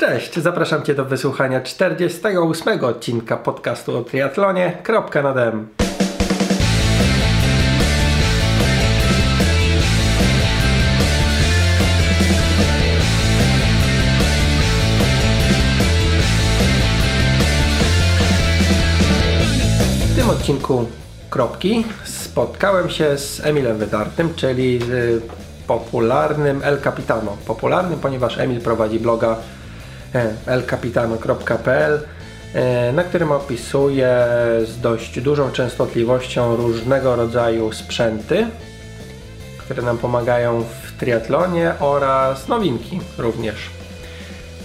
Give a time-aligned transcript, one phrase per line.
[0.00, 4.78] Cześć, zapraszam Cię do wysłuchania 48 odcinka podcastu o triatlonie.
[4.82, 5.68] Kropka na dem.
[20.00, 20.86] W tym odcinku
[21.30, 25.22] kropki spotkałem się z Emilem Wydartym, czyli z
[25.66, 27.36] popularnym El Capitano.
[27.46, 29.36] Popularnym, ponieważ Emil prowadzi bloga
[30.46, 32.00] elcapitano.pl
[32.54, 34.08] e, na którym opisuje
[34.64, 38.46] z dość dużą częstotliwością różnego rodzaju sprzęty,
[39.58, 43.56] które nam pomagają w triatlonie oraz nowinki również.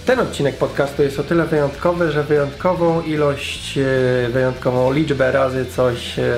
[0.06, 6.18] Ten odcinek podcastu jest o tyle wyjątkowy, że wyjątkową ilość, e, wyjątkową liczbę razy coś
[6.18, 6.34] e,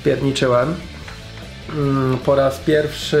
[0.00, 0.74] spierniczyłem.
[1.72, 3.18] Mm, po raz pierwszy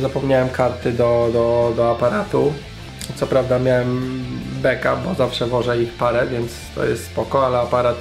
[0.00, 2.52] zapomniałem karty do, do, do aparatu
[3.16, 4.22] co prawda miałem
[4.62, 7.96] beka, bo zawsze wożę ich parę, więc to jest spoko, ale aparat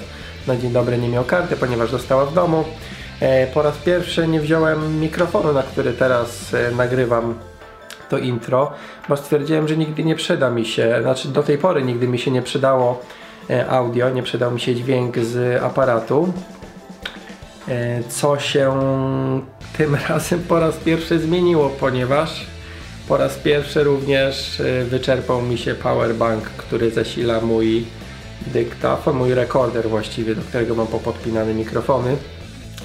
[0.48, 2.64] na dzień dobry nie miał karty, ponieważ została w domu.
[3.20, 7.34] E, po raz pierwszy nie wziąłem mikrofonu, na który teraz e, nagrywam
[8.10, 8.72] to intro,
[9.10, 12.32] bo stwierdziłem, że nigdy nie przyda mi się, znaczy do tej pory nigdy mi się
[12.32, 13.02] nie przydało
[13.50, 16.34] e, audio, nie przydał mi się dźwięk z aparatu.
[18.10, 18.80] Co się
[19.78, 22.48] tym razem po raz pierwszy zmieniło, ponieważ
[23.08, 27.86] po raz pierwszy również y, wyczerpał mi się powerbank, który zasila mój
[28.48, 32.16] dyktafon, mój rekorder właściwie, do którego mam popodpinane mikrofony.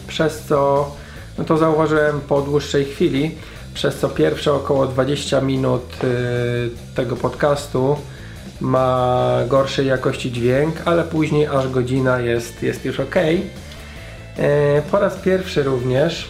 [0.07, 0.91] Przez co,
[1.39, 3.35] no to zauważyłem po dłuższej chwili,
[3.75, 7.97] przez co pierwsze około 20 minut y, tego podcastu
[8.61, 13.17] ma gorszej jakości dźwięk, ale później aż godzina jest, jest już ok.
[13.17, 13.43] Y,
[14.91, 16.29] po raz pierwszy również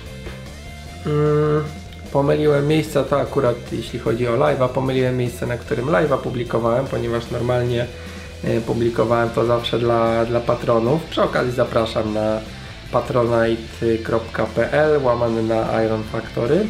[1.07, 1.65] mm,
[2.13, 7.31] Pomyliłem miejsca, to akurat jeśli chodzi o live'a, pomyliłem miejsce, na którym live'a publikowałem, ponieważ
[7.31, 7.87] normalnie
[8.45, 11.05] e, publikowałem to zawsze dla, dla patronów.
[11.05, 12.41] Przy okazji zapraszam na
[12.93, 16.67] patronite.pl łamany na Iron Factory.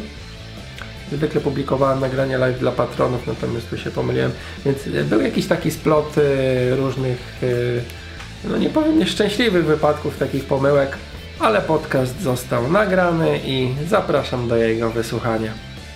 [1.11, 4.31] Zwykle publikowałem nagrania live dla patronów, natomiast tu się pomyliłem.
[4.65, 7.39] Więc e, był jakiś taki splot e, różnych,
[8.49, 10.97] no nie powiem nieszczęśliwych wypadków, takich pomyłek
[11.43, 15.51] ale podcast został nagrany i zapraszam do jego wysłuchania.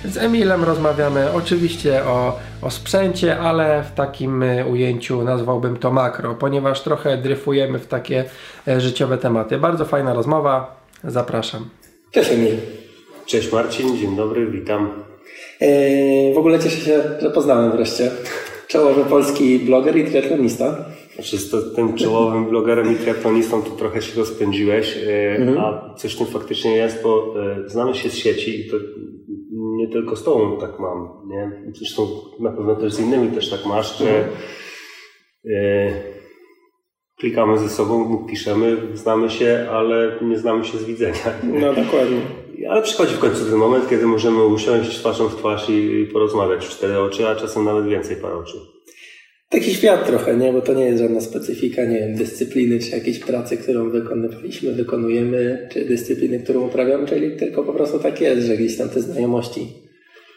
[0.06, 6.36] Z Emilem rozmawiamy oczywiście o, o sprzęcie, ale w takim e, ujęciu nazwałbym to makro,
[6.36, 8.26] ponieważ trochę dryfujemy w takie
[8.68, 9.58] e, życiowe tematy.
[9.58, 11.70] Bardzo fajna rozmowa, zapraszam.
[12.12, 12.56] Cześć Emil.
[13.26, 15.04] Cześć Marcin, dzień dobry, witam.
[15.62, 18.12] Eee, w ogóle cieszę się, że poznałem wreszcie
[18.68, 20.86] czołowy polski bloger i triatlonista.
[21.18, 25.58] Znaczy z tym czołowym blogerem i triatlonistą tu trochę się rozpędziłeś, e, mhm.
[25.58, 28.78] a coś tym faktycznie jest, bo e, znamy się z sieci i to
[29.52, 31.72] nie tylko z tobą tak mam, nie?
[31.74, 32.08] Zresztą
[32.40, 34.36] na pewno też z innymi też tak masz, że mhm.
[35.46, 35.94] E,
[37.20, 41.34] klikamy ze sobą, piszemy, znamy się, ale nie znamy się z widzenia.
[41.44, 42.22] No dokładnie.
[42.70, 46.70] Ale przychodzi w końcu ten moment, kiedy możemy usiąść twarzą w twarz i porozmawiać w
[46.70, 48.58] cztery oczy, a czasem nawet więcej par oczu.
[49.50, 50.54] Taki świat trochę, nie?
[50.54, 55.68] Bo to nie jest żadna specyfika, nie wiem, dyscypliny, czy jakiejś pracy, którą wykonywaliśmy, wykonujemy,
[55.72, 59.68] czy dyscypliny, którą uprawiamy, czyli tylko po prostu tak jest, że gdzieś tam te znajomości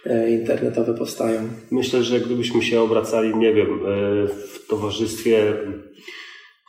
[0.06, 1.40] e, internetowe powstają.
[1.70, 5.52] Myślę, że gdybyśmy się obracali, nie wiem, e, w towarzystwie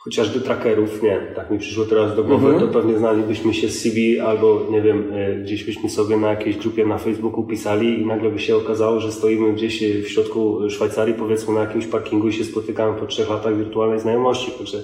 [0.04, 2.66] chociażby trackerów, nie, tak mi przyszło teraz do głowy, mhm.
[2.66, 6.56] to pewnie znalibyśmy się z CV albo, nie wiem, e, gdzieś byśmy sobie na jakiejś
[6.56, 11.14] grupie na Facebooku pisali i nagle by się okazało, że stoimy gdzieś w środku Szwajcarii,
[11.14, 14.78] powiedzmy na jakimś parkingu i się spotykamy po trzech latach wirtualnej znajomości, także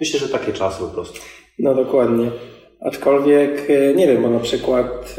[0.00, 1.20] myślę, że takie czasy po prostu.
[1.58, 2.30] No dokładnie.
[2.80, 5.16] Aczkolwiek, e, nie wiem, bo na przykład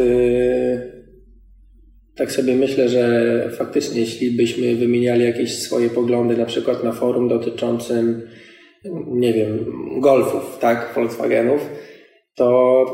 [2.16, 7.28] tak sobie myślę, że faktycznie jeśli byśmy wymieniali jakieś swoje poglądy na przykład na forum
[7.28, 8.22] dotyczącym
[9.08, 9.66] nie wiem,
[10.00, 11.70] golfów, tak, Volkswagenów,
[12.36, 12.86] to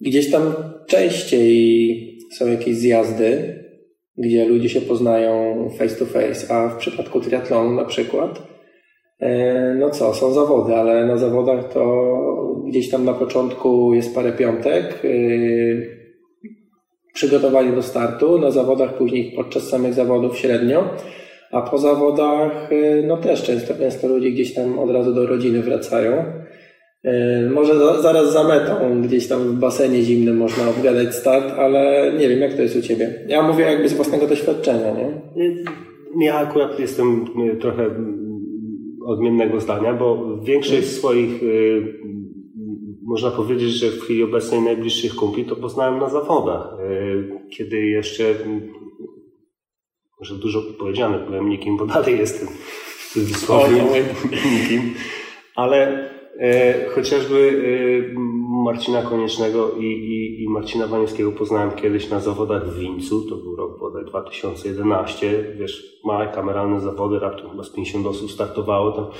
[0.00, 0.54] gdzieś tam
[0.86, 3.58] częściej są jakieś zjazdy,
[4.16, 8.42] gdzie ludzie się poznają face to face, a w przypadku triatlonu na przykład,
[9.20, 12.14] e, no co, są zawody, ale na zawodach to
[12.68, 15.08] gdzieś tam na początku jest parę piątek, e,
[17.14, 20.90] przygotowanie do startu, na zawodach później podczas samych zawodów średnio,
[21.50, 25.62] a po zawodach, y, no też często, często ludzie gdzieś tam od razu do rodziny
[25.62, 26.24] wracają.
[27.04, 32.12] Y, może za, zaraz za metą, gdzieś tam w basenie zimnym można obgadać start, ale
[32.18, 33.24] nie wiem, jak to jest u Ciebie.
[33.28, 35.10] Ja mówię jakby z własnego doświadczenia, nie?
[36.26, 37.90] Ja akurat jestem y, trochę
[39.06, 41.40] odmiennego zdania, bo większość swoich,
[43.02, 46.76] można powiedzieć, że w chwili obecnej najbliższych kumpli to poznałem na zawodach.
[47.56, 48.24] Kiedy jeszcze
[50.20, 52.48] może dużo powiedziane, byłem nikim, bo dalej jestem
[52.98, 53.84] w cudzysłowie
[54.52, 54.94] nikim,
[55.54, 56.10] ale
[56.40, 57.62] e, chociażby
[58.14, 58.18] e,
[58.64, 63.56] Marcina Koniecznego i, i, i Marcina Waniewskiego poznałem kiedyś na zawodach w Wińcu, to był
[63.56, 69.10] rok bodaj 2011, wiesz, małe kameralne zawody, raptem chyba z 50 osób startowało, to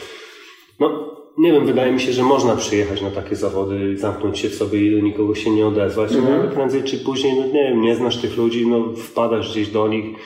[0.81, 4.55] no, nie wiem, wydaje mi się, że można przyjechać na takie zawody, zamknąć się w
[4.55, 7.81] sobie i do nikogo się nie odezwać, no, ale prędzej czy później, no nie wiem,
[7.81, 10.17] nie znasz tych ludzi, no wpadasz gdzieś do nich.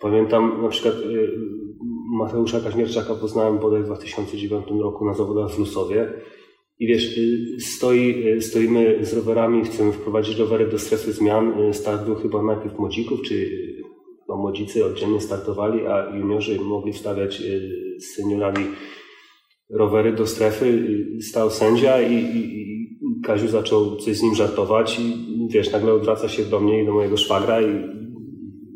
[0.00, 1.30] Pamiętam na przykład y,
[2.18, 6.12] Mateusza Kaźmierczaka poznałem bodaj w 2009 roku na zawodach w Lusowie.
[6.78, 11.72] I wiesz, y, stoi, y, stoimy z rowerami, chcemy wprowadzić rowery do strefy zmian.
[11.72, 13.50] Start był chyba najpierw młodzików, czy
[14.28, 17.42] no, młodzicy oddzielnie startowali, a juniorzy mogli wstawiać
[17.98, 18.64] z seniorami
[19.70, 20.86] rowery do strefy,
[21.20, 22.70] stał sędzia i, i, i
[23.24, 25.14] Kaziu zaczął coś z nim żartować i
[25.50, 27.99] wiesz, nagle odwraca się do mnie i do mojego szwagra i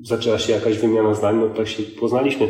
[0.05, 2.49] zaczęła się jakaś wymiana zdań, no tak się poznaliśmy.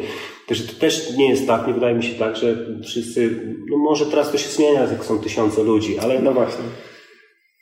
[0.49, 3.41] Także to też nie jest tak, nie wydaje mi się tak, że wszyscy,
[3.71, 6.65] no może teraz to się zmienia, jak są tysiące ludzi, ale no właśnie.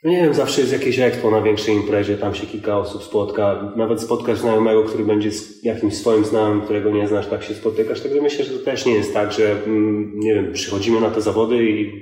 [0.04, 3.72] No nie wiem, zawsze jest jakieś expo na większej imprezie, tam się kilka osób spotka,
[3.76, 8.00] nawet spotkasz znajomego, który będzie z jakimś swoim znajomym, którego nie znasz, tak się spotykasz,
[8.00, 11.20] także myślę, że to też nie jest tak, że mm, nie wiem, przychodzimy na te
[11.20, 11.92] zawody i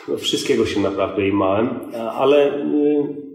[0.07, 3.25] no, wszystkiego się naprawdę imałem, ale y,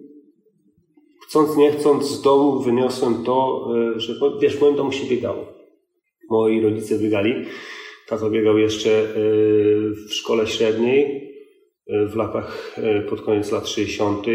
[1.26, 5.46] chcąc nie chcąc z domu wyniosłem to, że wiesz, w moim domu się biegało.
[6.30, 7.34] Moi rodzice biegali.
[8.08, 9.14] Tato biegał jeszcze
[10.08, 11.29] w szkole średniej
[12.08, 12.76] w latach,
[13.08, 14.26] pod koniec lat 60.,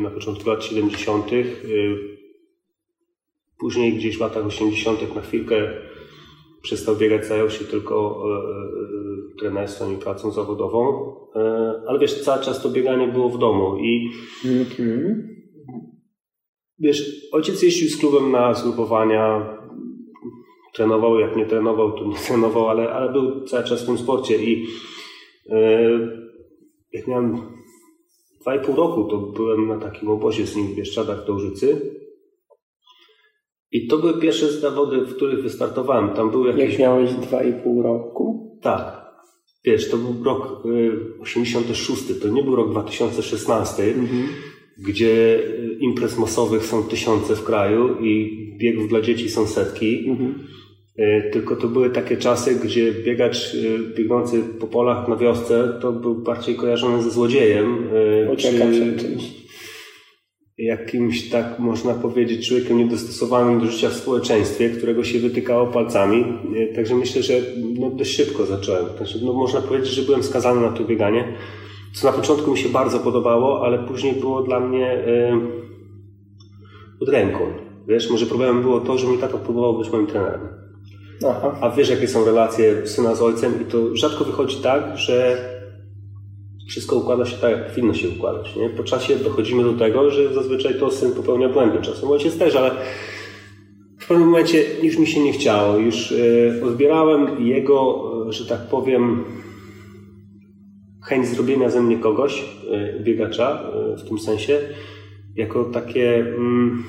[0.00, 1.30] na początku lat 70.,
[3.58, 5.14] później gdzieś w latach 80.
[5.14, 5.72] na chwilkę
[6.62, 12.44] przestał biegać, zajął się tylko e, e, trenerstwem i pracą zawodową, e, ale wiesz, cały
[12.44, 14.10] czas to bieganie było w domu i
[14.44, 15.14] mm-hmm.
[16.78, 19.56] wiesz, ojciec jeździł z klubem na zgrupowania,
[20.74, 24.44] trenował, jak nie trenował, to nie trenował, ale, ale był cały czas w tym sporcie
[24.44, 24.66] i
[26.92, 27.36] jak miałem
[28.46, 31.92] 2,5 roku, to byłem na takim obozie z nim w Bieszczadach do Użycy
[33.72, 36.10] i to były pierwsze zawody, w których wystartowałem.
[36.10, 36.70] Tam były jakieś...
[36.70, 38.58] Jak miałeś 2,5 roku?
[38.62, 39.02] Tak.
[39.64, 40.62] Wiesz, to był rok
[41.20, 44.28] 86, y, to nie był rok 2016, mhm.
[44.78, 50.08] gdzie y, imprez masowych są tysiące w kraju i biegów dla dzieci są setki.
[50.08, 50.34] Mhm.
[50.98, 53.56] Y, tylko to były takie czasy, gdzie biegacz
[53.96, 57.88] biegnący po polach na wiosce to był bardziej kojarzony ze złodziejem.
[58.32, 58.96] Uciekam czy...
[58.98, 59.42] czymś
[60.58, 66.24] jakimś, tak można powiedzieć, człowiekiem niedostosowanym do życia w społeczeństwie, którego się wytykało palcami.
[66.74, 67.34] Także myślę, że
[67.78, 68.86] no, dość szybko zacząłem.
[68.98, 71.24] Także, no, można powiedzieć, że byłem skazany na to bieganie,
[71.94, 75.04] co na początku mi się bardzo podobało, ale później było dla mnie
[76.98, 77.38] pod ręką.
[77.88, 80.61] Wiesz, może problemem było to, że mój tata próbował być moim trenerem.
[81.28, 81.58] Aha.
[81.60, 85.36] A wiesz, jakie są relacje syna z ojcem i to rzadko wychodzi tak, że
[86.68, 88.56] wszystko układa się tak, jak powinno się układać.
[88.56, 88.70] Nie?
[88.70, 91.78] Po czasie dochodzimy do tego, że zazwyczaj to syn popełnia błędy.
[91.82, 92.70] Czasem ojciec też, ale
[94.00, 95.78] w pewnym momencie już mi się nie chciało.
[95.78, 99.24] Już e, odbierałem jego, e, że tak powiem,
[101.02, 103.62] chęć zrobienia ze mnie kogoś, y, biegacza
[103.98, 104.58] w tym sensie,
[105.34, 106.84] jako takie, mm,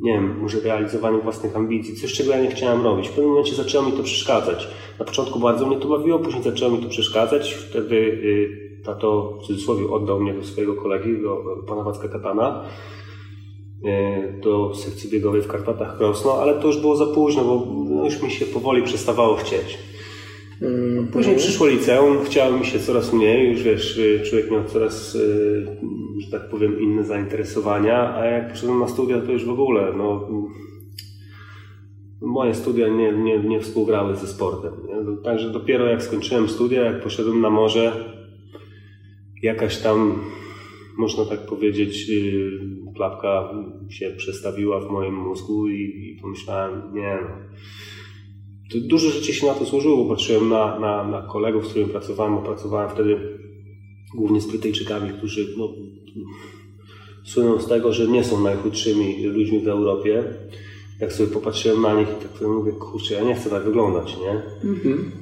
[0.00, 3.08] nie wiem, może realizowanie własnych ambicji, coś czego ja nie chciałem robić.
[3.08, 4.68] W pewnym momencie zaczęło mi to przeszkadzać.
[4.98, 7.52] Na początku bardzo mnie to bawiło, później zaczęło mi to przeszkadzać.
[7.52, 12.64] Wtedy y, tato w cudzysłowie oddał mnie do swojego kolegi, do pana Wacka Katana
[14.42, 17.66] do sekcji biegowej w Karpatach Krosno, ale to już było za późno, bo
[18.04, 19.78] już mi się powoli przestawało chcieć.
[20.62, 25.66] Mm, Później przyszło liceum, chciało mi się coraz mniej, już wiesz, człowiek miał coraz, y,
[26.18, 30.28] że tak powiem, inne zainteresowania, a jak poszedłem na studia, to już w ogóle, no,
[32.20, 34.72] moje studia nie, nie, nie współgrały ze sportem.
[34.86, 35.22] Nie?
[35.24, 38.14] Także dopiero jak skończyłem studia, jak poszedłem na morze,
[39.42, 40.18] jakaś tam,
[40.98, 42.60] można tak powiedzieć, y,
[42.94, 43.50] klapka
[43.88, 47.28] się przestawiła w moim mózgu i, i pomyślałem, nie no,
[48.74, 52.34] Dużo rzeczy się na to złożyło, bo patrzyłem na, na, na kolegów, z którymi pracowałem,
[52.34, 53.38] bo pracowałem wtedy
[54.14, 55.68] głównie z Brytyjczykami, którzy no,
[57.24, 60.24] słyną z tego, że nie są najchudszymi ludźmi w Europie.
[61.00, 64.16] Jak sobie popatrzyłem na nich i tak sobie mówię, kurczę, ja nie chcę tak wyglądać,
[64.20, 64.30] nie?
[64.70, 65.12] Mhm.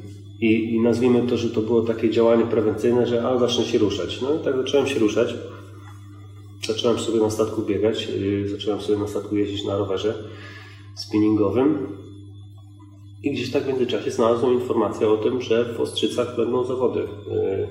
[0.40, 4.22] I, I nazwijmy to, że to było takie działanie prewencyjne, że a, zacznę się ruszać.
[4.22, 5.34] No i tak zacząłem się ruszać.
[6.66, 10.14] Zacząłem sobie na statku biegać, yy, zacząłem sobie na statku jeździć na rowerze
[10.94, 11.86] spinningowym.
[13.24, 17.00] I gdzieś tak w międzyczasie znalazłem informację o tym, że w Ostrzycach będą zawody.
[17.00, 17.68] Yy,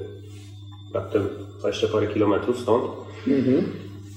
[0.93, 1.23] raptem
[1.59, 2.83] 20 parę kilometrów stąd.
[3.27, 3.63] Mhm.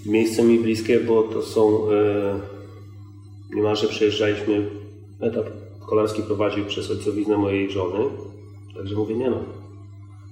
[0.07, 4.71] Miejsce mi bliskie, bo to są yy, niemalże przejeżdżaliśmy
[5.21, 5.47] etap
[5.87, 8.05] kolarski prowadził przez ojcowiznę mojej żony.
[8.77, 9.41] Także mówię, nie no,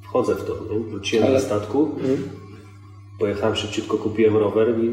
[0.02, 0.52] wchodzę w to.
[0.52, 0.80] Nie?
[0.80, 1.34] Wróciłem Ale...
[1.34, 2.18] na statku, mhm.
[3.18, 4.90] pojechałem szybciutko, kupiłem rower i...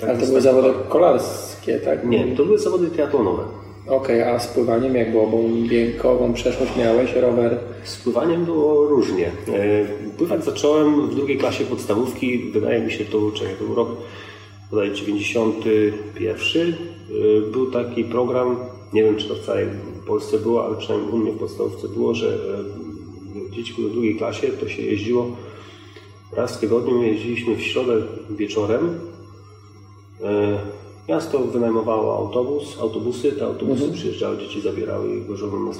[0.00, 2.06] Tak Ale to były zawody kolarskie, tak?
[2.06, 3.55] Nie, to były zawody triatlonowe.
[3.88, 5.26] Okej, okay, a z pływaniem jak było?
[5.26, 7.58] Bo przeszłość miałeś, rower?
[7.84, 9.26] Z pływaniem było różnie.
[9.26, 9.84] E,
[10.18, 13.88] pływać zacząłem w drugiej klasie podstawówki, wydaje mi się to, czekaj, to był rok
[14.70, 16.72] bodaj 91.
[16.72, 16.74] E,
[17.50, 18.56] był taki program,
[18.92, 19.66] nie wiem czy to w całej
[20.06, 24.16] Polsce było, ale przynajmniej u mnie w podstawówce było, że e, dzieci były w drugiej
[24.16, 25.26] klasie, to się jeździło
[26.32, 29.00] raz w tygodniu, jeździliśmy w środę wieczorem
[31.08, 33.92] Miasto wynajmowało autobus, autobusy, te autobusy mhm.
[33.92, 35.20] przyjeżdżały, dzieci zabierały i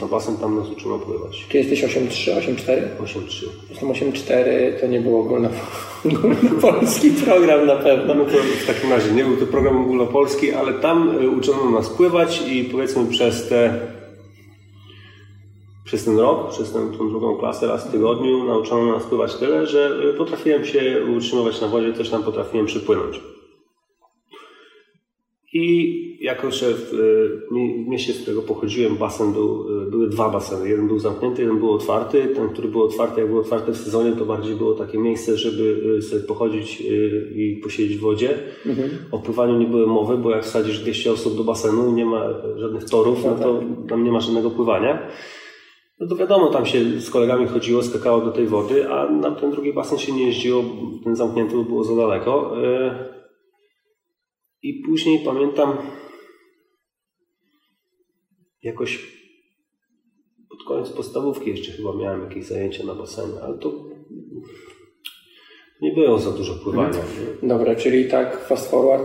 [0.00, 1.46] na basen, tam nas uczono pływać.
[1.48, 2.82] Czy jesteś 8.3, 8.4?
[3.04, 3.46] 8.3.
[3.70, 8.14] Jestem 8.4, to nie był ogólnopolski program na pewno.
[8.14, 8.30] No to
[8.64, 12.64] w takim razie nie był to program ogólnopolski, ale tam y, uczono nas pływać i
[12.64, 13.80] powiedzmy przez te
[15.84, 19.66] przez ten rok, przez tę, tą drugą klasę raz w tygodniu nauczono nas pływać tyle,
[19.66, 23.20] że y, potrafiłem się utrzymywać na wodzie, też tam potrafiłem przypłynąć.
[25.52, 26.90] I jako, że w,
[27.50, 30.68] w mieście, z którego pochodziłem, basen był, były dwa baseny.
[30.68, 32.26] Jeden był zamknięty, jeden był otwarty.
[32.34, 35.96] Ten, który był otwarty, jak był otwarty w sezonie, to bardziej było takie miejsce, żeby
[35.98, 38.38] y, sobie pochodzić y, i posiedzieć w wodzie.
[38.66, 38.90] Mhm.
[39.10, 42.28] O pływaniu nie było mowy, bo jak wsadzisz 200 osób do basenu i nie ma
[42.56, 43.88] żadnych torów, no to tak.
[43.88, 45.08] tam nie ma żadnego pływania.
[46.00, 49.50] No to wiadomo, tam się z kolegami chodziło, skakało do tej wody, a na ten
[49.50, 50.64] drugi basen się nie jeździło,
[51.04, 52.56] ten zamknięty było za daleko.
[54.66, 55.76] I później pamiętam
[58.62, 59.16] jakoś
[60.50, 63.72] pod koniec podstawówki jeszcze chyba miałem jakieś zajęcia na basenie, ale to
[65.82, 66.88] nie było za dużo pływania.
[66.88, 67.48] Mhm.
[67.48, 69.02] Dobra, czyli tak fast forward,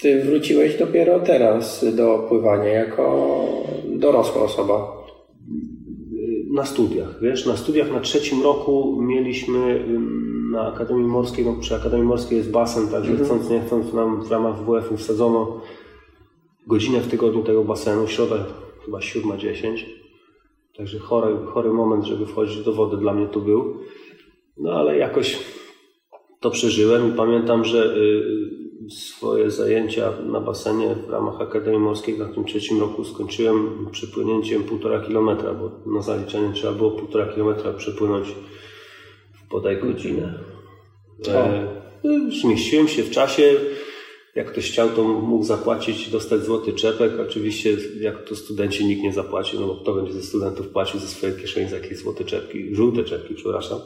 [0.00, 3.44] ty wróciłeś dopiero teraz do pływania jako
[3.84, 5.06] dorosła osoba.
[6.54, 9.84] Na studiach, wiesz, na studiach na trzecim roku mieliśmy
[10.56, 13.24] na Akademii Morskiej, no przy Akademii Morskiej jest basen, także -hmm.
[13.24, 15.60] chcąc nie chcąc nam w ramach WF-u wsadzono
[16.66, 18.36] godzinę w tygodniu tego basenu, środa
[18.84, 19.84] chyba 7.10.
[20.76, 23.76] Także chory, chory moment, żeby wchodzić do wody dla mnie to był.
[24.56, 25.38] No ale jakoś
[26.40, 32.28] to przeżyłem i pamiętam, że y, swoje zajęcia na basenie w ramach Akademii Morskiej na
[32.28, 38.34] tym trzecim roku skończyłem przepłynięciem półtora kilometra, bo na zaliczenie trzeba było półtora kilometra przepłynąć
[39.50, 40.38] podaj godzinę.
[41.28, 41.68] E,
[42.42, 43.54] zmieściłem się w czasie.
[44.34, 47.12] Jak ktoś chciał, to mógł zapłacić, dostać złoty czepek.
[47.20, 51.06] Oczywiście, jak to studenci nikt nie zapłaci, no bo kto będzie ze studentów płacił ze
[51.06, 53.78] swojej kieszeni za jakieś złote czepki, żółte czepki, przepraszam.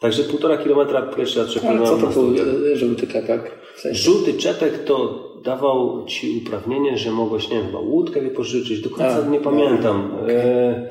[0.00, 1.82] Także półtora kilometra pierwszy raz przepłynąłem.
[1.82, 2.36] Ale co to był
[2.76, 3.58] żółty czepek?
[3.76, 4.02] W sensie?
[4.02, 9.30] Żółty czepek to dawał ci uprawnienie, że mogłeś, nie wiem, łódkę wypożyczyć, do końca A,
[9.30, 10.14] nie no, pamiętam.
[10.14, 10.36] Okay.
[10.36, 10.90] E,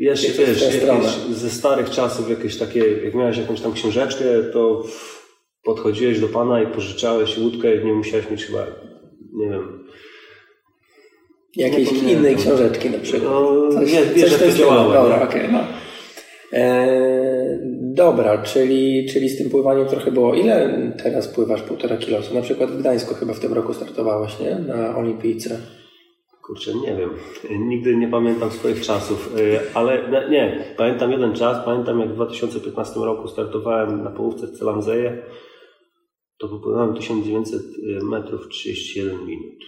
[0.00, 4.84] jeszcze wiesz, jakieś, ze starych czasów jakieś takie, jak miałeś jakąś tam książeczkę, to
[5.64, 8.66] podchodziłeś do pana i pożyczałeś łódkę i nie musiałeś mieć chyba,
[9.32, 9.80] nie wiem...
[11.56, 13.32] Jakiejś innej książeczki na przykład.
[13.32, 14.92] No, coś, nie, wiesz, coś jak to działało.
[14.92, 15.60] Dobra, okay, no.
[16.52, 20.34] E, dobra, czyli, czyli z tym pływaniem trochę było.
[20.34, 22.34] Ile teraz pływasz półtora kilosu?
[22.34, 24.54] Na przykład w Gdańsku chyba w tym roku startowałeś, nie?
[24.74, 25.58] Na olimpijce.
[26.50, 27.10] Kurczę, nie wiem.
[27.68, 31.64] Nigdy nie pamiętam swoich czasów, y, ale nie, pamiętam jeden czas.
[31.64, 35.22] Pamiętam jak w 2015 roku startowałem na połówce w Celamzeje.
[36.38, 37.62] To wypłynąłem 1900
[38.02, 39.64] metrów 31 minut.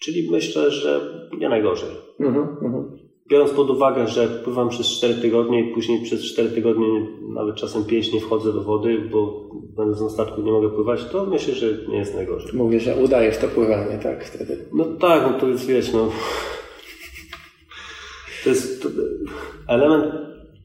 [0.00, 1.00] Czyli myślę, że
[1.38, 1.90] nie najgorzej.
[2.20, 2.99] Mhm, mhm.
[3.30, 7.84] Biorąc pod uwagę, że pływam przez 4 tygodnie i później przez 4 tygodnie, nawet czasem
[7.84, 11.66] 5 nie wchodzę do wody, bo będąc na statku nie mogę pływać, to myślę, że
[11.88, 12.50] nie jest najgorzej.
[12.54, 14.24] Mówię, że udajesz to pływanie, tak?
[14.24, 14.58] Wtedy.
[14.72, 16.12] No tak, no to jest, wiesz, no...
[18.44, 18.88] To jest
[19.68, 20.14] element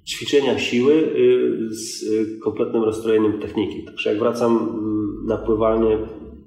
[0.08, 3.84] ćwiczenia siły y, z y, kompletnym rozstrojeniem techniki.
[3.84, 5.98] Także jak wracam mm, na pływanie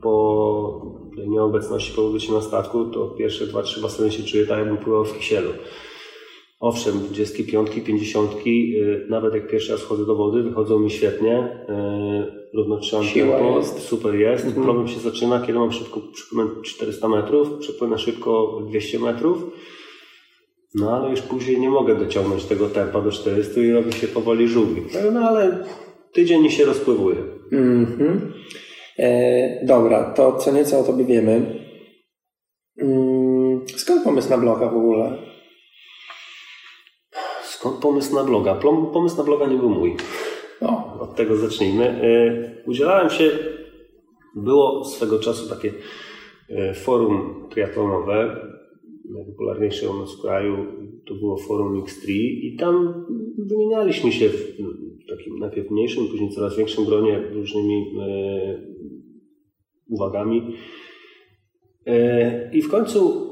[0.03, 4.77] po nieobecności po się na statku, to pierwsze dwa, trzy baseny się czuję tak, jakbym
[4.77, 5.51] pływał w kisielu.
[6.61, 11.67] Owszem, 25, 50, y, nawet jak pierwszy raz wchodzę do wody, wychodzą mi świetnie.
[11.69, 13.79] Y, równo trzymam tempo, jest.
[13.79, 14.45] super jest.
[14.45, 14.65] Mhm.
[14.65, 19.39] Problem się zaczyna, kiedy mam szybko przepłynąć 400 metrów, przepłynę szybko 200 metrów.
[20.75, 24.49] No ale już później nie mogę dociągnąć tego tempa do 400 i robi się powoli
[24.49, 24.83] żółwi.
[25.13, 25.65] No ale
[26.13, 27.17] tydzień się rozpływuje.
[27.53, 28.33] Mhm.
[28.99, 31.65] E, dobra, to co nieco o tobie wiemy.
[32.83, 35.28] Mm, skąd pomysł na bloga w ogóle?
[37.59, 38.55] Skąd pomysł na bloga?
[38.93, 39.97] Pomysł na bloga nie był mój.
[40.63, 40.99] No.
[41.01, 41.85] Od tego zacznijmy.
[41.85, 43.31] E, udzielałem się,
[44.37, 45.73] było swego czasu takie
[46.49, 48.47] e, forum triatlonowe,
[49.11, 50.57] najpopularniejsze u nas w kraju,
[51.07, 52.11] to było forum X3
[52.43, 53.05] i tam
[53.39, 54.57] wymienialiśmy się w
[55.11, 58.63] takim najpierw mniejszym, później coraz większym gronie różnymi e,
[59.89, 60.55] uwagami.
[62.53, 63.28] I w końcu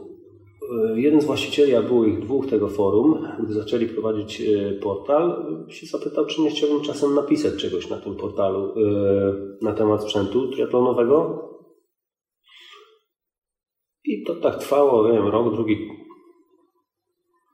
[0.94, 5.86] jeden z właścicieli, a było ich dwóch tego forum, gdy zaczęli prowadzić e, portal, się
[5.86, 11.42] zapytał, czy nie chciałbym czasem napisać czegoś na tym portalu e, na temat sprzętu triatlonowego.
[14.04, 15.88] I to tak trwało, nie wiem, rok, drugi,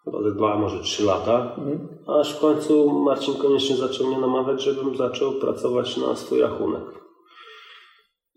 [0.05, 1.89] chyba ze dwa, może trzy lata, mhm.
[2.07, 6.85] aż w końcu Marcin koniecznie zaczął mnie namawiać, żebym zaczął pracować na swój rachunek.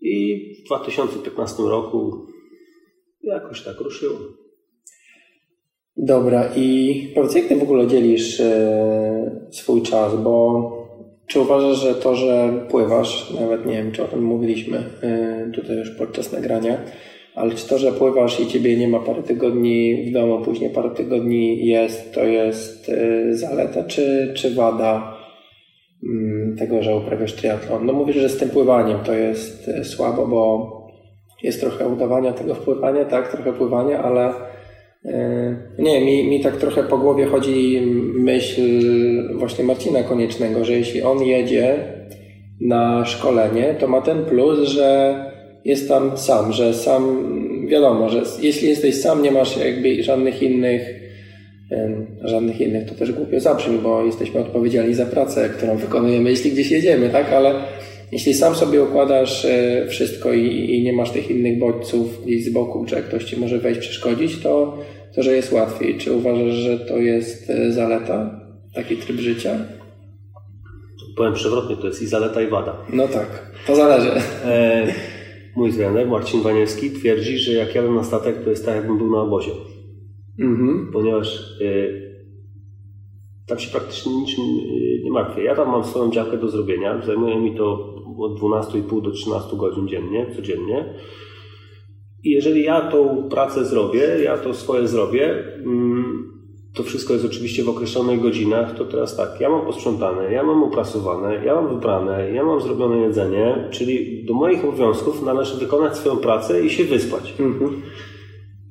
[0.00, 2.26] I w 2015 roku
[3.22, 4.18] jakoś tak ruszyło.
[5.98, 10.72] Dobra, i powiedz, jak ty w ogóle dzielisz e, swój czas, bo
[11.26, 15.76] czy uważasz, że to, że pływasz, nawet nie wiem, czy o tym mówiliśmy e, tutaj
[15.76, 16.78] już podczas nagrania,
[17.34, 20.90] ale czy to, że pływasz i ciebie nie ma parę tygodni w domu, później parę
[20.90, 25.16] tygodni jest, to jest e, zaleta czy, czy wada
[26.04, 27.86] mm, tego, że uprawiasz triatlon?
[27.86, 30.72] No mówisz, że z tym pływaniem to jest słabo, bo
[31.42, 34.32] jest trochę udawania tego wpływania, tak, trochę pływania, ale
[35.78, 37.80] nie, mi, mi tak trochę po głowie chodzi
[38.14, 38.62] myśl
[39.34, 41.76] właśnie Marcina Koniecznego, że jeśli on jedzie
[42.60, 45.14] na szkolenie, to ma ten plus, że
[45.64, 47.26] jest tam sam, że sam
[47.68, 51.06] wiadomo, że jeśli jesteś sam, nie masz jakby żadnych innych
[52.24, 56.70] żadnych innych, to też głupio zabrzmi, bo jesteśmy odpowiedzialni za pracę, którą wykonujemy, jeśli gdzieś
[56.70, 57.32] jedziemy, tak?
[57.32, 57.54] Ale
[58.12, 62.48] jeśli sam sobie układasz e, wszystko i, i nie masz tych innych bodźców gdzieś z
[62.48, 64.78] boku, że ktoś ci może wejść, przeszkodzić, to
[65.16, 65.98] to, że jest łatwiej.
[65.98, 68.40] Czy uważasz, że to jest e, zaleta,
[68.74, 69.58] taki tryb życia?
[71.16, 72.76] Powiem przewrotnie, to jest i zaleta, i wada.
[72.92, 74.10] No tak, to zależy.
[74.44, 74.86] E,
[75.56, 79.10] mój trener Marcin Waniewski twierdzi, że jak jadę na statek, to jest tak, jakbym był
[79.10, 79.52] na obozie.
[80.40, 80.90] Mhm.
[80.92, 82.06] Ponieważ e,
[83.46, 85.42] tam się praktycznie niczym e, nie martwię.
[85.42, 87.02] Ja tam mam swoją działkę do zrobienia.
[87.06, 90.94] Zajmuje mi to od 12,5 do 13 godzin dziennie, codziennie.
[92.24, 96.26] I jeżeli ja tą pracę zrobię, ja to swoje zrobię, mm,
[96.76, 100.62] to wszystko jest oczywiście w określonych godzinach, to teraz tak, ja mam posprzątane, ja mam
[100.62, 106.16] uprasowane, ja mam wybrane, ja mam zrobione jedzenie, czyli do moich obowiązków należy wykonać swoją
[106.16, 107.34] pracę i się wyspać.
[107.40, 107.82] Mhm.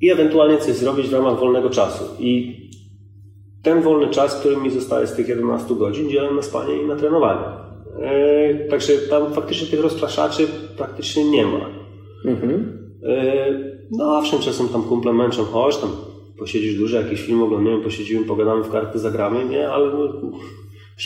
[0.00, 2.04] I ewentualnie coś zrobić w ramach wolnego czasu.
[2.18, 2.56] I
[3.62, 6.96] ten wolny czas, który mi zostaje z tych 11 godzin, dzielę na spanie i na
[6.96, 7.46] trenowanie.
[8.58, 11.70] Yy, także tam faktycznie tych rozpraszaczy praktycznie nie ma.
[12.24, 12.85] Mhm.
[13.08, 13.46] E,
[13.90, 15.90] no owszem, czasem tam kumple męczą, chodź tam,
[16.38, 19.68] posiedzisz dużo, jakiś film oglądamy, posiedzimy, pogadamy w karty, zagramy, nie?
[19.68, 20.30] Ale no,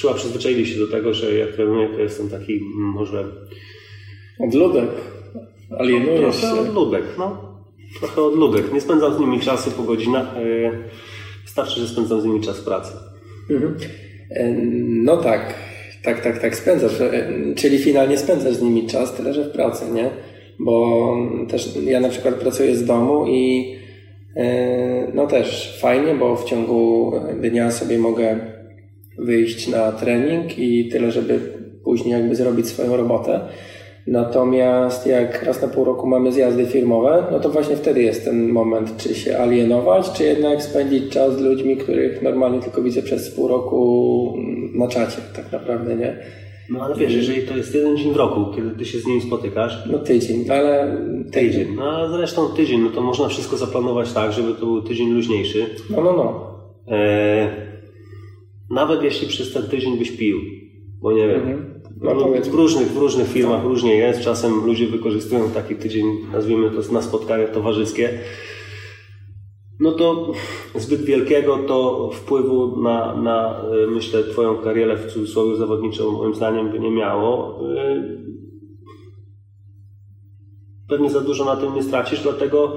[0.02, 3.24] chyba przyzwyczaili się do tego, że jak trenuję, to jestem taki może...
[4.40, 4.90] Odludek.
[5.78, 6.70] Alienujesz no, trochę się.
[6.70, 7.50] odludek, no.
[7.98, 8.72] Trochę odludek.
[8.72, 10.36] Nie spędzam z nimi czasu po godzinach.
[10.36, 10.72] E,
[11.44, 12.92] wystarczy, że spędzam z nimi czas w pracy.
[13.50, 13.76] Mhm.
[14.30, 14.52] E,
[14.86, 15.54] no tak,
[16.02, 16.92] tak, tak, tak spędzasz.
[17.56, 20.10] Czyli finalnie spędzasz z nimi czas, tyle że w pracy, nie?
[20.60, 21.16] Bo
[21.48, 23.74] też ja na przykład pracuję z domu i
[24.36, 28.36] e, no też fajnie, bo w ciągu dnia sobie mogę
[29.18, 31.40] wyjść na trening i tyle, żeby
[31.84, 33.40] później jakby zrobić swoją robotę.
[34.06, 38.48] Natomiast jak raz na pół roku mamy zjazdy firmowe, no to właśnie wtedy jest ten
[38.48, 43.30] moment, czy się alienować, czy jednak spędzić czas z ludźmi, których normalnie tylko widzę przez
[43.30, 44.34] pół roku
[44.74, 46.16] na czacie, tak naprawdę, nie?
[46.70, 49.20] No ale wiesz, jeżeli to jest jeden dzień w roku, kiedy ty się z nimi
[49.20, 49.86] spotykasz.
[49.92, 50.98] No tydzień, ale
[51.32, 51.74] tydzień.
[51.76, 55.66] No a zresztą tydzień, no to można wszystko zaplanować tak, żeby to był tydzień luźniejszy.
[55.90, 56.50] No, no, no.
[56.96, 57.70] E,
[58.70, 60.38] nawet jeśli przez ten tydzień byś pił,
[61.02, 61.40] bo nie wiem.
[61.40, 61.80] Mhm.
[62.02, 62.14] No,
[62.50, 64.20] w, różnych, w różnych firmach różnie jest.
[64.20, 68.18] Czasem ludzie wykorzystują taki tydzień, nazwijmy to na spotkania towarzyskie.
[69.80, 70.32] No to
[70.74, 76.80] zbyt wielkiego to wpływu na, na myślę, Twoją karierę w cudzysłowie zawodniczą moim zdaniem by
[76.80, 77.60] nie miało.
[80.88, 82.76] Pewnie za dużo na tym nie stracisz, dlatego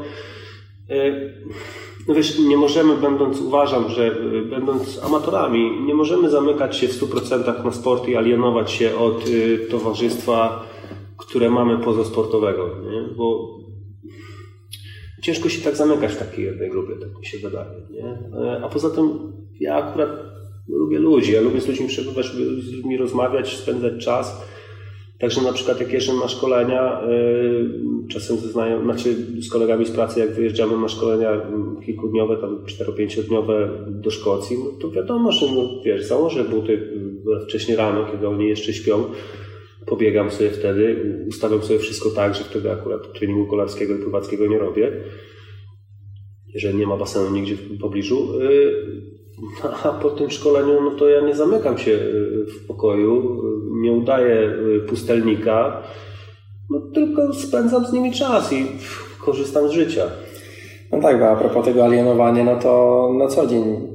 [2.08, 7.02] no wiesz, nie możemy, będąc, uważam, że y, będąc amatorami, nie możemy zamykać się w
[7.02, 10.66] 100% na sport i alienować się od y, towarzystwa,
[11.18, 13.16] które mamy pozasportowego, nie?
[13.16, 13.58] bo
[15.24, 17.70] ciężko się tak zamykać w takiej jednej grupie, tak mi się wydaje.
[17.92, 18.04] Nie?
[18.40, 20.10] E, a poza tym ja akurat
[20.68, 24.44] lubię ludzi, ja lubię z ludźmi przebywać, lubię z ludźmi rozmawiać, spędzać czas
[25.24, 29.92] Także na przykład jak jeżdżę na szkolenia, y, czasem ze znajom, znaczy z kolegami z
[29.92, 35.46] pracy, jak wyjeżdżamy na szkolenia mm, kilkudniowe, tam 4-5-dniowe do Szkocji, no to wiadomo, że
[35.46, 39.04] no, wiesz, założę buty y, wcześniej rano, kiedy oni jeszcze śpią,
[39.86, 44.60] pobiegam sobie wtedy, ustawiam sobie wszystko tak, że wtedy akurat treningu kolarskiego i pływackiego nie
[44.60, 44.92] robię,
[46.54, 48.42] jeżeli nie ma basenu nigdzie w pobliżu.
[48.42, 48.74] Y,
[49.84, 53.92] a po tym szkoleniu, no to ja nie zamykam się y, w pokoju, y, nie
[53.92, 54.54] udaję
[54.88, 55.84] pustelnika,
[56.70, 58.66] no tylko spędzam z nimi czas i
[59.20, 60.04] korzystam z życia.
[60.92, 63.93] No tak, a propos tego alienowania, no to na co dzień,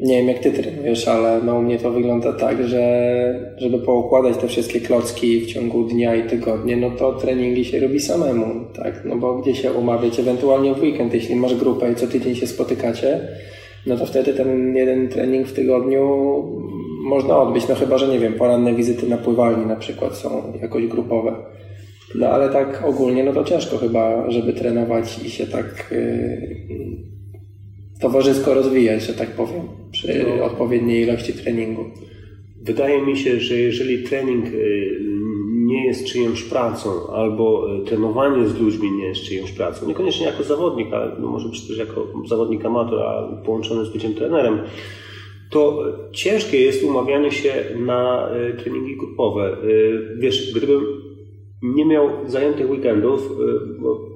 [0.00, 4.36] nie wiem jak ty trenujesz, ale no u mnie to wygląda tak, że żeby poukładać
[4.36, 9.02] te wszystkie klocki w ciągu dnia i tygodnia, no to treningi się robi samemu, tak,
[9.04, 12.46] no bo gdzie się umawiać, ewentualnie w weekend, jeśli masz grupę i co tydzień się
[12.46, 13.20] spotykacie,
[13.86, 16.06] no to wtedy ten jeden trening w tygodniu
[17.04, 20.86] można odbyć, no chyba, że nie wiem, poranne wizyty na pływalni na przykład są jakoś
[20.86, 21.36] grupowe.
[22.14, 27.15] No ale tak ogólnie, no to ciężko chyba, żeby trenować i się tak yy,
[28.00, 30.44] towarzysko rozwijać, że tak powiem, przy no.
[30.44, 31.84] odpowiedniej ilości treningu.
[32.62, 35.00] Wydaje mi się, że jeżeli trening y,
[35.66, 40.42] nie jest czyjąś pracą, albo e, trenowanie z ludźmi nie jest czyjąś pracą, niekoniecznie jako
[40.42, 44.58] zawodnik, ale no może być też jako zawodnik amator, a połączony z byciem trenerem,
[45.50, 48.28] to ciężkie jest umawianie się na
[48.58, 49.56] treningi grupowe.
[50.18, 50.82] Wiesz, gdybym
[51.62, 53.38] nie miał zajętych weekendów,
[53.78, 54.15] bo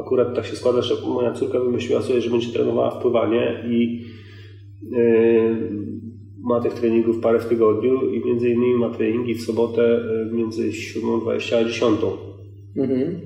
[0.00, 4.04] akurat tak się składa, że moja córka wymyśliła sobie, że będzie trenowała wpływanie i
[6.48, 10.70] ma tych treningów parę w tygodniu i między innymi ma treningi w sobotę e, między
[10.70, 12.00] 7.20 a 10.
[12.76, 13.20] Mhm.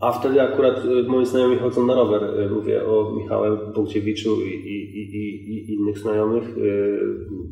[0.00, 2.24] A wtedy akurat e, moi znajomi chodzą na rower.
[2.24, 6.56] E, mówię o Michałem Bogdziewiczu i, i, i, i innych znajomych.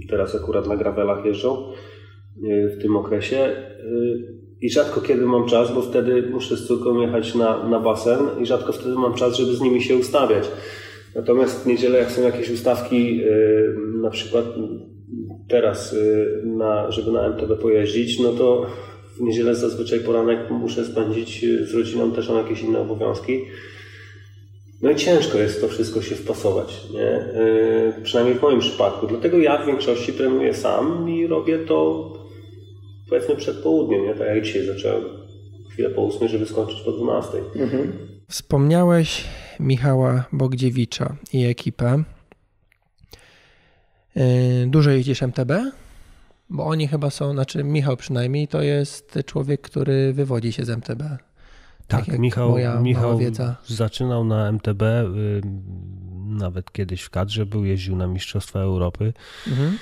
[0.08, 1.72] Teraz akurat na gravelach jeżdżą
[2.78, 3.56] w tym okresie.
[4.62, 8.46] I rzadko kiedy mam czas, bo wtedy muszę z córką jechać na, na basen i
[8.46, 10.49] rzadko wtedy mam czas, żeby z nimi się ustawiać.
[11.14, 14.44] Natomiast w niedzielę, jak są jakieś ustawki, y, na przykład
[15.49, 18.66] teraz, y, na, żeby na MTB pojeździć, no to
[19.16, 23.44] w niedzielę zazwyczaj poranek muszę spędzić y, z rodziną, też mam jakieś inne obowiązki.
[24.83, 27.25] No i ciężko jest to wszystko się wpasować, nie?
[28.03, 29.07] przynajmniej w moim przypadku.
[29.07, 32.11] Dlatego ja w większości trenuję sam i robię to
[33.11, 34.14] powiedzmy przed południem, nie?
[34.14, 35.05] tak jak dzisiaj zacząłem
[35.70, 37.42] chwilę po ósmej, żeby skończyć po dwunastej.
[37.57, 37.92] Mhm.
[38.29, 39.25] Wspomniałeś
[39.61, 42.03] Michała Bogdziewicza i ekipę.
[44.16, 44.23] Yy,
[44.66, 45.53] dużo jeździsz MTB?
[46.51, 51.03] Bo oni chyba są, znaczy Michał przynajmniej, to jest człowiek, który wywodzi się z MTB.
[51.88, 53.57] Tak, tak Michał, moja, Michał wiedza.
[53.66, 55.40] zaczynał na MTB, yy,
[56.27, 59.12] nawet kiedyś w kadrze był, jeździł na Mistrzostwa Europy.
[59.49, 59.79] Mhm.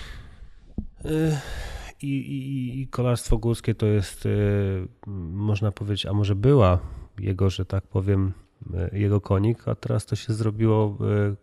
[1.05, 1.11] Yy,
[2.03, 4.89] I, i, I kolarstwo górskie to jest, yy,
[5.33, 6.79] można powiedzieć, a może była
[7.19, 8.33] jego, że tak powiem,
[8.75, 11.35] E, jego konik, a teraz to się zrobiło e,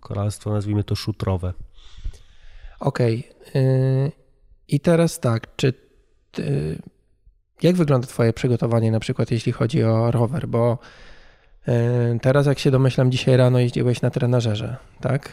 [0.00, 1.52] koralstwo, nazwijmy to szutrowe.
[2.80, 3.28] Okej.
[3.50, 4.12] Okay.
[4.68, 5.72] I teraz tak, czy
[6.30, 6.78] ty,
[7.62, 10.48] jak wygląda Twoje przygotowanie, na przykład jeśli chodzi o rower?
[10.48, 10.78] Bo
[11.68, 15.32] e, teraz, jak się domyślam, dzisiaj rano jeździłeś na trenażerze, tak?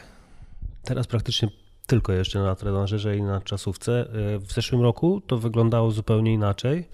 [0.84, 1.50] Teraz praktycznie
[1.88, 4.06] tylko jeszcze na trenażerze i na czasówce.
[4.39, 6.89] W zeszłym roku to wyglądało zupełnie inaczej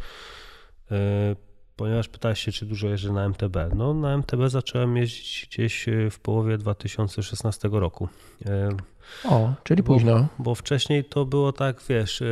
[1.75, 3.57] ponieważ pytałeś się, czy dużo jeżdżę na MTB.
[3.75, 8.09] No, na MTB zacząłem jeździć gdzieś e, w połowie 2016 roku.
[8.45, 8.69] E,
[9.25, 10.27] O, czyli późno.
[10.37, 12.23] Bo, bo wcześniej to było tak, wiesz,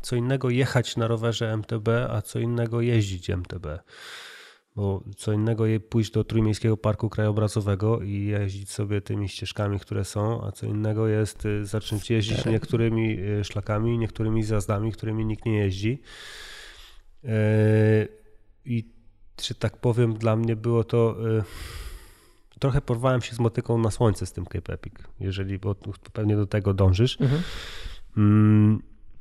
[0.00, 3.66] co innego jechać na rowerze MTB, a co innego jeździć MTB.
[4.76, 10.04] Bo co innego je pójść do Trójmiejskiego Parku Krajobrazowego i jeździć sobie tymi ścieżkami, które
[10.04, 15.44] są, a co innego jest y, zacząć jeździć niektórymi y, szlakami, niektórymi zjazdami, którymi nikt
[15.46, 16.02] nie jeździ.
[18.64, 18.94] I
[19.42, 21.16] że tak powiem, dla mnie było to
[22.58, 25.74] trochę porwałem się z motyką na słońce z tym Cape Epic, jeżeli, bo
[26.12, 27.18] pewnie do tego dążysz.
[27.20, 27.42] Mhm.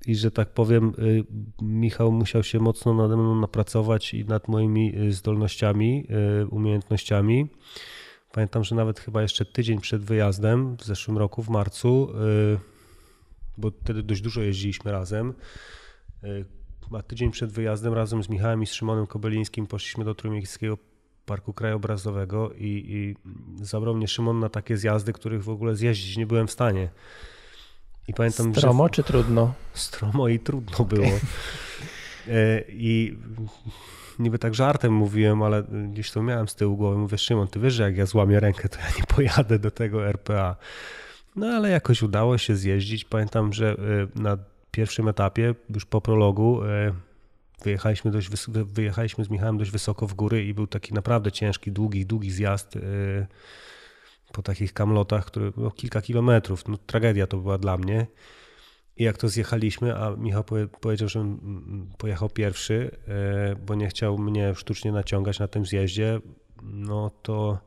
[0.08, 1.24] I że tak powiem, y,
[1.62, 6.08] Michał musiał się mocno nade mną napracować i nad moimi y, zdolnościami,
[6.42, 7.48] y, umiejętnościami.
[8.32, 12.10] Pamiętam, że nawet chyba jeszcze tydzień przed wyjazdem w zeszłym roku, w marcu,
[13.58, 15.34] bo wtedy dość dużo jeździliśmy razem.
[16.94, 20.78] A tydzień przed wyjazdem razem z Michałem i z Szymonem Kobelińskim poszliśmy do Trójmiejskiego
[21.26, 23.16] Parku Krajobrazowego i, i
[23.66, 26.90] zabrał mnie Szymon na takie zjazdy, których w ogóle zjeździć nie byłem w stanie.
[28.08, 28.90] I pamiętam, Stromo że...
[28.90, 29.54] czy trudno?
[29.74, 31.08] Stromo i trudno było.
[32.28, 33.18] E, I
[34.20, 36.98] niby tak żartem mówiłem, ale gdzieś to miałem z tyłu głowy.
[36.98, 40.08] Mówię, Szymon, ty wiesz, że jak ja złamię rękę, to ja nie pojadę do tego
[40.08, 40.56] RPA.
[41.36, 43.06] No ale jakoś udało się zjeździć.
[43.06, 44.38] Pamiętam, że e, na
[44.72, 46.94] pierwszym etapie, już po prologu, e,
[47.64, 48.30] Wyjechaliśmy, dość
[48.66, 52.78] wyjechaliśmy z Michałem dość wysoko w góry i był taki naprawdę ciężki, długi, długi zjazd
[54.34, 56.68] po takich kamlotach, które no, kilka kilometrów.
[56.68, 58.08] No, tragedia to była dla mnie.
[58.98, 60.44] I jak to zjechaliśmy, a Michał
[60.82, 61.38] powiedział, że
[61.98, 62.92] pojechał pierwszy,
[63.54, 66.20] y, bo nie chciał mnie sztucznie naciągać na tym zjeździe,
[66.64, 67.58] no to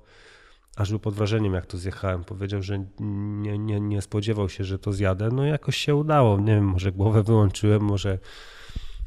[0.76, 2.24] aż był pod wrażeniem, jak to zjechałem.
[2.24, 5.28] Powiedział, że nie, nie, nie spodziewał się, że to zjadę.
[5.32, 6.40] No jakoś się udało.
[6.40, 8.18] Nie wiem, może głowę wyłączyłem, może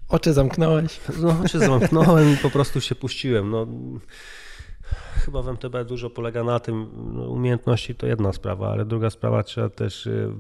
[0.10, 1.00] Oczy zamknąłeś?
[1.22, 3.50] No, oczy zamknąłem i po prostu się puściłem.
[3.50, 3.68] No,
[5.26, 9.44] chyba w MTB dużo polega na tym, no, umiejętności to jedna sprawa, ale druga sprawa
[9.44, 10.34] trzeba też y,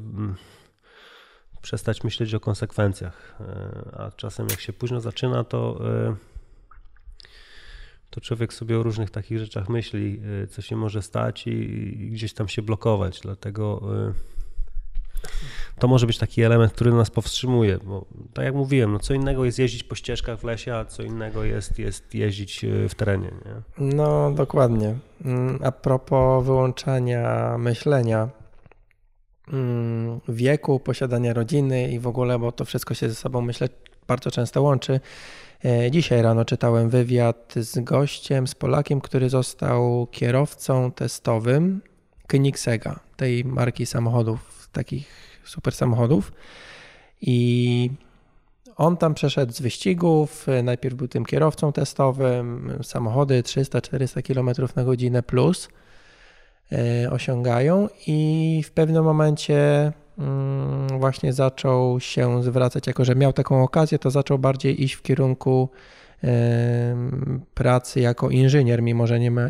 [1.61, 3.41] przestać myśleć o konsekwencjach.
[3.41, 6.15] Y, a czasem jak się późno zaczyna, to, y,
[8.09, 11.51] to człowiek sobie o różnych takich rzeczach myśli, co się może stać i,
[12.03, 13.19] i gdzieś tam się blokować.
[13.19, 13.81] Dlatego
[15.79, 19.45] to może być taki element, który nas powstrzymuje, bo tak jak mówiłem, no co innego
[19.45, 23.31] jest jeździć po ścieżkach w lesie, a co innego jest, jest jeździć e, w terenie.
[23.45, 23.85] Nie?
[23.95, 24.95] No dokładnie.
[25.25, 28.29] Mm, a propos wyłączania myślenia,
[29.53, 33.69] mm, wieku, posiadania rodziny i w ogóle, bo to wszystko się ze sobą myślę
[34.07, 34.99] bardzo często łączy.
[35.65, 41.81] E, dzisiaj rano czytałem wywiad z gościem, z Polakiem, który został kierowcą testowym
[42.27, 46.31] Koenigsegga, tej marki samochodów takich super samochodów.
[47.21, 47.91] I
[48.75, 55.23] on tam przeszedł z wyścigów, najpierw był tym kierowcą testowym, samochody 300-400 km na godzinę
[55.23, 55.69] plus
[56.71, 63.63] e, osiągają i w pewnym momencie mm, właśnie zaczął się zwracać, jako że miał taką
[63.63, 65.69] okazję, to zaczął bardziej iść w kierunku
[67.53, 69.41] pracy jako inżynier, mimo że nie ma,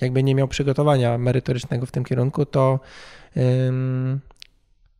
[0.00, 2.80] jakby nie miał przygotowania merytorycznego w tym kierunku, to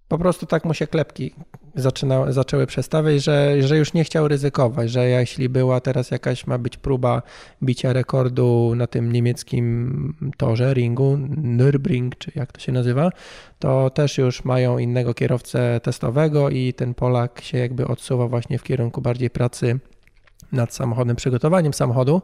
[0.09, 1.35] po prostu tak mu się klepki
[1.75, 6.59] zaczyna, zaczęły przestawiać, że, że już nie chciał ryzykować, że jeśli była teraz jakaś ma
[6.59, 7.23] być próba
[7.62, 13.11] bicia rekordu na tym niemieckim torze, ringu, Nürburgring, czy jak to się nazywa,
[13.59, 18.62] to też już mają innego kierowcę testowego i ten Polak się jakby odsuwa właśnie w
[18.62, 19.79] kierunku bardziej pracy
[20.53, 22.23] nad samochodem, przygotowaniem samochodu.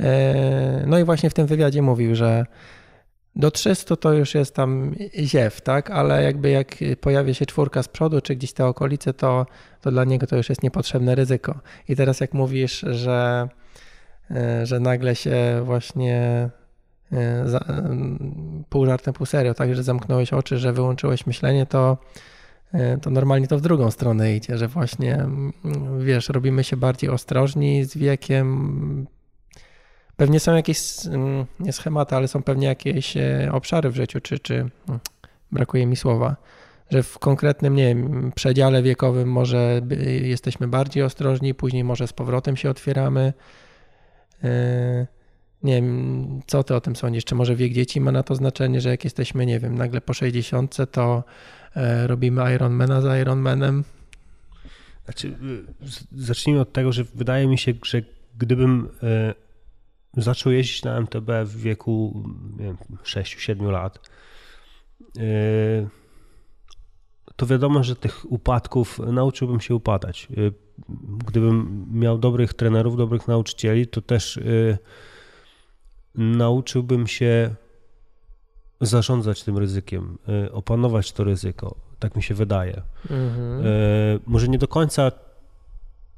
[0.00, 2.46] E, no i właśnie w tym wywiadzie mówił, że
[3.36, 5.90] do 300 to już jest tam ziew, tak?
[5.90, 9.46] Ale jakby jak pojawia się czwórka z przodu, czy gdzieś te okolice, to,
[9.80, 11.60] to dla niego to już jest niepotrzebne ryzyko.
[11.88, 13.48] I teraz jak mówisz, że,
[14.30, 16.50] e, że nagle się właśnie
[17.12, 17.64] e, za,
[18.68, 21.98] pół żartem, pół serio, tak, że zamknąłeś oczy, że wyłączyłeś myślenie, to,
[22.72, 25.26] e, to normalnie to w drugą stronę idzie, że właśnie,
[25.98, 29.06] wiesz, robimy się bardziej ostrożni z wiekiem,
[30.16, 34.38] Pewnie są jakieś, mm, nie schematy, ale są pewnie jakieś e, obszary w życiu, czy,
[34.38, 34.70] czy mm,
[35.52, 36.36] brakuje mi słowa,
[36.90, 39.80] że w konkretnym, nie wiem, przedziale wiekowym może
[40.22, 43.32] jesteśmy bardziej ostrożni, później może z powrotem się otwieramy.
[44.44, 45.06] E,
[45.62, 47.24] nie wiem, co ty o tym sądzisz?
[47.24, 50.14] Czy może wiek dzieci ma na to znaczenie, że jak jesteśmy, nie wiem, nagle po
[50.14, 51.24] 60, to
[51.76, 53.84] e, robimy Ironmana z Ironmanem?
[55.04, 55.36] Znaczy,
[56.12, 58.02] zacznijmy od tego, że wydaje mi się, że
[58.38, 58.88] gdybym
[60.16, 62.22] zaczął jeździć na MTB w wieku
[63.04, 64.10] 6-7 lat,
[65.16, 65.24] yy,
[67.36, 70.28] to wiadomo, że tych upadków nauczyłbym się upadać.
[70.30, 70.52] Yy,
[71.26, 74.78] gdybym miał dobrych trenerów, dobrych nauczycieli, to też yy,
[76.14, 77.54] nauczyłbym się
[78.80, 80.18] zarządzać tym ryzykiem,
[80.52, 81.76] opanować to ryzyko.
[81.98, 82.82] Tak mi się wydaje.
[83.10, 83.64] Mhm.
[84.26, 85.12] Może nie do końca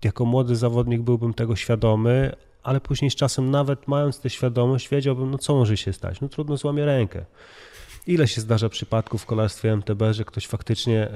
[0.04, 5.30] jako młody zawodnik byłbym tego świadomy, ale później z czasem, nawet mając tę świadomość, wiedziałbym,
[5.30, 6.20] no co może się stać.
[6.20, 7.24] No trudno, złamie rękę.
[8.06, 11.08] Ile się zdarza przypadków w kolarstwie MTB, że ktoś faktycznie,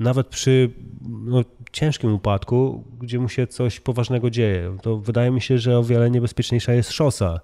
[0.00, 0.70] nawet przy
[1.08, 5.84] no, ciężkim upadku, gdzie mu się coś poważnego dzieje, to wydaje mi się, że o
[5.84, 7.40] wiele niebezpieczniejsza jest szosa.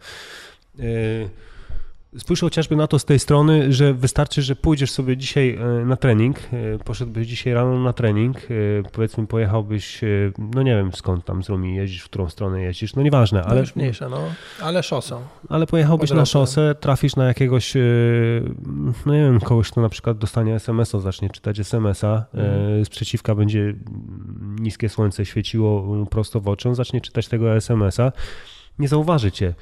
[2.19, 5.97] Spójrz chociażby na to z tej strony, że wystarczy, że pójdziesz sobie dzisiaj e, na
[5.97, 8.49] trening, e, poszedłbyś dzisiaj rano na trening, e,
[8.93, 10.01] powiedzmy pojechałbyś,
[10.39, 13.47] no nie wiem skąd tam z Rumi jeździsz, w którą stronę jeździsz, no nieważne, no
[13.47, 13.61] ale...
[13.61, 14.19] już mniejsze, no,
[14.63, 15.23] ale szosą.
[15.49, 17.75] Ale pojechałbyś na szosę, trafisz na jakiegoś,
[19.07, 22.85] no nie wiem, kogoś, kto na przykład dostanie SMS-a, zacznie czytać SMS-a, mhm.
[22.85, 23.75] z przeciwka będzie
[24.61, 28.13] niskie słońce świeciło prosto w oczy, on zacznie czytać tego SMS-a,
[28.79, 29.55] nie zauważy cię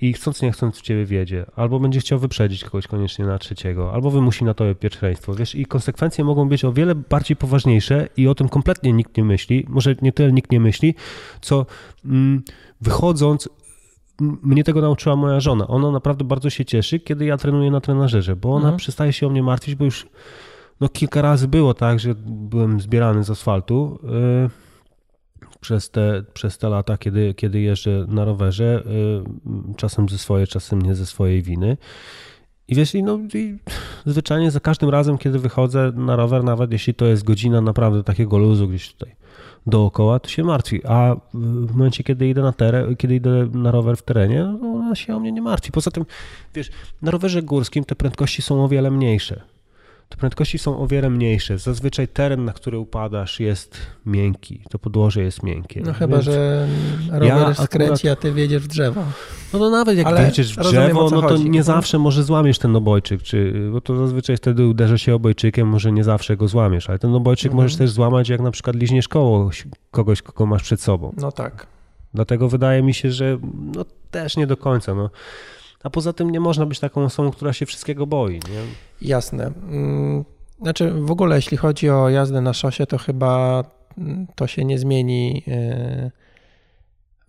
[0.00, 3.92] i chcąc nie chcąc w ciebie wiedzie, albo będzie chciał wyprzedzić kogoś koniecznie na trzeciego,
[3.92, 8.28] albo wymusi na tobie pierwszeństwo, wiesz, i konsekwencje mogą być o wiele bardziej poważniejsze i
[8.28, 10.94] o tym kompletnie nikt nie myśli, może nie tyle nikt nie myśli,
[11.40, 11.66] co
[12.04, 12.42] mm,
[12.80, 13.48] wychodząc
[14.20, 15.66] mnie tego nauczyła moja żona.
[15.66, 18.76] Ona naprawdę bardzo się cieszy, kiedy ja trenuję na trenażerze, bo ona mhm.
[18.76, 20.06] przestaje się o mnie martwić, bo już
[20.80, 23.98] no, kilka razy było tak, że byłem zbierany z asfaltu.
[24.02, 24.65] Yy,
[25.60, 28.82] przez te, przez te lata, kiedy, kiedy jeżdżę na rowerze,
[29.70, 31.76] y, czasem ze swojej, czasem nie ze swojej winy.
[32.68, 33.56] I wiesz, i no, i
[34.06, 38.38] zwyczajnie za każdym razem, kiedy wychodzę na rower, nawet jeśli to jest godzina naprawdę takiego
[38.38, 39.14] luzu gdzieś tutaj
[39.66, 40.86] dookoła, to się martwi.
[40.86, 44.94] A w momencie, kiedy idę na teren, kiedy idę na rower w terenie, no ona
[44.94, 45.72] się o mnie nie martwi.
[45.72, 46.04] Poza tym,
[46.54, 46.70] wiesz,
[47.02, 49.55] na rowerze górskim te prędkości są o wiele mniejsze
[50.08, 51.58] te prędkości są o wiele mniejsze.
[51.58, 54.62] Zazwyczaj teren, na który upadasz, jest miękki.
[54.70, 55.82] To podłoże jest miękkie.
[55.84, 56.68] No chyba, Więc że
[57.10, 58.18] rower ja skręci, akurat...
[58.18, 59.02] a ty wiedziesz w drzewo.
[59.52, 61.50] No to nawet jak Ale w drzewo, no to chodzi.
[61.50, 65.92] nie zawsze może złamiesz ten obojczyk, czy, bo to zazwyczaj wtedy uderza się obojczykiem, może
[65.92, 67.64] nie zawsze go złamiesz, ale ten obojczyk mhm.
[67.64, 69.50] możesz też złamać, jak na przykład liźniesz koło
[69.90, 71.14] kogoś, kogo masz przed sobą.
[71.16, 71.66] No tak.
[72.14, 73.38] Dlatego wydaje mi się, że
[73.74, 74.94] no, też nie do końca.
[74.94, 75.10] No.
[75.86, 78.34] A poza tym nie można być taką osobą, która się wszystkiego boi.
[78.34, 78.62] Nie?
[79.08, 79.46] Jasne.
[79.46, 80.24] Mm,
[80.62, 83.64] znaczy w ogóle jeśli chodzi o jazdę na szosie, to chyba
[83.98, 86.10] mm, to się nie zmieni e,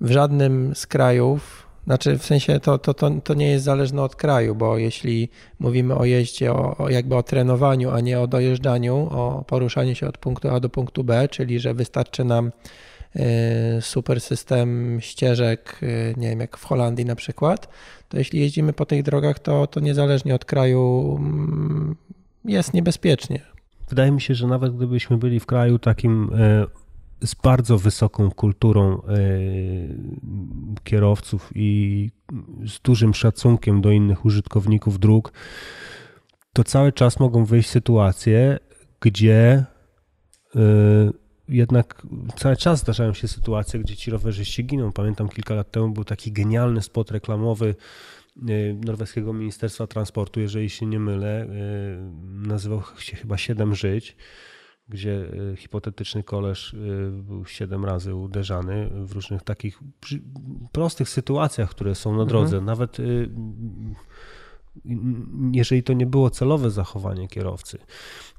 [0.01, 1.67] w żadnym z krajów.
[1.85, 5.95] Znaczy w sensie to, to, to, to nie jest zależne od kraju, bo jeśli mówimy
[5.95, 10.17] o jeździe, o, o jakby o trenowaniu, a nie o dojeżdżaniu, o poruszaniu się od
[10.17, 12.51] punktu A do punktu B, czyli że wystarczy nam
[13.15, 17.67] e, super system ścieżek, e, nie wiem, jak w Holandii na przykład,
[18.09, 21.95] to jeśli jeździmy po tych drogach, to, to niezależnie od kraju mm,
[22.45, 23.41] jest niebezpiecznie.
[23.89, 26.65] Wydaje mi się, że nawet gdybyśmy byli w kraju takim e,
[27.27, 29.01] z bardzo wysoką kulturą e,
[30.83, 32.09] kierowców i
[32.65, 35.33] z dużym szacunkiem do innych użytkowników dróg,
[36.53, 38.59] to cały czas mogą wyjść sytuacje,
[38.99, 39.65] gdzie
[40.55, 40.59] e,
[41.49, 42.01] jednak
[42.35, 44.91] cały czas zdarzają się sytuacje, gdzie ci rowerzyści giną.
[44.91, 47.75] Pamiętam kilka lat temu był taki genialny spot reklamowy
[48.49, 51.45] y, norweskiego Ministerstwa Transportu, jeżeli się nie mylę.
[51.45, 51.47] Y,
[52.47, 54.15] nazywał się chyba Siedem Żyć,
[54.89, 55.11] gdzie
[55.53, 56.75] y, hipotetyczny koleż
[57.11, 59.79] był siedem razy uderzany w różnych takich
[60.71, 62.57] prostych sytuacjach, które są na drodze.
[62.57, 62.65] Mhm.
[62.65, 62.97] Nawet
[65.51, 67.77] jeżeli to nie było celowe zachowanie kierowcy.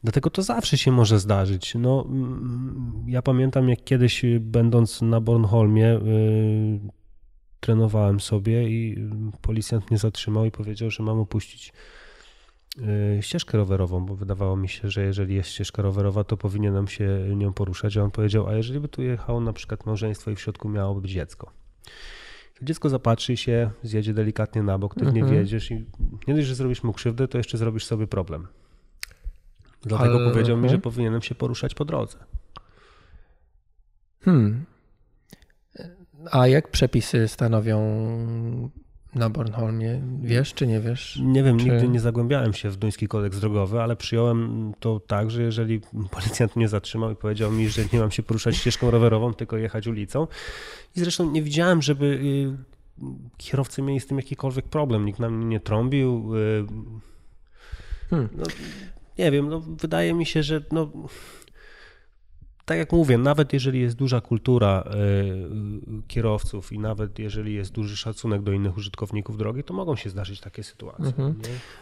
[0.02, 1.74] Dlatego to zawsze się może zdarzyć.
[1.74, 6.80] No, mm, ja pamiętam, jak kiedyś będąc na Bornholmie, yy,
[7.60, 9.08] trenowałem sobie i
[9.42, 11.72] policjant mnie zatrzymał i powiedział, że mam opuścić
[12.76, 17.08] yy, ścieżkę rowerową, bo wydawało mi się, że jeżeli jest ścieżka rowerowa, to powinienem się
[17.36, 17.96] nią poruszać.
[17.96, 20.94] A on powiedział, a jeżeli by tu jechało na przykład małżeństwo i w środku miało
[21.00, 21.52] być dziecko?
[22.62, 25.16] Dziecko zapatrzy się, zjedzie delikatnie na bok, ty mhm.
[25.16, 25.84] nie wiedziesz i
[26.28, 28.46] nie dość, że zrobisz mu krzywdę, to jeszcze zrobisz sobie problem.
[29.82, 30.30] Dlatego Ale...
[30.30, 32.18] powiedział mi, że powinienem się poruszać po drodze.
[34.20, 34.64] Hmm.
[36.30, 37.78] A jak przepisy stanowią
[39.14, 40.02] na Bornholmie?
[40.22, 41.20] Wiesz czy nie wiesz?
[41.22, 41.64] Nie wiem, czy...
[41.64, 46.56] nigdy nie zagłębiałem się w duński kodeks drogowy, ale przyjąłem to tak, że jeżeli policjant
[46.56, 50.26] mnie zatrzymał i powiedział mi, że nie mam się poruszać ścieżką rowerową, tylko jechać ulicą.
[50.96, 53.04] I zresztą nie widziałem, żeby y,
[53.36, 55.04] kierowcy mieli z tym jakikolwiek problem.
[55.04, 56.36] Nikt nam nie trąbił.
[56.36, 56.64] Y,
[58.10, 58.28] hmm.
[58.36, 58.44] No,
[59.18, 60.90] nie wiem, no, wydaje mi się, że no,
[62.68, 64.84] tak jak mówię, nawet jeżeli jest duża kultura
[66.00, 70.10] y, kierowców i nawet jeżeli jest duży szacunek do innych użytkowników drogi, to mogą się
[70.10, 71.06] zdarzyć takie sytuacje.
[71.06, 71.34] Mhm.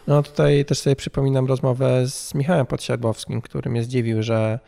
[0.07, 4.59] No tutaj też sobie przypominam rozmowę z Michałem Podsiadłowskim, który mnie zdziwił, że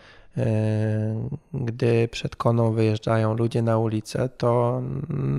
[1.53, 4.81] gdy przed koną wyjeżdżają ludzie na ulicę, to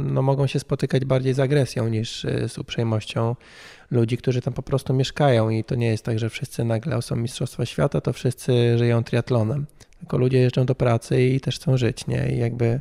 [0.05, 3.37] no, mogą się spotykać bardziej z agresją niż z uprzejmością
[3.91, 7.17] ludzi, którzy tam po prostu mieszkają i to nie jest tak, że wszyscy nagle są
[7.17, 9.67] Mistrzostwa Świata, to wszyscy żyją triatlonem.
[9.99, 12.33] Tylko ludzie jeżdżą do pracy i też chcą żyć, nie?
[12.33, 12.81] I jakby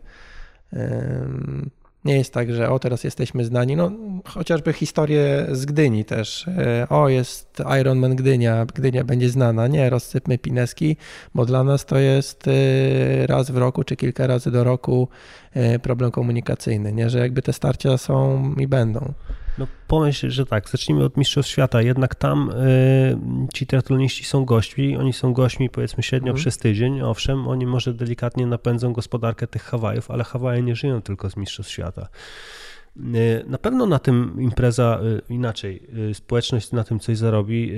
[2.06, 3.76] nie jest tak, że o teraz jesteśmy znani.
[3.76, 3.91] No,
[4.26, 6.47] chociażby historię z Gdyni też.
[6.47, 9.68] E, o, jest Ironman Gdynia, Gdynia będzie znana.
[9.68, 10.97] Nie, rozsypmy Pineski,
[11.36, 15.08] bo dla nas to jest e, raz w roku czy kilka razy do roku
[15.54, 17.10] e, problem komunikacyjny, nie?
[17.10, 19.14] że jakby te starcia są i będą.
[19.60, 21.82] No pomyśl, że tak, zacznijmy od Mistrzostw Świata.
[21.82, 23.18] Jednak tam y,
[23.53, 26.41] ci triatloniści są gośćmi, oni są gośćmi powiedzmy średnio mhm.
[26.41, 27.01] przez tydzień.
[27.01, 31.74] Owszem, oni może delikatnie napędzą gospodarkę tych Hawajów, ale Hawaje nie żyją tylko z Mistrzostw
[31.74, 32.07] Świata.
[32.97, 34.99] Y, na pewno na tym impreza
[35.30, 37.74] y, inaczej, y, społeczność na tym coś zarobi,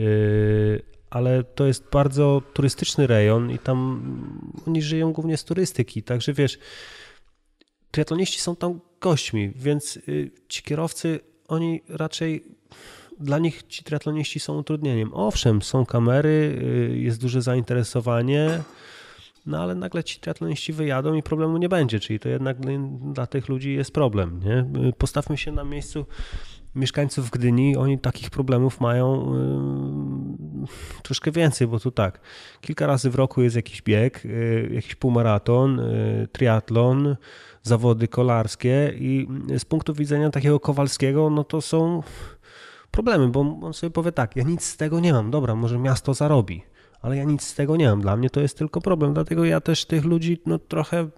[1.10, 4.02] ale to jest bardzo turystyczny rejon i tam
[4.68, 6.60] oni żyją głównie z turystyki, także wiesz,
[7.92, 10.00] triatloniści są tam gośćmi, więc
[10.48, 11.20] ci kierowcy
[11.52, 12.44] oni raczej
[13.20, 15.10] dla nich ci triatloniści są utrudnieniem.
[15.14, 18.62] Owszem, są kamery, y, jest duże zainteresowanie,
[19.46, 22.58] no ale nagle ci triatloniści wyjadą i problemu nie będzie, czyli to jednak
[23.14, 24.40] dla tych ludzi jest problem.
[24.44, 24.88] Nie?
[24.90, 26.06] Y, postawmy się na miejscu
[26.76, 29.34] mieszkańców Gdyni, oni takich problemów mają
[30.62, 30.68] yy,
[31.04, 32.20] troszkę więcej, bo tu tak,
[32.62, 34.24] kilka razy w roku jest jakiś bieg,
[34.72, 35.82] jakiś półmaraton,
[36.32, 37.16] triatlon,
[37.64, 42.04] zawody kolarskie i z punktu widzenia takiego Kowalskiego, no to są
[42.92, 46.14] problemy, bo on sobie powie tak, ja nic z tego nie mam, dobra, może miasto
[46.14, 46.64] zarobi,
[47.02, 49.62] ale ja nic z tego nie mam, dla mnie to jest tylko problem, dlatego ja
[49.62, 51.10] też tych ludzi no trochę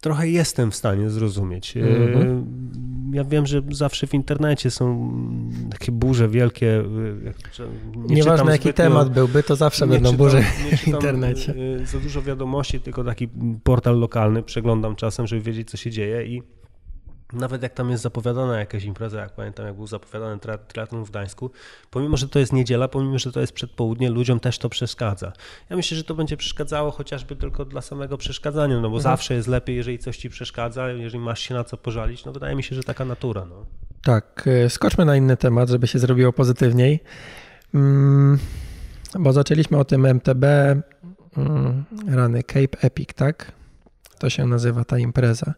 [0.00, 1.76] trochę jestem w stanie zrozumieć.
[1.76, 2.42] Mm-hmm.
[3.12, 5.12] Ja wiem, że zawsze w internecie są
[5.70, 6.84] takie burze wielkie.
[7.96, 10.42] Nie Nieważne jaki zbytnio, temat byłby, to zawsze będą czytam, burze
[10.76, 11.54] w internecie.
[11.82, 13.28] E, za dużo wiadomości, tylko taki
[13.64, 16.42] portal lokalny przeglądam czasem, żeby wiedzieć, co się dzieje i
[17.32, 21.50] nawet jak tam jest zapowiadana jakaś impreza, jak pamiętam, jak był zapowiadany triatlon w Gdańsku,
[21.90, 25.32] pomimo, że to jest niedziela, pomimo, że to jest przedpołudnie, ludziom też to przeszkadza.
[25.70, 29.02] Ja myślę, że to będzie przeszkadzało chociażby tylko dla samego przeszkadzania, no bo mhm.
[29.02, 32.54] zawsze jest lepiej, jeżeli coś ci przeszkadza, jeżeli masz się na co pożalić, no wydaje
[32.54, 33.44] mi się, że taka natura.
[33.44, 33.66] No.
[34.02, 37.00] Tak, e, skoczmy na inny temat, żeby się zrobiło pozytywniej,
[37.74, 38.38] mm,
[39.18, 40.44] bo zaczęliśmy o tym MTB,
[41.36, 43.52] mm, rany Cape Epic, tak?
[44.18, 45.54] To się nazywa ta impreza.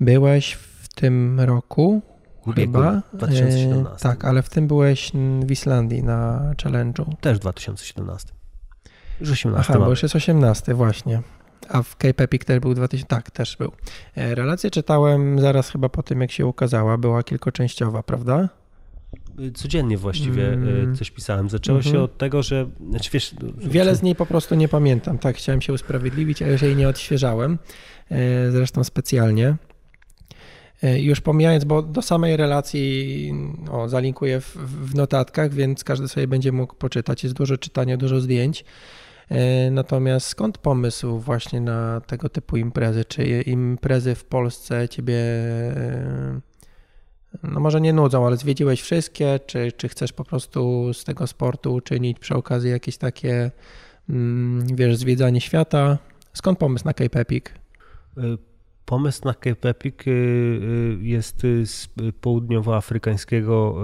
[0.00, 2.02] Byłeś w tym roku
[2.54, 3.02] chyba.
[3.12, 3.94] 2017.
[3.94, 5.12] E, tak, ale w tym byłeś
[5.46, 7.16] w Islandii na challenge'u.
[7.20, 8.32] Też 2017.
[9.20, 9.60] Już 18.
[9.60, 9.84] Aha, mamy.
[9.84, 11.22] bo już jest 18 właśnie.
[11.68, 13.72] A w Cape Epic też był 2000, tak, też był.
[14.16, 16.98] E, relację czytałem zaraz chyba po tym, jak się ukazała.
[16.98, 18.48] Była kilkoczęściowa, prawda?
[19.54, 20.96] Codziennie właściwie mm.
[20.96, 21.50] coś pisałem.
[21.50, 21.84] Zaczęło mm -hmm.
[21.84, 22.04] się mhm.
[22.04, 22.66] od tego, że.
[22.90, 25.18] Znaczy wiesz, Wiele z niej po prostu nie pamiętam.
[25.18, 27.58] Tak, chciałem się usprawiedliwić, ale już jej nie odświeżałem.
[28.10, 29.56] E, zresztą specjalnie.
[30.82, 33.34] E, już pomijając, bo do samej relacji
[33.70, 37.24] o, zalinkuję w, w, notatkach, więc każdy sobie będzie mógł poczytać.
[37.24, 38.64] Jest dużo czytania, dużo zdjęć.
[39.28, 43.04] E, natomiast skąd pomysł właśnie na tego typu imprezy?
[43.04, 46.40] Czy imprezy w Polsce ciebie, e,
[47.42, 49.40] no może nie nudzą, ale zwiedziłeś wszystkie?
[49.46, 53.50] Czy, czy chcesz po prostu z tego sportu uczynić przy okazji jakieś takie,
[54.08, 55.98] mm, wiesz, zwiedzanie świata?
[56.32, 57.44] Skąd pomysł na Cape Epic?
[58.90, 61.88] Pomysł na Cape Epic y, y, jest z
[62.20, 63.76] południowoafrykańskiego,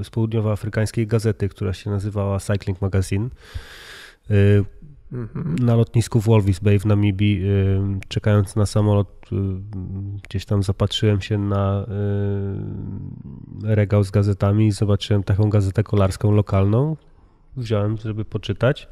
[0.00, 3.28] y, z południowoafrykańskiej gazety, która się nazywała Cycling Magazine.
[5.12, 5.56] Mhm.
[5.58, 7.42] Na lotnisku w Walvis Bay w Namibii,
[8.08, 9.30] czekając na samolot,
[10.28, 11.86] gdzieś tam zapatrzyłem się na
[13.62, 16.96] regał z gazetami i zobaczyłem taką gazetę kolarską lokalną.
[17.56, 18.88] Wziąłem, żeby poczytać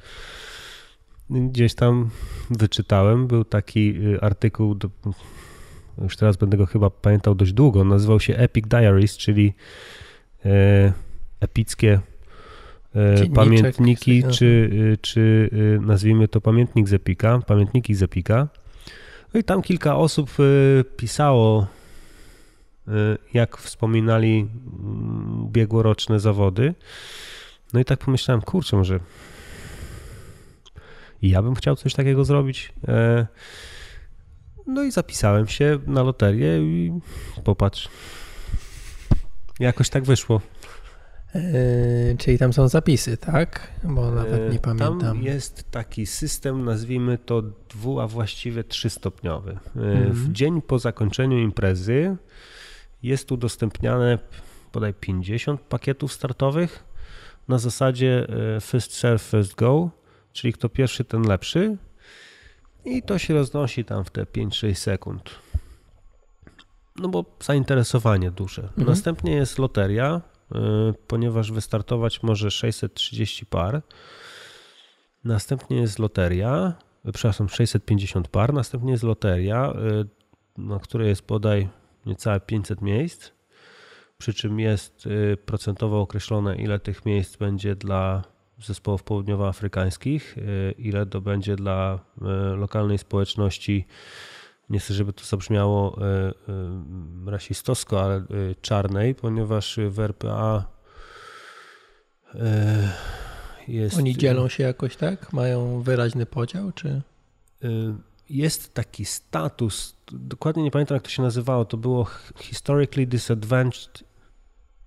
[1.30, 2.10] gdzieś tam
[2.50, 3.26] wyczytałem.
[3.26, 4.76] Był taki artykuł,
[6.00, 9.54] już teraz będę go chyba pamiętał dość długo, nazywał się Epic Diaries, czyli
[10.44, 10.92] e,
[11.40, 12.00] epickie
[12.94, 18.48] e, pamiętniki, czy, e, czy e, nazwijmy to pamiętnik z Epika, pamiętniki z Epika.
[19.34, 20.30] No i tam kilka osób
[20.96, 21.66] pisało,
[23.34, 26.74] jak wspominali mm, ubiegłoroczne zawody.
[27.72, 29.00] No i tak pomyślałem, kurczę, może
[31.22, 32.72] ja bym chciał coś takiego zrobić.
[34.66, 36.92] No i zapisałem się na loterię i
[37.44, 37.88] popatrz.
[39.60, 40.40] Jakoś tak wyszło.
[41.34, 43.70] Yy, czyli tam są zapisy, tak?
[43.84, 45.00] Bo nawet nie yy, pamiętam.
[45.00, 49.58] Tam jest taki system, nazwijmy to dwu, a właściwie trzystopniowy.
[49.76, 50.12] Yy, mhm.
[50.12, 52.16] W dzień po zakończeniu imprezy
[53.02, 54.18] jest udostępniane
[54.72, 56.84] bodaj 50 pakietów startowych
[57.48, 58.26] na zasadzie
[58.60, 59.90] first serve, first go,
[60.32, 61.76] czyli kto pierwszy, ten lepszy.
[62.84, 65.30] I to się roznosi tam w te 5-6 sekund.
[66.96, 68.62] No bo zainteresowanie duże.
[68.62, 68.86] Mhm.
[68.86, 70.20] Następnie jest loteria,
[70.52, 70.58] y,
[71.06, 73.82] ponieważ wystartować może 630 par.
[75.24, 76.74] Następnie jest loteria,
[77.08, 78.54] y, przepraszam, 650 par.
[78.54, 81.68] Następnie jest loteria, y, na której jest podaj
[82.06, 83.30] niecałe 500 miejsc.
[84.18, 85.08] Przy czym jest
[85.46, 88.22] procentowo określone, ile tych miejsc będzie dla
[88.64, 90.36] zespołów południowoafrykańskich,
[90.78, 91.98] ile to będzie dla
[92.56, 93.86] lokalnej społeczności?
[94.70, 98.24] Nie chcę, żeby to zabrzmiało e, e, rasistowsko, ale e,
[98.62, 100.64] czarnej, ponieważ w RPA
[103.68, 103.98] jest...
[103.98, 105.32] Oni dzielą się jakoś tak?
[105.32, 107.02] Mają wyraźny podział, czy...
[108.30, 112.06] Jest taki status, dokładnie nie pamiętam jak to się nazywało, to było
[112.38, 114.04] Historically Disadvantaged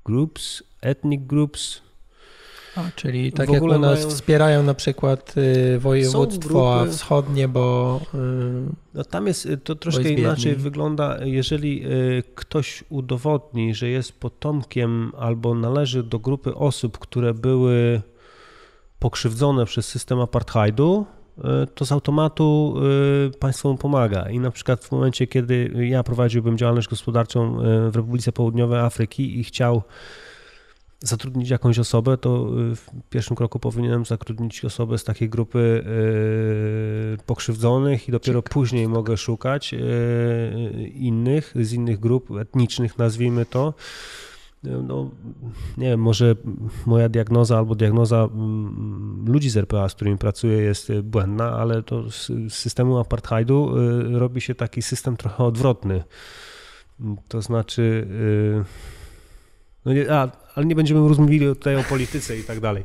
[0.06, 1.82] Groups, Ethnic Groups,
[2.76, 4.10] a, czyli tak jak u nas mają...
[4.10, 8.00] wspierają na przykład y, województwo wschodnie, bo...
[8.14, 8.18] Y,
[8.94, 11.86] no tam jest, y, to troszkę inaczej wygląda, jeżeli
[12.36, 18.02] ktoś udowodni, że jest potomkiem albo należy do grupy osób, które były
[19.00, 21.06] pokrzywdzone przez system apartheidu,
[21.76, 22.76] to z automatu
[23.40, 24.30] państwo mu pomaga.
[24.30, 27.58] I na przykład w momencie, kiedy ja prowadziłbym działalność gospodarczą
[27.92, 29.84] w Republice Południowej Afryki i chciał
[31.04, 35.84] zatrudnić jakąś osobę, to y, w pierwszym kroku powinienem zatrudnić osobę z takiej grupy
[37.20, 43.74] y, pokrzywdzonych i dopiero później mogę szukać y, innych, z innych grup etnicznych, nazwijmy to.
[44.64, 45.10] No,
[45.78, 46.36] nie wiem, może
[46.86, 52.12] moja diagnoza albo diagnoza mm, ludzi z RPA, z którymi pracuję, jest błędna, ale to
[52.12, 53.76] z systemu apartheidu
[54.20, 56.04] robi się taki system trochę odwrotny.
[57.28, 58.08] To znaczy.
[59.86, 62.84] No nie, a, ale nie będziemy rozmówili tutaj o polityce i tak dalej.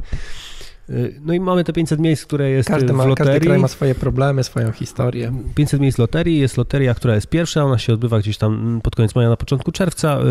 [0.90, 3.32] Y, no i mamy te 500 miejsc, które jest każdy ma, w loterii.
[3.32, 5.32] Każdy kraj ma swoje problemy, swoją historię.
[5.54, 9.14] 500 miejsc loterii, jest loteria, która jest pierwsza, ona się odbywa gdzieś tam pod koniec
[9.14, 10.18] maja, na początku czerwca.
[10.18, 10.22] Y,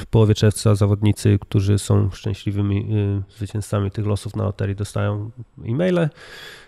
[0.00, 2.86] w połowie czerwca zawodnicy, którzy są szczęśliwymi
[3.30, 5.30] y, zwycięzcami tych losów na loterii dostają
[5.68, 6.08] e-maile,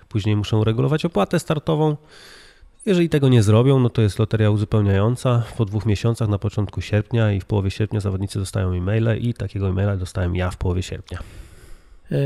[0.08, 1.96] później muszą regulować opłatę startową.
[2.88, 7.32] Jeżeli tego nie zrobią, no to jest loteria uzupełniająca po dwóch miesiącach na początku sierpnia
[7.32, 11.18] i w połowie sierpnia zawodnicy dostają e-maile i takiego e-maila dostałem ja w połowie sierpnia.
[12.10, 12.18] Yy,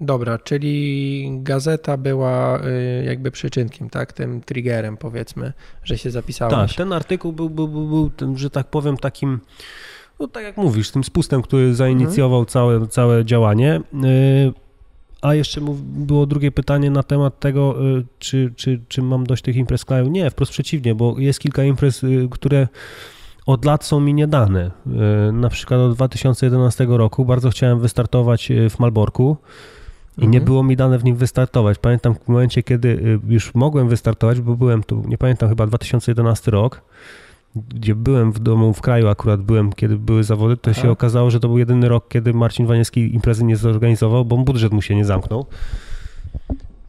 [0.00, 2.60] dobra, czyli gazeta była
[2.98, 4.12] yy, jakby przyczynkiem, tak?
[4.12, 5.52] Tym triggerem powiedzmy,
[5.84, 6.54] że się zapisałeś.
[6.54, 9.40] Tak, ten artykuł był, był, był, był tym, że tak powiem, takim
[10.20, 12.46] no tak jak mówisz, tym spustem, który zainicjował mhm.
[12.46, 13.80] całe, całe działanie.
[13.92, 14.61] Yy,
[15.22, 19.56] a jeszcze było drugie pytanie na temat tego, y, czy, czy, czy mam dość tych
[19.56, 20.08] imprez kraju.
[20.08, 22.68] Nie, wprost przeciwnie, bo jest kilka imprez, y, które
[23.46, 24.70] od lat są mi niedane.
[25.28, 29.36] Y, na przykład od 2011 roku bardzo chciałem wystartować w Malborku
[30.18, 30.30] i mhm.
[30.30, 31.78] nie było mi dane w nim wystartować.
[31.78, 36.82] Pamiętam w momencie, kiedy już mogłem wystartować, bo byłem tu, nie pamiętam, chyba 2011 rok,
[37.56, 40.82] gdzie byłem w domu, w kraju akurat byłem, kiedy były zawody, to Aha.
[40.82, 44.72] się okazało, że to był jedyny rok, kiedy Marcin Waniewski imprezy nie zorganizował, bo budżet
[44.72, 45.46] mu się nie zamknął.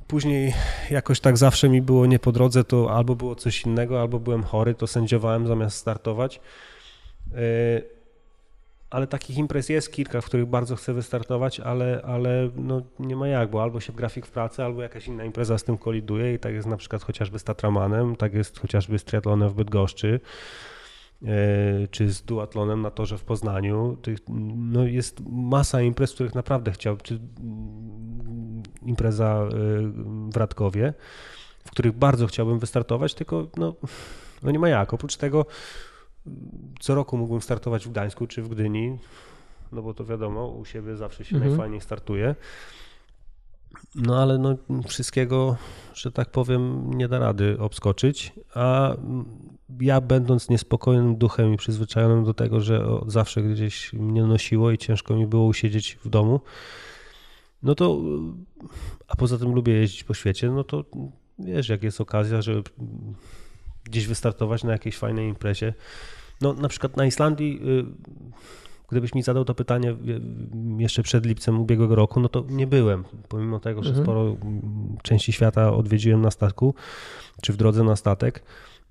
[0.08, 0.54] Później
[0.92, 4.44] jakoś tak zawsze mi było nie po drodze, to albo było coś innego, albo byłem
[4.44, 6.42] chory, to sędziowałem zamiast startować.
[8.94, 13.28] Ale takich imprez jest kilka, w których bardzo chcę wystartować, ale, ale no nie ma
[13.28, 16.40] jak, bo albo się grafik w pracy, albo jakaś inna impreza z tym koliduje i
[16.40, 20.20] tak jest na przykład chociażby z Tatramanem, tak jest chociażby z triatlonem w Bydgoszczy,
[21.24, 21.28] e,
[21.88, 23.98] czy z duatlonem na torze w Poznaniu.
[24.56, 29.50] No jest masa imprez, w których naprawdę chciałbym, czy mm, impreza e,
[30.32, 30.94] w Radkowie,
[31.66, 33.76] w których bardzo chciałbym wystartować, tylko no,
[34.44, 34.94] no nie ma jak.
[34.94, 35.46] Oprócz tego
[36.80, 38.98] co roku mógłbym startować w Gdańsku czy w Gdyni,
[39.72, 41.52] no bo to wiadomo, u siebie zawsze się mhm.
[41.52, 42.36] najfajniej startuje.
[43.96, 44.56] No ale no,
[44.88, 45.58] wszystkiego,
[45.94, 48.96] że tak powiem, nie da rady obskoczyć, a
[49.80, 55.16] ja będąc niespokojnym duchem i przyzwyczajonym do tego, że zawsze gdzieś mnie nosiło i ciężko
[55.16, 56.42] mi było usiedzieć w domu,
[57.64, 58.02] no to,
[59.08, 60.86] a poza tym lubię jeździć po świecie, no to
[61.40, 62.64] wiesz, jak jest okazja, żeby
[63.84, 65.74] gdzieś wystartować na jakiejś fajnej imprezie.
[66.42, 67.86] No na przykład na Islandii, y,
[68.90, 70.22] gdybyś mi zadał to pytanie y,
[70.78, 74.06] jeszcze przed lipcem ubiegłego roku, no to nie byłem, pomimo tego, że mhm.
[74.06, 76.76] sporo mm, części świata odwiedziłem na statku,
[77.42, 78.44] czy w drodze na statek,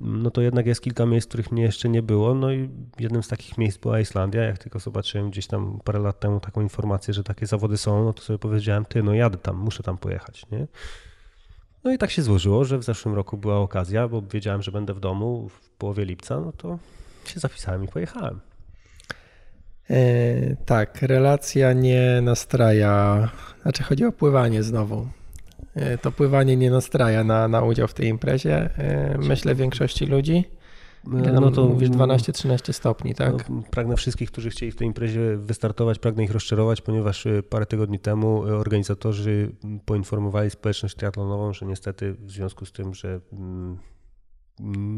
[0.03, 2.35] no to jednak jest kilka miejsc, których mnie jeszcze nie było.
[2.35, 4.43] No i jednym z takich miejsc była Islandia.
[4.43, 8.13] Jak tylko zobaczyłem gdzieś tam parę lat temu taką informację, że takie zawody są, no
[8.13, 10.67] to sobie powiedziałem, ty, no jadę tam, muszę tam pojechać, nie?
[11.85, 14.95] No i tak się złożyło, że w zeszłym roku była okazja, bo wiedziałem, że będę
[14.95, 16.79] w domu w połowie lipca, no to
[17.25, 18.41] się zapisałem i pojechałem.
[19.91, 23.29] E, tak, relacja nie nastraja,
[23.63, 25.09] znaczy chodzi o pływanie znowu.
[26.03, 28.71] To pływanie nie nastraja na, na udział w tej imprezie.
[29.19, 30.45] Myślę większości ludzi.
[31.07, 33.51] Ile no to mówisz 12-13 stopni, tak?
[33.51, 37.67] No, pragnę wszystkich, którzy chcieli w tej imprezie wystartować, pragnę ich rozczarować, ponieważ y, parę
[37.67, 39.53] tygodni temu y, organizatorzy
[39.85, 43.79] poinformowali społeczność triatlonową, że niestety w związku z tym, że mm,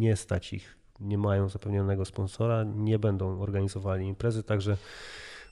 [0.01, 4.77] nie stać ich, nie mają zapewnionego sponsora, nie będą organizowali imprezy, także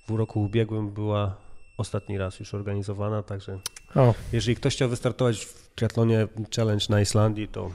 [0.09, 1.37] w roku ubiegłym była
[1.79, 3.59] ostatni raz już organizowana, także
[3.95, 4.15] o.
[4.33, 7.71] jeżeli ktoś chciał wystartować w triatlonie Challenge na Islandii, to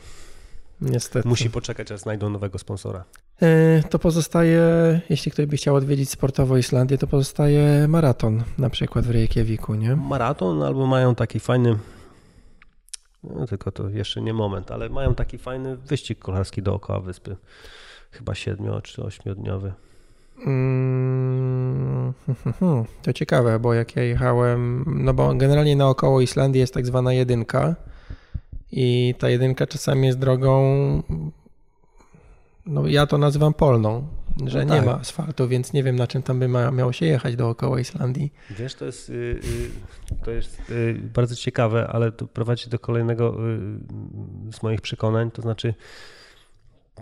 [0.82, 1.28] Niestety.
[1.28, 3.03] Musi poczekać, aż znajdą nowego sponsora.
[3.41, 4.61] E, to pozostaje,
[5.09, 9.95] jeśli ktoś by chciał odwiedzić sportowo Islandię, to pozostaje maraton, na przykład w Reykjaviku, nie?
[9.95, 11.78] Maraton albo mają taki fajny,
[13.23, 17.36] no tylko to jeszcze nie moment, ale mają taki fajny wyścig kolarski dookoła wyspy.
[18.11, 19.73] Chyba siedmiu czy ośmiodniowy.
[20.45, 22.13] Mm,
[23.03, 27.75] to ciekawe, bo jak ja jechałem, no bo generalnie naokoło Islandii jest tak zwana jedynka,
[28.72, 31.03] i ta jedynka czasami jest drogą,
[32.65, 34.07] no ja to nazywam polną,
[34.45, 34.82] że no tak.
[34.82, 38.34] nie ma asfaltu, więc nie wiem na czym tam by miało się jechać dookoła Islandii.
[38.49, 39.39] Wiesz, to jest, yy,
[40.24, 43.38] to jest yy, bardzo ciekawe, ale to prowadzi do kolejnego
[44.51, 45.74] z moich przekonań, to znaczy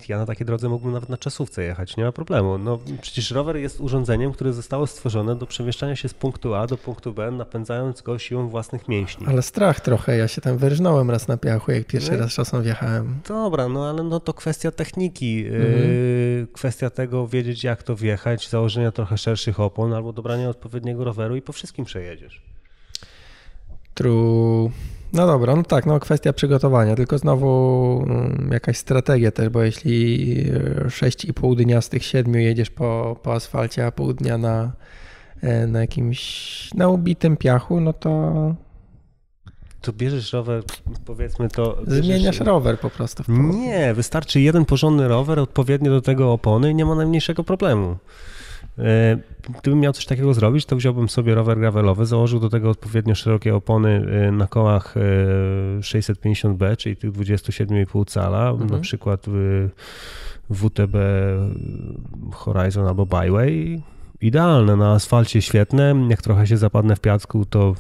[0.10, 2.58] ja na takiej drodze mógłbym nawet na czasówce jechać, nie ma problemu.
[2.58, 6.78] No, przecież rower jest urządzeniem, które zostało stworzone do przemieszczania się z punktu A do
[6.78, 9.28] punktu B, napędzając go siłą własnych mięśni.
[9.28, 12.64] Ale strach trochę, ja się tam wyrżnąłem raz na piachu, jak pierwszy no, raz czasem
[12.64, 13.20] wjechałem.
[13.28, 15.64] Dobra, no ale no to kwestia techniki, mhm.
[15.64, 21.36] yy, kwestia tego wiedzieć jak to wjechać, założenia trochę szerszych opon albo dobrania odpowiedniego roweru
[21.36, 22.42] i po wszystkim przejedziesz.
[23.94, 24.72] True.
[25.14, 30.28] No dobra, no tak, no kwestia przygotowania, tylko znowu um, jakaś strategia też, bo jeśli
[30.86, 34.72] 6,5 dnia z tych 7 jedziesz po, po asfalcie, a pół dnia na,
[35.42, 38.34] e, na jakimś, na ubitym piachu, no to...
[39.82, 40.64] To bierzesz rower,
[41.06, 41.78] powiedzmy to...
[41.88, 42.06] Bierzesz...
[42.06, 43.24] Zmieniasz rower po prostu.
[43.54, 47.98] nie, wystarczy jeden porządny rower, odpowiednio do tego opony i nie ma najmniejszego problemu.
[48.80, 49.18] E,
[49.60, 53.56] gdybym miał coś takiego zrobić, to wziąłbym sobie rower gravelowy, założył do tego odpowiednio szerokie
[53.56, 54.96] opony e, na kołach
[55.80, 58.70] 650B, e, czyli tych 27,5 cala, mhm.
[58.70, 59.26] na przykład
[60.50, 60.96] WTB
[62.32, 63.82] Horizon albo Byway.
[64.22, 67.76] Idealne, na asfalcie świetne, jak trochę się zapadnę w piasku, to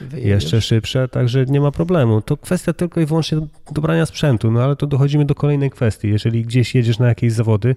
[0.00, 0.30] Wyjedziesz.
[0.30, 2.22] jeszcze szybsze, także nie ma problemu.
[2.22, 3.38] To kwestia tylko i wyłącznie
[3.72, 6.08] dobrania sprzętu, no ale to dochodzimy do kolejnej kwestii.
[6.08, 7.76] Jeżeli gdzieś jedziesz na jakieś zawody,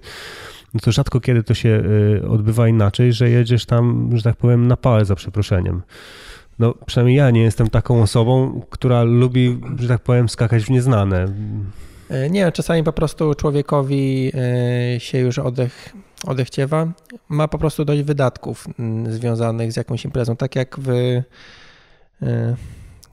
[0.74, 1.82] no to rzadko kiedy to się
[2.24, 5.82] y, odbywa inaczej, że jedziesz tam, że tak powiem, na pałę za przeproszeniem.
[6.58, 11.26] No, przynajmniej ja nie jestem taką osobą, która lubi, że tak powiem, skakać w nieznane.
[12.08, 15.94] E, nie, czasami po prostu człowiekowi e, się już oddech,
[16.24, 16.92] odechciewa.
[17.28, 20.36] Ma po prostu dość wydatków mm, związanych z jakąś imprezą.
[20.36, 20.88] Tak jak w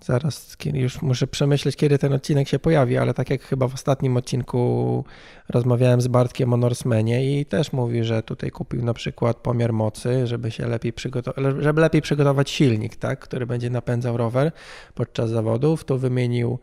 [0.05, 4.17] Zaraz już muszę przemyśleć, kiedy ten odcinek się pojawi, ale tak jak chyba w ostatnim
[4.17, 5.03] odcinku
[5.49, 10.27] rozmawiałem z Bartkiem o Norsemanie i też mówi, że tutaj kupił na przykład pomiar mocy,
[10.27, 14.51] żeby się lepiej przygotować, żeby lepiej przygotować silnik, tak, który będzie napędzał rower
[14.95, 15.83] podczas zawodów.
[15.83, 16.59] Tu wymienił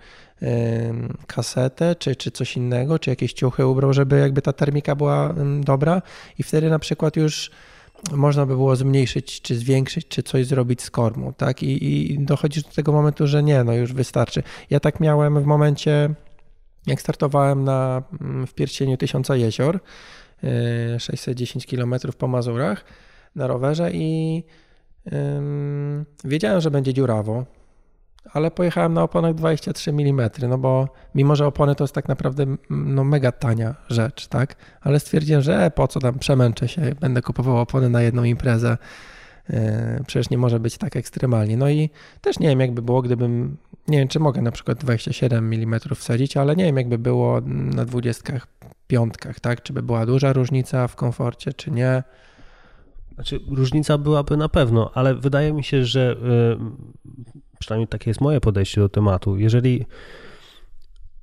[1.27, 6.03] kasetę, czy, czy coś innego, czy jakieś ciuchy ubrał, żeby jakby ta termika była dobra
[6.39, 7.51] i wtedy na przykład już
[8.11, 11.63] można by było zmniejszyć, czy zwiększyć, czy coś zrobić z kormu, tak?
[11.63, 14.43] I, I dochodzisz do tego momentu, że nie, no już wystarczy.
[14.71, 16.15] Ja tak miałem w momencie,
[16.87, 19.81] jak startowałem na, mm, w pierścieniu Tysiąca Jezior,
[20.99, 22.85] 610 km po Mazurach
[23.37, 24.43] na rowerze i
[26.25, 27.45] wiedziałem, że będzie dziurawo,
[28.33, 32.47] ale pojechałem na oponach 23 mm, no bo mimo, że opony to jest tak naprawdę
[32.71, 34.57] no, mega tania rzecz, tak?
[34.81, 38.79] Ale stwierdziłem, że e, po co tam przemęczę się, będę kupował opony na jedną imprezę.
[39.51, 41.57] E, przecież nie może być tak ekstremalnie.
[41.57, 43.57] No i też nie wiem, jakby było, gdybym,
[43.89, 47.85] nie wiem, czy mogę na przykład 27 mm wsadzić, ale nie wiem, jakby było na
[47.85, 49.63] 25, tak?
[49.63, 52.03] Czy by była duża różnica w komforcie, czy nie.
[53.15, 57.03] Znaczy, różnica byłaby na pewno, ale wydaje mi się, że y,
[57.63, 59.37] przynajmniej takie jest moje podejście do tematu.
[59.37, 59.87] Jeżeli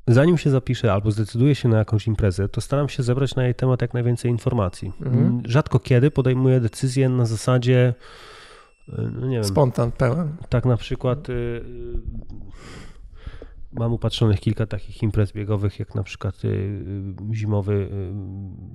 [0.07, 3.55] zanim się zapiszę albo zdecyduję się na jakąś imprezę, to staram się zebrać na jej
[3.55, 4.91] temat jak najwięcej informacji.
[5.01, 5.41] Mhm.
[5.45, 7.93] Rzadko kiedy podejmuję decyzję na zasadzie
[8.97, 9.43] no nie wiem.
[9.43, 10.35] Spontan pełen.
[10.49, 11.63] Tak na przykład y, y,
[13.71, 16.83] mam upatrzonych kilka takich imprez biegowych, jak na przykład y,
[17.33, 17.89] zimowy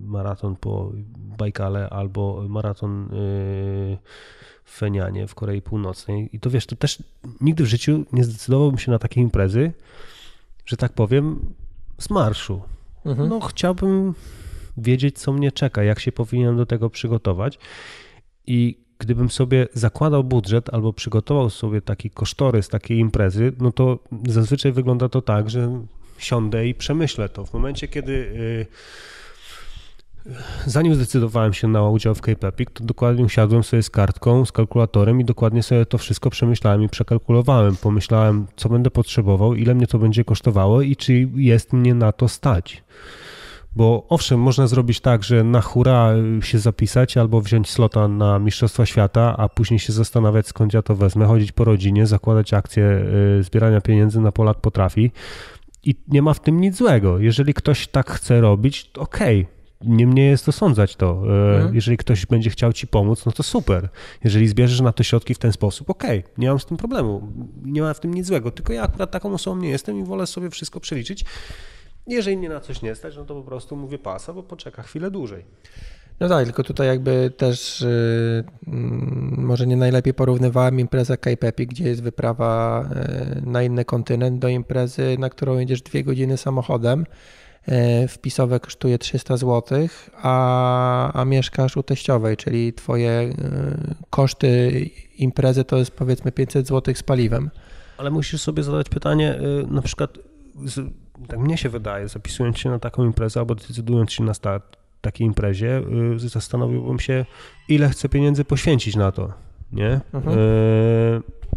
[0.01, 0.93] maraton po
[1.39, 3.09] Bajkale albo maraton
[4.65, 6.29] w Fenianie w Korei Północnej.
[6.33, 7.03] I to wiesz, to też
[7.41, 9.73] nigdy w życiu nie zdecydowałbym się na takie imprezy,
[10.67, 11.55] że tak powiem,
[11.99, 12.63] z marszu.
[13.05, 13.29] Mhm.
[13.29, 14.15] No, chciałbym
[14.77, 17.59] wiedzieć, co mnie czeka, jak się powinienem do tego przygotować.
[18.47, 24.73] I gdybym sobie zakładał budżet albo przygotował sobie taki kosztorys takiej imprezy, no to zazwyczaj
[24.73, 25.81] wygląda to tak, że
[26.19, 27.47] siądę i przemyślę to.
[27.47, 28.67] W momencie, kiedy y,
[30.67, 34.53] zanim zdecydowałem się na udział w Cape Epic, to dokładnie usiadłem sobie z kartką, z
[34.53, 37.77] kalkulatorem i dokładnie sobie to wszystko przemyślałem i przekalkulowałem.
[37.77, 42.29] Pomyślałem, co będę potrzebował, ile mnie to będzie kosztowało i czy jest mnie na to
[42.29, 42.85] stać.
[43.77, 48.87] Bo owszem, można zrobić tak, że na hura się zapisać albo wziąć slota na Mistrzostwa
[48.87, 52.85] Świata, a później się zastanawiać skąd ja to wezmę, chodzić po rodzinie, zakładać akcje
[53.39, 55.11] y, zbierania pieniędzy na Polak potrafi.
[55.83, 57.19] I nie ma w tym nic złego.
[57.19, 59.54] Jeżeli ktoś tak chce robić, to okej, okay.
[59.87, 61.23] Niemniej jest osądzać to.
[61.27, 61.75] E, mhm.
[61.75, 63.89] Jeżeli ktoś będzie chciał ci pomóc, no to super.
[64.25, 67.33] Jeżeli zbierzesz na to środki w ten sposób, okej, okay, nie mam z tym problemu.
[67.65, 68.51] Nie ma w tym nic złego.
[68.51, 71.25] Tylko ja akurat taką osobą nie jestem i wolę sobie wszystko przeliczyć.
[72.07, 75.11] Jeżeli mnie na coś nie stać, no to po prostu mówię pasa, bo poczeka chwilę
[75.11, 75.45] dłużej.
[76.21, 77.81] No tak, tylko tutaj jakby też
[78.67, 78.75] yy,
[79.37, 82.85] może nie najlepiej porównywałem imprezę Cape Epic, gdzie jest wyprawa
[83.35, 87.07] yy, na inny kontynent do imprezy, na którą jedziesz dwie godziny samochodem.
[87.69, 93.35] Yy, wpisowe kosztuje 300 zł, a, a mieszkasz u teściowej, czyli twoje yy,
[94.11, 94.71] koszty
[95.19, 97.51] imprezy to jest powiedzmy 500 zł z paliwem.
[97.99, 100.19] Ale musisz sobie zadać pytanie, yy, na przykład
[101.29, 105.27] tak mnie się wydaje, zapisując się na taką imprezę albo decydując się na start takiej
[105.27, 105.83] imprezie,
[106.17, 107.25] zastanowiłbym się,
[107.69, 109.33] ile chcę pieniędzy poświęcić na to,
[109.73, 110.01] nie?
[110.13, 110.39] Mhm.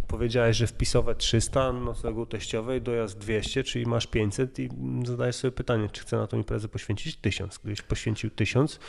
[0.08, 4.70] Powiedziałeś, że wpisowe 300, noclegu teściowej, dojazd 200, czyli masz 500 i
[5.05, 7.58] zadajesz sobie pytanie, czy chcę na tą imprezę poświęcić 1000.
[7.58, 8.80] Gdybyś poświęcił 1000,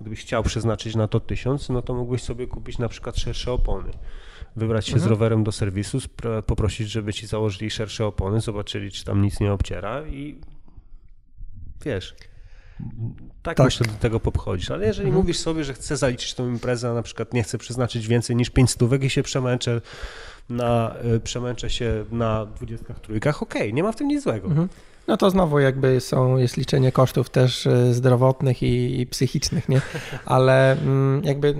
[0.00, 3.92] gdybyś chciał przeznaczyć na to 1000, no to mógłbyś sobie kupić na przykład szersze opony
[4.56, 5.08] wybrać się mhm.
[5.08, 5.98] z rowerem do serwisu,
[6.46, 10.40] poprosić, żeby ci założyli szersze opony, zobaczyli, czy tam nic nie obciera i
[11.84, 12.14] wiesz.
[13.42, 13.64] Tak, tak.
[13.64, 14.70] myślę, do tego podchodzisz.
[14.70, 15.22] Ale jeżeli mhm.
[15.22, 18.50] mówisz sobie, że chcę zaliczyć tą imprezę, a na przykład nie chcę przeznaczyć więcej niż
[18.50, 19.80] 5 stówek i się przemęczę
[20.50, 24.48] na, y, przemęczę się na 23, okej, okay, nie ma w tym nic złego.
[24.48, 24.68] Mhm.
[25.08, 29.80] No to znowu jakby są, jest liczenie kosztów też y, zdrowotnych i, i psychicznych, nie?
[30.24, 31.54] Ale mm, jakby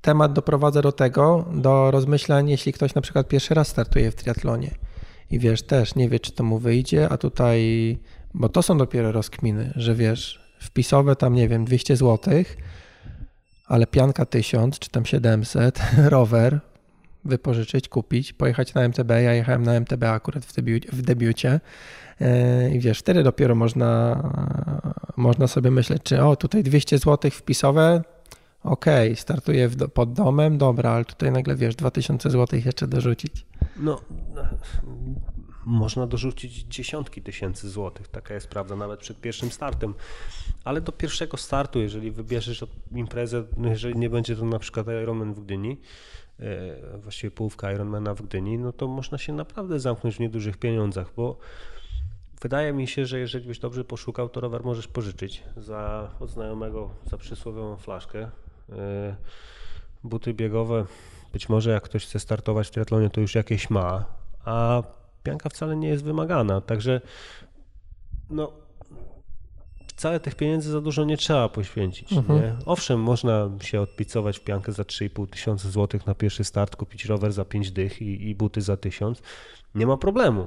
[0.00, 4.70] temat doprowadza do tego, do rozmyślań, jeśli ktoś na przykład pierwszy raz startuje w triatlonie
[5.30, 7.98] i wiesz, też nie wie, czy to mu wyjdzie, a tutaj,
[8.34, 12.44] bo to są dopiero rozkminy, że wiesz, wpisowe tam, nie wiem, 200 zł,
[13.66, 16.60] ale pianka 1000 czy tam 700, rower,
[17.26, 19.10] wypożyczyć, kupić, pojechać na MTB.
[19.10, 21.60] Ja jechałem na MTB akurat w, debiucie, w debiucie.
[22.72, 24.22] I wiesz, wtedy dopiero można,
[25.16, 28.02] można sobie myśleć, czy o, tutaj 200 zł wpisowe,
[28.62, 33.46] okej, okay, startuję w, pod domem, dobra, ale tutaj nagle wiesz, 2000 zł jeszcze dorzucić.
[33.76, 34.00] No,
[35.66, 39.94] można dorzucić dziesiątki tysięcy złotych, taka jest prawda, nawet przed pierwszym startem.
[40.64, 45.40] Ale do pierwszego startu, jeżeli wybierzesz imprezę, jeżeli nie będzie to na przykład Ironman w
[45.40, 45.76] Gdyni, e,
[46.98, 51.38] właściwie połówka Ironmana w Gdyni, no to można się naprawdę zamknąć w niedużych pieniądzach, bo
[52.42, 56.90] wydaje mi się, że jeżeli byś dobrze poszukał, to rower możesz pożyczyć za, od znajomego
[57.04, 58.30] za przysłowiową flaszkę.
[58.72, 59.16] E,
[60.04, 60.84] buty biegowe,
[61.32, 64.04] być może jak ktoś chce startować w triatlonie, to już jakieś ma,
[64.44, 64.82] a
[65.22, 67.00] pianka wcale nie jest wymagana, także
[68.30, 68.65] no
[69.96, 72.12] wcale tych pieniędzy za dużo nie trzeba poświęcić.
[72.12, 72.40] Mhm.
[72.40, 72.56] Nie?
[72.66, 77.32] Owszem, można się odpicować w piankę za 3,5 tysiąca złotych na pierwszy start, kupić rower
[77.32, 79.22] za 5 dych i, i buty za 1000.
[79.74, 80.46] Nie ma problemu.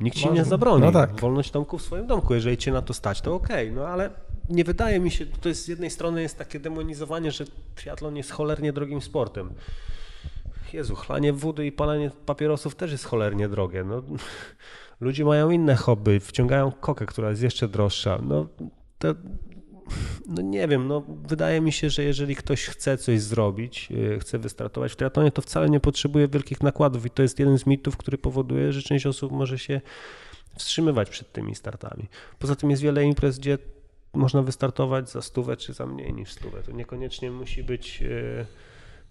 [0.00, 0.84] Nikt ci nie zabroni.
[0.84, 1.20] No tak.
[1.20, 2.34] Wolność domku w swoim domku.
[2.34, 3.70] Jeżeli cię na to stać, to okej.
[3.70, 3.76] Okay.
[3.76, 4.10] No ale
[4.48, 8.30] nie wydaje mi się, to jest z jednej strony jest takie demonizowanie, że triatlon jest
[8.30, 9.50] cholernie drogim sportem.
[10.72, 13.84] Jezu, chlanie wody i palenie papierosów też jest cholernie drogie.
[13.84, 14.02] No,
[15.00, 18.18] ludzie mają inne hobby, wciągają kokę, która jest jeszcze droższa.
[18.22, 18.46] No,
[19.00, 19.14] to,
[20.26, 24.38] no nie wiem, no wydaje mi się, że jeżeli ktoś chce coś zrobić, y, chce
[24.38, 27.96] wystartować w triatlonie, to wcale nie potrzebuje wielkich nakładów i to jest jeden z mitów,
[27.96, 29.80] który powoduje, że część osób może się
[30.58, 32.08] wstrzymywać przed tymi startami.
[32.38, 33.58] Poza tym jest wiele imprez, gdzie
[34.12, 36.62] można wystartować za stówę czy za mniej niż stówę.
[36.62, 38.46] To niekoniecznie musi być e,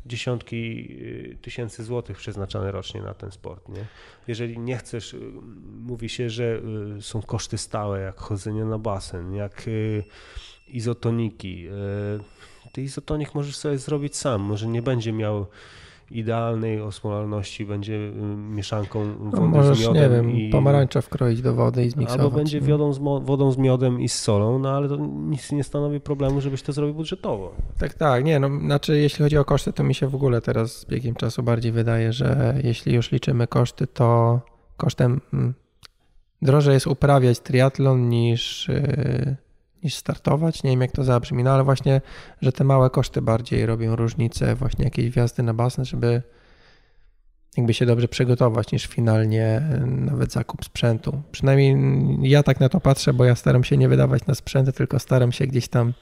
[0.06, 0.90] dziesiątki
[1.32, 3.70] e, tysięcy złotych przeznaczane rocznie na ten sport.
[3.70, 3.86] Nie?
[4.28, 5.18] Jeżeli nie chcesz, e,
[5.64, 6.62] mówi się, że
[7.02, 9.70] są koszty stałe, jak chodzenie na basen, jak
[10.68, 11.68] izotoniki.
[12.72, 15.48] Ty izotonik możesz sobie zrobić sam, może nie będzie miał
[16.12, 20.04] idealnej osmolalności będzie mieszanką no, wody no, możesz, z miodem.
[20.04, 20.50] nie wiem, i...
[20.50, 22.22] pomarańcza wkroić do wody i zmiksować.
[22.22, 25.64] Albo będzie wodą z, wodą z miodem i z solą, no ale to nic nie
[25.64, 27.54] stanowi problemu, żebyś to zrobił budżetowo.
[27.78, 30.78] Tak, tak, nie, no znaczy jeśli chodzi o koszty, to mi się w ogóle teraz
[30.78, 34.40] z biegiem czasu bardziej wydaje, że jeśli już liczymy koszty, to
[34.78, 35.54] kosztem hmm,
[36.42, 39.36] drożej jest uprawiać triatlon niż yy,
[39.84, 40.64] niż startować.
[40.64, 42.02] Nie wiem, jak to zabrzmi, no ale właśnie,
[42.42, 46.22] że te małe koszty bardziej robią różnicę, właśnie jakieś wjazdy na basen, żeby
[47.58, 51.22] jakby się dobrze przygotować, niż finalnie nawet zakup sprzętu.
[51.32, 51.78] Przynajmniej
[52.22, 55.32] ja tak na to patrzę, bo ja staram się nie wydawać na sprzęty, tylko staram
[55.32, 55.94] się gdzieś tam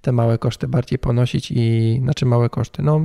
[0.00, 2.82] te małe koszty bardziej ponosić i znaczy małe koszty.
[2.82, 3.00] No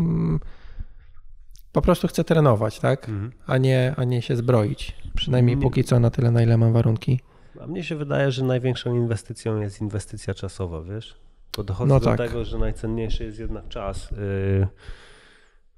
[1.71, 3.09] po prostu chcę trenować, tak?
[3.09, 3.31] Mhm.
[3.47, 4.95] A, nie, a nie się zbroić.
[5.15, 5.61] Przynajmniej nie.
[5.61, 7.19] póki co na tyle, na ile mam warunki.
[7.63, 11.15] A mnie się wydaje, że największą inwestycją jest inwestycja czasowa, wiesz?
[11.57, 12.17] Bo dochodzi no do tak.
[12.17, 14.67] tego, że najcenniejszy jest jednak czas, yy,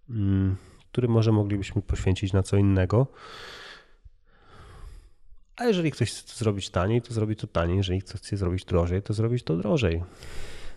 [0.09, 0.55] yy,
[0.91, 3.07] który może moglibyśmy poświęcić na co innego.
[5.55, 7.77] A jeżeli ktoś chce to zrobić taniej, to zrobi to taniej.
[7.77, 10.03] Jeżeli ktoś chce zrobić drożej, to zrobić to drożej.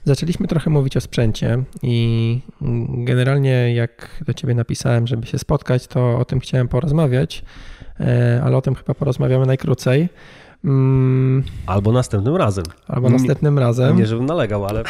[0.04, 2.40] Zaczęliśmy trochę mówić o sprzęcie i
[2.88, 7.44] generalnie jak do ciebie napisałem, żeby się spotkać, to o tym chciałem porozmawiać,
[8.00, 10.08] e, ale o tym chyba porozmawiamy najkrócej.
[10.66, 11.42] Mm.
[11.66, 12.64] Albo następnym razem.
[12.88, 13.96] Albo następnym razem.
[13.96, 14.84] Nie, żebym nalegał, ale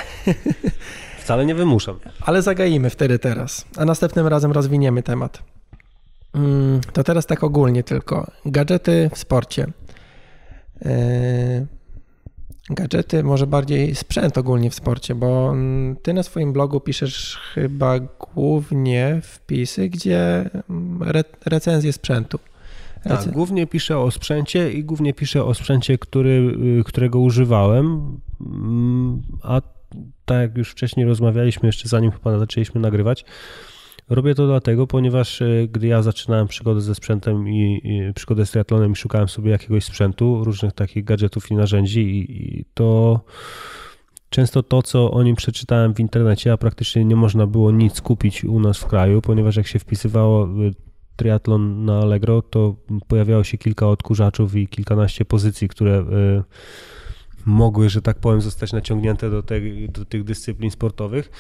[1.23, 1.99] wcale nie wymuszam.
[2.21, 5.43] Ale zagaimy wtedy teraz, a następnym razem rozwiniemy temat.
[6.35, 8.31] Mm, to teraz tak ogólnie tylko.
[8.47, 9.67] Gadżety w sporcie.
[10.85, 11.67] E,
[12.71, 17.99] gadżety, może bardziej sprzęt ogólnie w sporcie, bo mm, ty na swoim blogu piszesz chyba
[17.99, 22.39] głównie wpisy, gdzie mm, re recenzje sprzętu.
[23.09, 29.23] Tak, głównie piszę o sprzęcie i głównie piszę o sprzęcie, który, y, którego używałem, mm,
[29.43, 29.61] a
[30.25, 33.25] tak jak już wcześniej rozmawialiśmy, jeszcze zanim chyba zaczęliśmy nagrywać,
[34.09, 38.51] Robię to dlatego, ponieważ e, gdy ja zaczynałem przygodę ze sprzętem i, i przygodę z
[38.51, 43.21] triatlonem i szukałem sobie jakiegoś sprzętu, różnych takich gadżetów i narzędzi i, i to
[44.31, 48.45] często to, co o nim przeczytałem w internecie, a praktycznie nie można było nic kupić
[48.45, 50.49] u nas w kraju, ponieważ jak się wpisywało e,
[51.17, 52.77] triatlon na Allegro, to
[53.09, 56.43] pojawiało się kilka odkurzaczów i kilkanaście pozycji, które y,
[57.47, 59.43] mogły, że tak powiem, zostać naciągnięte do,
[59.89, 61.31] do tych dyscyplin sportowych.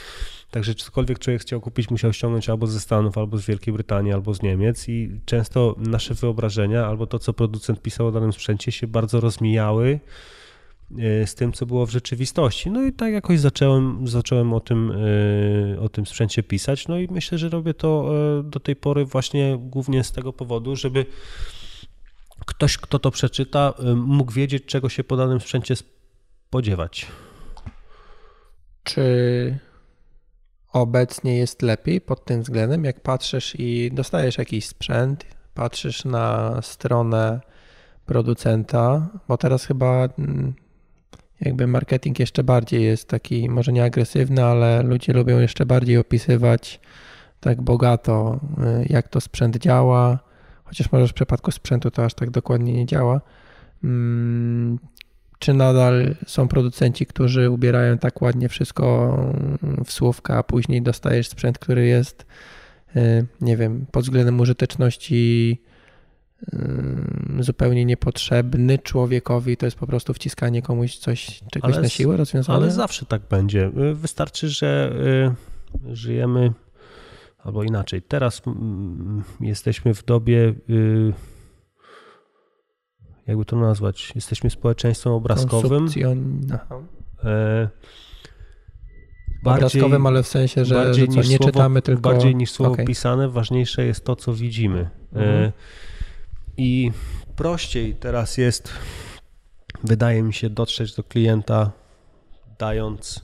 [0.51, 4.35] Także cokolwiek człowiek chciał kupić, musiał ściągnąć albo ze Stanów, albo z Wielkiej Brytanii, albo
[4.35, 8.87] z Niemiec i często nasze wyobrażenia, albo to, co producent pisał o danym sprzęcie się
[8.87, 10.01] bardzo rozmijały e,
[11.26, 12.70] z tym, co było w rzeczywistości.
[12.70, 14.93] No i tak jakoś zacząłem, zacząłem o, tym,
[15.76, 16.89] e, o tym sprzęcie pisać.
[16.89, 20.76] No i myślę, że robię to e, do tej pory właśnie głównie z tego powodu,
[20.76, 21.07] żeby
[22.47, 27.07] ktoś, kto to przeczyta, mógł wiedzieć, czego się po danym sprzęcie spodziewać.
[28.84, 29.59] Czy
[30.72, 37.41] obecnie jest lepiej pod tym względem, jak patrzysz i dostajesz jakiś sprzęt, patrzysz na stronę
[38.07, 40.55] producenta, bo teraz chyba mm,
[41.41, 46.80] jakby marketing jeszcze bardziej jest taki, może nie agresywny, ale ludzie lubią jeszcze bardziej opisywać
[47.41, 48.41] tak bogato,
[48.82, 50.18] y, jak to sprzęt działa,
[50.64, 53.20] chociaż może w przypadku sprzętu to aż tak dokładnie nie działa.
[53.84, 54.78] Mm,
[55.39, 59.16] czy nadal są producenci, którzy ubierają tak ładnie wszystko
[59.84, 62.26] w słówka, a później dostajesz sprzęt, który jest,
[62.97, 65.62] y, nie wiem, pod względem użyteczności
[67.41, 72.59] zupełnie niepotrzebny człowiekowi, to jest po prostu wciskanie komuś coś, czegoś ale, na siłę rozwiązane?
[72.59, 73.70] Ale zawsze tak będzie.
[73.91, 74.93] Y, wystarczy, że
[75.93, 76.53] żyjemy
[77.39, 78.03] albo inaczej.
[78.03, 78.43] Teraz
[79.41, 80.55] jesteśmy w dobie
[83.26, 85.89] jakby to nazwać, jesteśmy społeczeństwem obrazkowym.
[87.24, 87.68] E,
[89.43, 92.11] bardziej, obrazkowym, ale w sensie, że, że co, nie słowo, czytamy tylko...
[92.11, 92.87] Bardziej niż słowo okay.
[92.87, 94.80] pisane, ważniejsze jest to, co widzimy.
[94.80, 95.53] E, mhm.
[96.59, 96.92] I
[97.36, 98.72] prościej teraz jest,
[99.84, 101.70] wydaje mi się, dotrzeć do klienta,
[102.59, 103.22] dając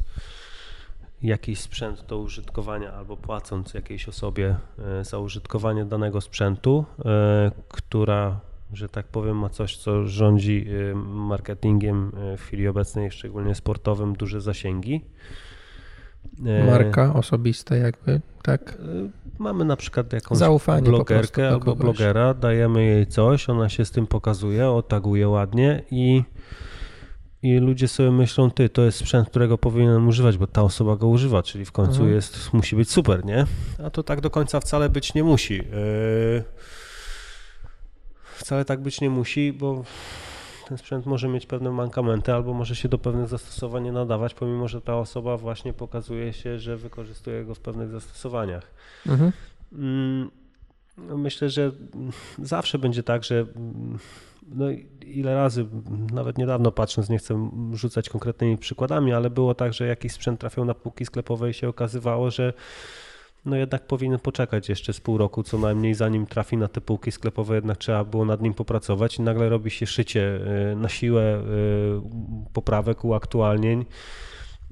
[1.23, 4.57] jakiś sprzęt do użytkowania albo płacąc jakiejś osobie
[5.01, 8.41] e, za użytkowanie danego sprzętu, e, która
[8.73, 14.41] że tak powiem, ma coś, co rządzi y, marketingiem w chwili obecnej, szczególnie sportowym, duże
[14.41, 15.01] zasięgi.
[16.47, 18.73] E, Marka osobista jakby, tak?
[18.73, 23.91] Y, mamy na przykład jakąś Zaufanie blogerkę albo blogera, dajemy jej coś, ona się z
[23.91, 26.23] tym pokazuje, otaguje ładnie i,
[27.43, 31.09] i ludzie sobie myślą, ty, to jest sprzęt, którego powinienem używać, bo ta osoba go
[31.09, 32.13] używa, czyli w końcu mhm.
[32.13, 33.47] jest, musi być super, nie?
[33.85, 35.55] A to tak do końca wcale być nie musi.
[35.55, 36.45] Yy,
[38.37, 39.85] wcale tak być nie musi, bo
[40.69, 44.69] ten sprzęt może mieć pewne mankamenty albo może się do pewnych zastosowań nie nadawać, pomimo
[44.69, 48.71] że ta osoba właśnie pokazuje się, że wykorzystuje go w pewnych zastosowaniach.
[49.07, 49.33] Mhm.
[49.73, 50.31] Mm,
[50.99, 51.73] no myślę, że
[52.39, 53.47] zawsze będzie tak, że
[54.49, 54.65] no
[55.07, 55.67] ile razy,
[56.13, 60.65] nawet niedawno patrząc, nie chcę rzucać konkretnymi przykładami, ale było tak, że jakiś sprzęt trafiał
[60.65, 62.53] na półki sklepowe i się okazywało, że
[63.45, 67.13] no jednak powinien poczekać jeszcze z pół roku co najmniej, zanim trafi na te półki
[67.13, 70.41] sklepowe, jednak trzeba było nad nim popracować i nagle robi się szycie
[70.73, 71.43] y, na siłę y,
[72.53, 73.85] poprawek, uaktualnień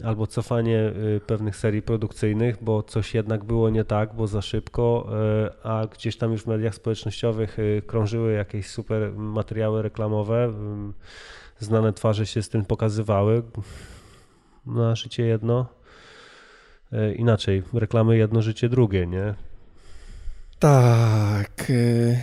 [0.04, 5.08] albo cofanie y, pewnych serii produkcyjnych, bo coś jednak było nie tak, bo za szybko,
[5.62, 7.56] a gdzieś tam już w mediach społecznościowych
[7.86, 10.52] krążyły jakieś super materiały reklamowe,
[11.58, 13.42] znane twarze się z tym pokazywały.
[14.66, 15.79] Na życie jedno, E,
[17.16, 19.34] inaczej, reklamy jedno, życie drugie, nie?
[20.58, 21.70] Tak.
[21.70, 22.20] Y,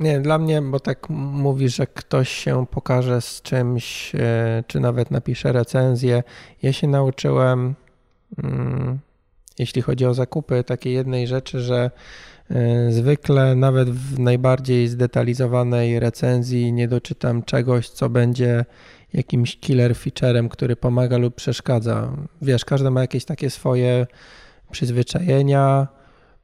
[0.00, 5.10] nie, dla mnie, bo tak mówi, że ktoś się pokaże z czymś, e, czy nawet
[5.10, 6.22] napisze recenzję.
[6.62, 7.74] Ja się nauczyłem,
[8.42, 8.98] mm,
[9.58, 11.90] jeśli chodzi o zakupy, takiej jednej rzeczy, że
[12.50, 18.64] e, zwykle nawet w najbardziej zdetalizowanej recenzji nie doczytam czegoś, co będzie
[19.16, 22.12] jakimś killer featurem, który pomaga lub przeszkadza.
[22.42, 24.06] Wiesz, każdy ma jakieś takie swoje
[24.70, 25.88] przyzwyczajenia,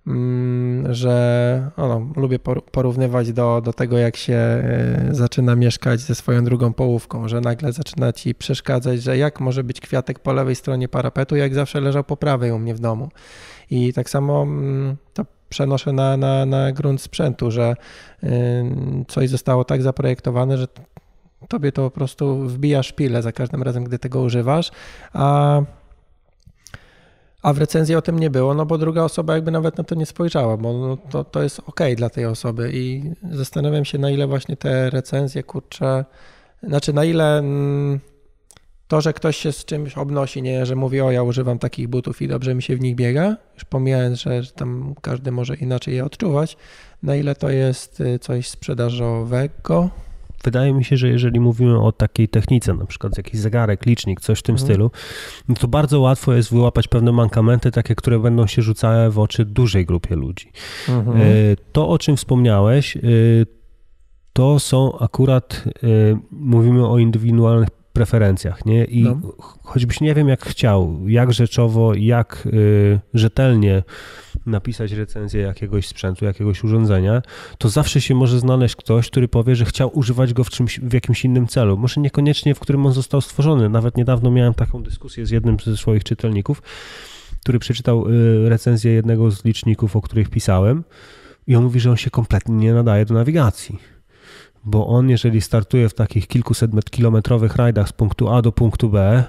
[0.07, 2.39] mm, że no, lubię
[2.73, 7.73] porównywać do, do tego, jak się e, zaczyna mieszkać ze swoją drugą połówką, że nagle
[7.73, 12.05] zaczyna ci przeszkadzać, że jak może być kwiatek po lewej stronie parapetu, jak zawsze leżał
[12.05, 13.09] po prawej u mnie w domu.
[13.71, 17.75] I tak samo mm, to przenoszę na, na, na grunt sprzętu, że
[18.25, 18.29] y,
[19.09, 20.67] coś zostało tak zaprojektowane, że
[21.49, 24.71] tobie to po prostu wbija szpilę za każdym razem, gdy tego używasz,
[25.13, 25.61] a,
[27.43, 29.95] a w recenzji o tym nie było, no bo druga osoba jakby nawet na to
[29.95, 34.11] nie spojrzała, bo no to, to jest ok dla tej osoby i zastanawiam się, na
[34.11, 36.05] ile właśnie te recenzje, kurczę,
[36.63, 38.01] znaczy na ile mm,
[38.93, 42.23] to, że ktoś się z czymś obnosi, nie, że mówi, o ja używam takich butów
[42.23, 45.95] i dobrze mi się w nich biega, już pomijając, że, że tam każdy może inaczej
[45.95, 46.57] je odczuwać,
[47.03, 49.91] na ile to jest y, coś sprzedażowego,
[50.45, 54.39] wydaje mi się, że jeżeli mówimy o takiej technice, na przykład jakiś zegarek, licznik, coś
[54.39, 54.69] w tym mhm.
[54.69, 54.91] stylu,
[55.49, 59.45] no to bardzo łatwo jest wyłapać pewne mankamenty, takie, które będą się rzucały w oczy
[59.45, 60.53] dużej grupie ludzi.
[60.89, 61.17] Mhm.
[61.17, 61.23] E,
[61.73, 63.01] to, o czym wspomniałeś, e,
[64.33, 65.87] to są akurat, e,
[66.31, 68.85] mówimy o indywidualnych preferencjach, nie?
[68.85, 69.21] I no.
[69.63, 72.49] choćbyś nie wiem jak chciał, jak rzeczowo, jak
[73.15, 73.83] rzetelnie
[74.47, 77.23] napisać recenzję jakiegoś sprzętu, jakiegoś urządzenia,
[77.59, 80.93] to zawsze się może znaleźć ktoś, który powie, że chciał używać go w, czymś, w
[80.93, 81.77] jakimś innym celu.
[81.77, 83.69] Może niekoniecznie w którym on został stworzony.
[83.69, 86.63] Nawet niedawno miałem taką dyskusję z jednym ze swoich czytelników,
[87.41, 90.85] który przeczytał y, recenzję jednego z liczników, o których pisałem
[91.47, 93.79] i on mówi, że on się kompletnie nie nadaje do nawigacji
[94.65, 99.25] bo on, jeżeli startuje w takich kilkuset kilometrowych rajdach z punktu A do punktu B,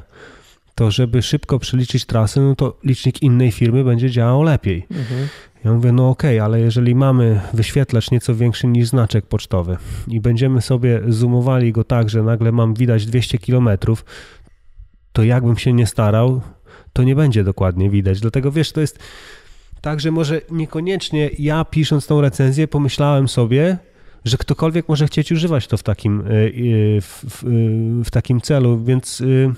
[0.76, 4.86] to żeby szybko przeliczyć trasy, no to licznik innej firmy będzie działał lepiej.
[4.92, 5.28] Mhm.
[5.66, 10.20] Ja mówię, no okej, okay, ale jeżeli mamy wyświetlacz nieco większy niż znaczek pocztowy i
[10.20, 14.06] będziemy sobie zoomowali go tak, że nagle mam widać 200 kilometrów,
[15.14, 16.42] to jakbym się nie starał,
[16.94, 18.20] to nie będzie dokładnie widać.
[18.20, 19.00] Dlatego wiesz, to jest
[19.82, 23.78] tak, że może niekoniecznie ja pisząc tą recenzję pomyślałem sobie,
[24.26, 27.44] że ktokolwiek może chcieć używać to w takim, y, y, w, w,
[28.06, 29.54] w takim celu, więc y,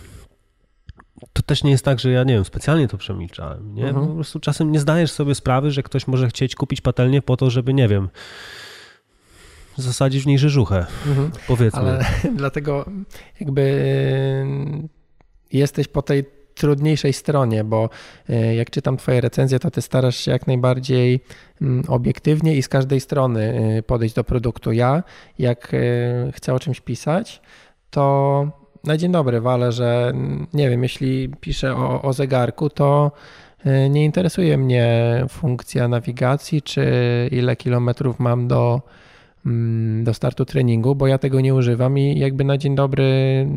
[1.33, 3.75] to też nie jest tak, że ja nie wiem, specjalnie to przemilczałem.
[3.75, 3.87] Nie?
[3.87, 4.07] Mhm.
[4.07, 7.49] Po prostu czasem nie zdajesz sobie sprawy, że ktoś może chcieć kupić patelnię po to,
[7.49, 8.09] żeby nie wiem
[9.77, 11.31] zasadzić w niej rzeżuchę, mhm.
[11.47, 11.79] powiedzmy.
[11.79, 12.05] Ale
[12.35, 12.85] dlatego
[13.39, 13.85] jakby
[15.51, 17.89] jesteś po tej trudniejszej stronie, bo
[18.29, 21.19] e, jak czytam Twoje recenzje, to Ty starasz się jak najbardziej
[21.61, 24.71] mm, obiektywnie i z każdej strony e, podejść do produktu.
[24.71, 25.03] Ja,
[25.39, 25.71] jak
[26.33, 27.41] chcę o czymś pisać,
[27.89, 33.11] to na dzień dobry walę, że mm, nie wiem, jeśli piszę o, o zegarku, to
[33.89, 36.85] nie interesuje mnie funkcja nawigacji, czy
[37.31, 38.81] ile kilometrów mam do,
[39.45, 43.47] mm, do startu treningu, bo ja tego nie używam i jakby na dzień dobry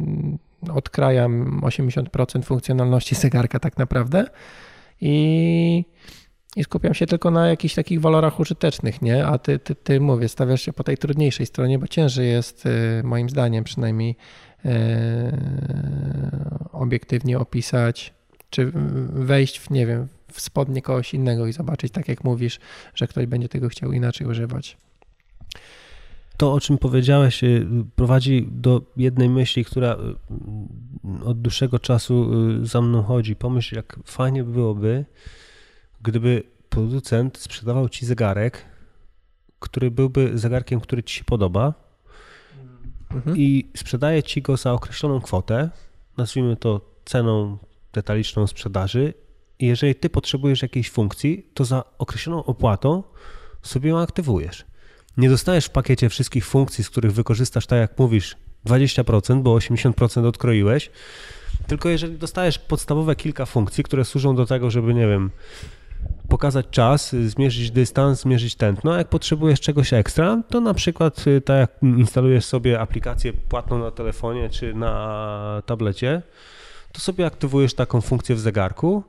[0.75, 4.27] odkrajam 80% funkcjonalności zegarka tak naprawdę
[5.01, 5.85] i,
[6.57, 9.27] i skupiam się tylko na jakichś takich walorach użytecznych, nie?
[9.27, 13.03] A ty, ty, ty mówię, stawiasz się po tej trudniejszej stronie, bo ciężej jest y,
[13.05, 14.17] moim zdaniem przynajmniej
[16.73, 18.15] obiektywnie opisać,
[18.51, 18.73] czy
[19.13, 22.61] wejść w, nie wiem, w spodnie kogoś innego i zobaczyć, tak jak mówisz,
[22.95, 24.77] że ktoś będzie tego chciał inaczej używać
[26.39, 29.97] to, o czym powiedziałeś, y, prowadzi do jednej myśli, która
[31.21, 32.31] y, od dłuższego czasu
[32.63, 33.37] y, za mną chodzi.
[33.37, 35.05] Pomyśl, jak fajnie byłoby,
[36.03, 38.65] gdyby producent sprzedawał ci zegarek,
[39.59, 41.75] który byłby zegarkiem, który ci się podoba
[43.11, 43.37] mhm.
[43.37, 45.71] i sprzedaje ci go za określoną kwotę,
[46.17, 47.59] nazwijmy to ceną
[47.93, 49.15] detaliczną sprzedaży.
[49.59, 53.03] I jeżeli ty potrzebujesz jakiejś funkcji, to za określoną opłatą
[53.63, 54.65] sobie ją aktywujesz.
[55.17, 58.37] Nie dostajesz w pakiecie wszystkich funkcji, z których wykorzystasz, tak jak mówisz,
[58.67, 60.91] 20%, bo 80% odkroiłeś,
[61.67, 65.31] tylko jeżeli dostajesz podstawowe kilka funkcji, które służą do tego, żeby, nie wiem,
[66.29, 68.97] pokazać czas, zmierzyć dystans, zmierzyć tętno.
[68.97, 74.51] Jak potrzebujesz czegoś ekstra, to na przykład tak jak instalujesz sobie aplikację płatną na telefonie
[74.51, 76.23] czy na tablecie,
[76.93, 79.03] to sobie aktywujesz taką funkcję w zegarku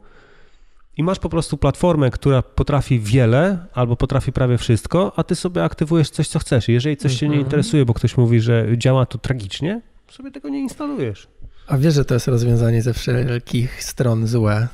[0.97, 5.63] i masz po prostu platformę, która potrafi wiele albo potrafi prawie wszystko, a ty sobie
[5.63, 6.67] aktywujesz coś, co chcesz.
[6.67, 7.45] Jeżeli coś cię nie mhm.
[7.45, 11.28] interesuje, bo ktoś mówi, że działa to tragicznie, sobie tego nie instalujesz.
[11.67, 14.67] A wiesz, że to jest rozwiązanie ze wszelkich stron złe.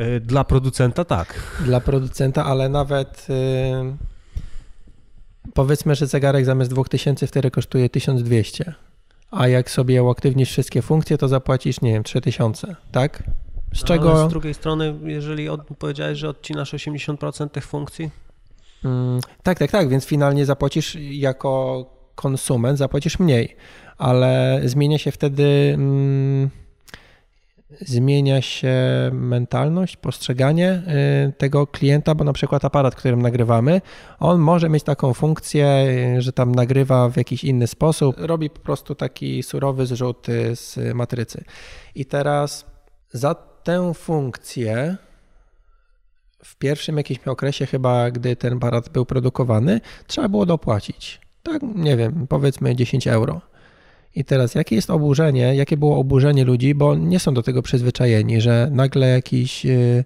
[0.00, 1.34] E, dla producenta tak.
[1.64, 3.96] Dla producenta, ale nawet yy,
[5.54, 8.74] powiedzmy, że zegarek zamiast 2000 wtedy kosztuje 1200.
[9.30, 13.22] A jak sobie uaktywnisz wszystkie funkcje, to zapłacisz, nie wiem, 3000, tak?
[13.74, 14.12] Z no, czego.
[14.16, 18.10] Ale z drugiej strony, jeżeli od, powiedziałeś, że odcinasz 80% tych funkcji?
[18.84, 21.84] Mm, tak, tak, tak, więc finalnie zapłacisz jako
[22.14, 23.56] konsument, zapłacisz mniej,
[23.98, 25.72] ale zmienia się wtedy.
[25.74, 26.50] Mm,
[27.80, 28.74] zmienia się
[29.12, 30.82] mentalność, postrzeganie
[31.28, 33.80] y, tego klienta, bo na przykład aparat, którym nagrywamy,
[34.18, 35.66] on może mieć taką funkcję,
[36.18, 40.56] y, że tam nagrywa w jakiś inny sposób, robi po prostu taki surowy zrzut y,
[40.56, 41.44] z matrycy.
[41.94, 42.66] I teraz
[43.12, 44.96] za tę funkcję
[46.44, 51.20] w pierwszym jakimś okresie, chyba gdy ten aparat był produkowany, trzeba było dopłacić.
[51.42, 53.40] Tak, nie wiem, powiedzmy 10 euro.
[54.14, 58.40] I teraz, jakie jest oburzenie, jakie było oburzenie ludzi, bo nie są do tego przyzwyczajeni,
[58.40, 60.04] że nagle jakiś y,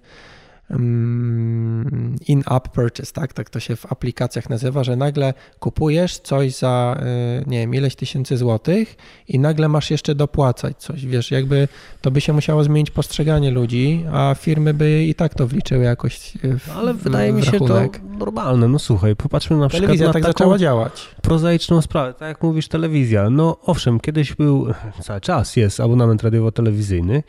[2.28, 3.32] in-app purchase, tak?
[3.32, 7.00] Tak to się w aplikacjach nazywa, że nagle kupujesz coś za,
[7.42, 8.96] y, nie wiem, ileś tysięcy złotych
[9.28, 11.68] i nagle masz jeszcze dopłacać coś, wiesz, jakby
[12.00, 16.36] to by się musiało zmienić postrzeganie ludzi, a firmy by i tak to wliczyły jakoś
[16.44, 17.80] y, w, Ale wydaje w mi się to
[18.18, 21.08] normalne, no słuchaj, popatrzmy na przykład Telewizja na tak zaczęła działać.
[21.22, 24.66] Prozaiczną sprawę, tak jak mówisz, telewizja, no owszem, kiedyś był,
[25.00, 27.22] cały czas jest abonament radiowo-telewizyjny,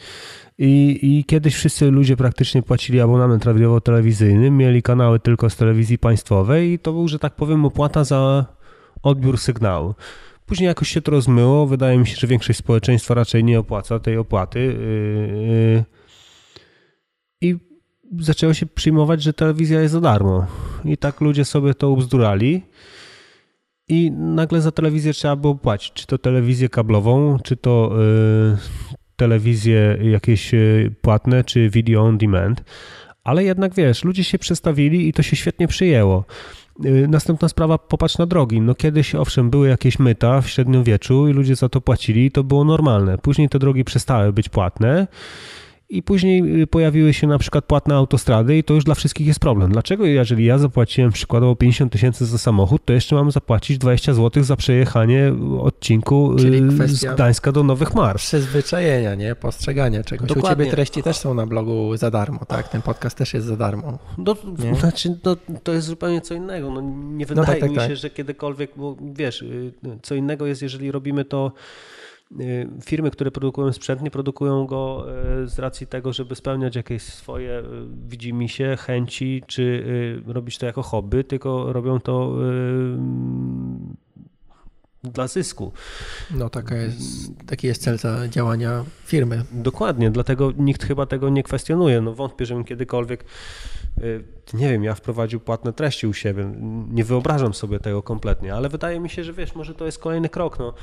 [0.58, 6.72] i, I kiedyś wszyscy ludzie praktycznie płacili abonament radiowo-telewizyjny, mieli kanały tylko z telewizji państwowej
[6.72, 8.46] i to był, że tak powiem, opłata za
[9.04, 9.96] odbiór sygnału.
[10.46, 11.68] Później jakoś się to rozmyło.
[11.68, 14.60] Wydaje mi się, że większość społeczeństwa raczej nie opłaca tej opłaty.
[14.60, 15.84] Yy, yy.
[17.42, 17.56] I
[18.20, 20.46] zaczęło się przyjmować, że telewizja jest za darmo.
[20.86, 22.62] I tak ludzie sobie to ubzdurali.
[23.88, 25.94] I nagle za telewizję trzeba było płacić.
[25.94, 27.92] Czy to telewizję kablową, czy to
[29.16, 30.58] telewizje jakieś e,
[31.02, 32.64] płatne czy video on demand,
[33.24, 36.26] ale jednak wiesz, ludzie się przestawili i to się świetnie przyjęło.
[36.86, 38.62] E, następna sprawa, popatrz na drogi.
[38.62, 42.64] No kiedyś, owszem, były jakieś myta w średniowieczu i ludzie za to płacili, to było
[42.64, 43.18] normalne.
[43.18, 45.08] Później te drogi przestały być płatne
[45.98, 49.40] i później y, pojawiły się na przykład płatne autostrady i to już dla wszystkich jest
[49.40, 49.72] problem.
[49.72, 54.44] Dlaczego jeżeli ja zapłaciłem przykładowo 50 tysięcy za samochód, to jeszcze mam zapłacić 20 zł
[54.44, 56.36] za przejechanie odcinku
[56.84, 58.24] y, z Gdańska do Nowych Marsz?
[58.24, 59.36] Przyzwyczajenia, nie?
[59.36, 60.28] Postrzegania czegoś.
[60.28, 60.50] Dokładnie.
[60.50, 62.70] U ciebie treści też są na blogu za darmo, tak?
[62.70, 64.00] Ten podcast też jest za darmo.
[64.18, 64.36] No,
[64.80, 66.72] znaczy, no, to jest zupełnie co innego.
[66.72, 66.82] No,
[67.12, 67.96] nie wydaje no tak, tak, mi się, tak.
[67.98, 71.52] że kiedykolwiek, bo wiesz, y, co innego jest, jeżeli robimy to
[72.84, 75.06] firmy, które produkują sprzęt, nie produkują go
[75.44, 77.64] y, z racji tego, żeby spełniać jakieś swoje y,
[78.08, 79.86] widzimisię, chęci, czy
[80.28, 82.36] robić to jako hobby, tylko robią to
[85.12, 85.72] dla zysku.
[86.32, 86.98] No taka jest,
[87.48, 88.00] taki jest cel
[88.30, 89.44] działania firmy.
[89.52, 92.02] Dokładnie, dlatego nikt chyba tego nie kwestionuje.
[92.02, 93.26] No wątpię, żebym kiedykolwiek
[94.04, 96.54] Y, nie wiem, ja wprowadził płatne treści u siebie.
[96.92, 100.30] Nie wyobrażam sobie tego kompletnie, ale wydaje mi się, że wiesz, może to jest kolejny
[100.30, 100.60] krok.
[100.60, 100.74] No,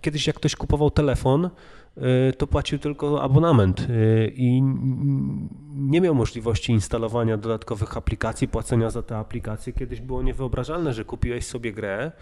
[0.00, 1.44] kiedyś jak ktoś kupował telefon,
[1.96, 4.62] y, to płacił tylko abonament y, i
[5.74, 9.72] nie miał możliwości instalowania dodatkowych aplikacji, płacenia za te aplikacje.
[9.72, 12.12] Kiedyś było niewyobrażalne, że kupiłeś sobie grę,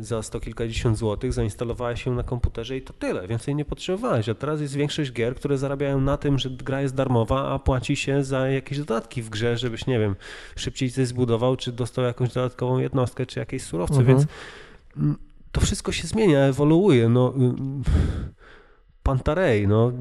[0.00, 4.28] za sto kilkadziesiąt złotych, zainstalowałeś ją na komputerze i to tyle, więcej nie potrzebowałeś.
[4.28, 7.96] A teraz jest większość gier, które zarabiają na tym, że gra jest darmowa, a płaci
[7.96, 10.16] się za jakieś dodatki w grze, żebyś, nie wiem,
[10.56, 14.18] szybciej coś zbudował, czy dostał jakąś dodatkową jednostkę, czy jakieś surowce, mhm.
[14.18, 14.28] więc
[15.52, 17.08] to wszystko się zmienia, ewoluuje.
[17.08, 17.34] No,
[19.08, 19.68] Pantarej.
[19.68, 19.92] No,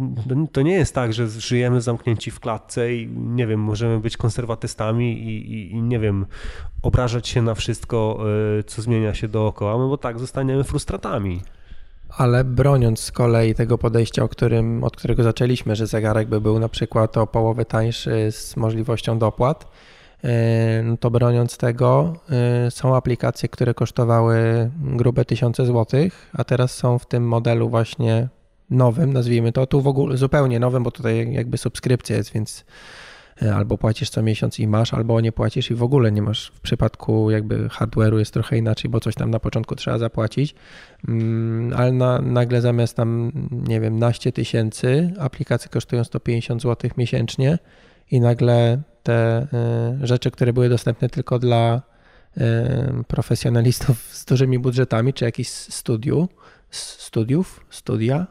[0.52, 5.14] to nie jest tak, że żyjemy zamknięci w klatce i nie wiem, możemy być konserwatystami
[5.14, 6.26] i, i, i nie wiem,
[6.82, 8.20] obrażać się na wszystko,
[8.60, 11.42] y, co zmienia się dookoła, no bo tak zostaniemy frustratami.
[12.18, 16.60] Ale broniąc z kolei tego podejścia, o którym, od którego zaczęliśmy, że zegarek by był
[16.60, 19.72] na przykład o połowę tańszy z możliwością dopłat,
[20.24, 20.28] y,
[20.84, 22.14] no to broniąc tego,
[22.68, 24.38] y, są aplikacje, które kosztowały
[24.82, 28.30] grube tysiące złotych, a teraz są w tym modelu właśnie
[28.70, 32.66] nowym, nazwijmy to, tu w ogóle zupełnie nowym, bo tutaj jakby subskrypcja jest, więc
[33.42, 36.52] e, albo płacisz co miesiąc i masz, albo nie płacisz i w ogóle nie masz.
[36.56, 40.56] W przypadku jakby hardware'u jest trochę inaczej, bo coś tam na początku trzeba zapłacić,
[41.08, 47.60] mm, ale na, nagle zamiast tam, nie wiem, naście tysięcy, aplikacje kosztują 150 zł miesięcznie
[48.12, 49.48] i nagle te
[50.02, 51.82] rzeczy, które były dostępne tylko dla
[53.08, 56.30] profesjonalistów z dużymi budżetami, czy jakichś studiów,
[56.72, 58.28] studiów, studia,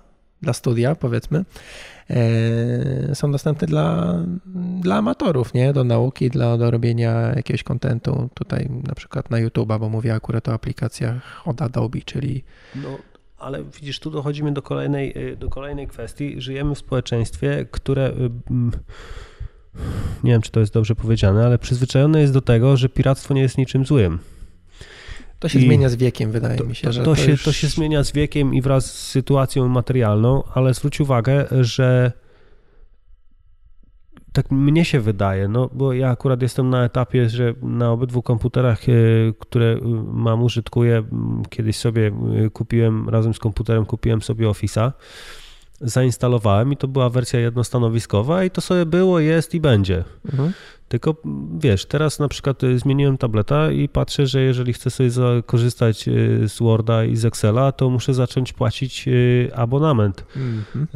[0.46, 1.44] dla studia powiedzmy,
[2.10, 4.14] e, są dostępne dla,
[4.80, 5.72] dla amatorów, nie?
[5.72, 8.28] Do nauki, dla do robienia jakiegoś kontentu.
[8.34, 12.44] Tutaj na przykład na YouTube'a, bo mówię akurat o aplikacjach od Adobe, czyli...
[12.76, 12.98] No,
[13.38, 16.40] ale widzisz, tu dochodzimy do kolejnej, e, do kolejnej kwestii.
[16.40, 18.12] Żyjemy w społeczeństwie, które e,
[20.24, 23.42] nie wiem, czy to jest dobrze powiedziane, ale przyzwyczajone jest do tego, że piractwo nie
[23.42, 24.18] jest niczym złym.
[25.38, 26.92] To się I zmienia z wiekiem, wydaje to, mi się.
[26.92, 27.44] Że to, to, się, już...
[27.44, 32.12] to się zmienia z wiekiem i wraz z sytuacją materialną, ale zwróć uwagę, że
[34.36, 38.88] tak mnie się wydaje, no bo ja akurat jestem na etapie, że na obydwu komputerach,
[38.88, 38.92] e,
[39.38, 39.80] które e,
[40.12, 41.02] mam, użytkuję,
[41.50, 42.06] kiedyś sobie
[42.46, 44.92] e, kupiłem, razem z komputerem kupiłem sobie Office'a,
[45.80, 50.04] zainstalowałem i to była wersja jednostanowiskowa i to sobie było, jest i będzie.
[50.24, 50.52] Mhm.
[50.88, 51.16] Tylko
[51.58, 55.10] wiesz, teraz na przykład y, zmieniłem tableta i patrzę, że jeżeli chcę sobie
[55.46, 60.86] korzystać y, z Worda i z Excela, to muszę zacząć płacić y, abonament mm-hmm.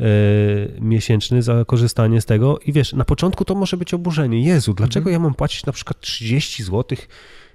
[0.81, 2.59] miesięczny za korzystanie z tego.
[2.66, 4.44] I wiesz, na początku to może być oburzenie.
[4.44, 5.12] Jezu, dlaczego mm-hmm.
[5.12, 7.09] ja mam płacić na przykład 30 złotych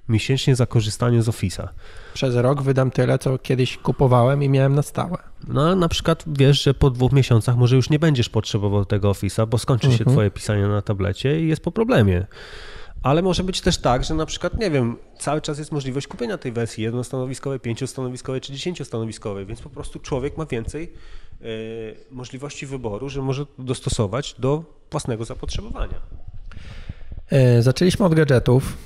[0.10, 1.68] miesięcznie za korzystanie z Office'a.
[2.14, 5.18] Przez rok wydam tyle, co kiedyś kupowałem i miałem na stałe.
[5.48, 9.48] No na przykład wiesz, że po dwóch miesiącach może już nie będziesz potrzebował tego Office'a,
[9.48, 9.98] bo skończy mhm.
[9.98, 12.26] się twoje pisanie na tablecie i jest po problemie.
[13.04, 16.38] Ale może być też tak, że na przykład, nie wiem, cały czas jest możliwość kupienia
[16.38, 20.94] tej wersji jednostanowiskowej, pięciostanowiskowej czy dziesięciostanowiskowej, więc po prostu człowiek ma więcej
[21.42, 26.02] y, możliwości wyboru, że może dostosować do własnego zapotrzebowania.
[27.30, 28.78] E, zaczęliśmy od gadżetów.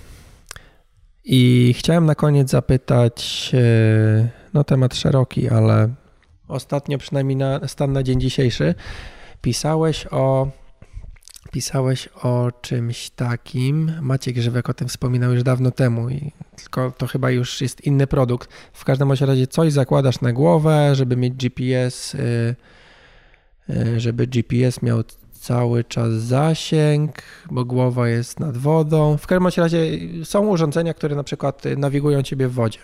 [1.31, 5.89] I chciałem na koniec zapytać, e, no temat szeroki, ale
[6.47, 8.75] ostatnio przynajmniej na stan na dzień dzisiejszy
[9.41, 10.47] pisałeś o
[11.51, 13.91] pisałeś o czymś takim.
[14.01, 18.07] Maciek Grzywek o tym wspominał już dawno temu, i tylko to chyba już jest inny
[18.07, 18.49] produkt.
[18.73, 22.55] W każdym razie coś zakładasz na głowę, żeby mieć GPS, e,
[23.69, 25.03] e, żeby GPS miał
[25.39, 27.21] cały czas zasięg,
[27.51, 29.17] bo głowa jest nad wodą.
[29.17, 29.87] W każdym razie
[30.23, 32.79] są urządzenia, które na przykład nawigują ciebie w wodzie.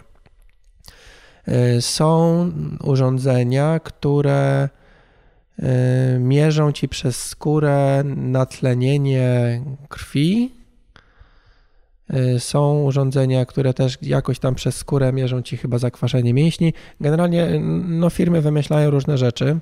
[1.48, 2.52] E, są
[2.84, 4.70] urządzenia, które
[5.60, 10.52] e, mierzą ci przez skórę natlenienie krwi.
[12.40, 16.74] Są urządzenia, które też jakoś tam przez skórę mierzą ci chyba zakwaszenie mięśni.
[17.02, 19.60] Generalnie no, firmy wymyślają różne rzeczy.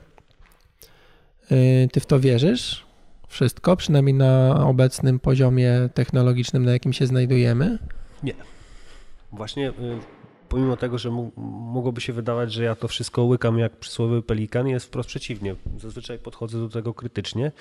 [1.91, 2.85] Ty w to wierzysz?
[3.27, 7.79] Wszystko, przynajmniej na obecnym poziomie technologicznym, na jakim się znajdujemy?
[8.23, 8.33] Nie.
[9.31, 9.73] Właśnie y,
[10.49, 14.85] pomimo tego, że mogłoby się wydawać, że ja to wszystko łykam jak przysłowiowy pelikan, jest
[14.85, 15.55] wprost przeciwnie.
[15.77, 17.51] Zazwyczaj podchodzę do tego krytycznie.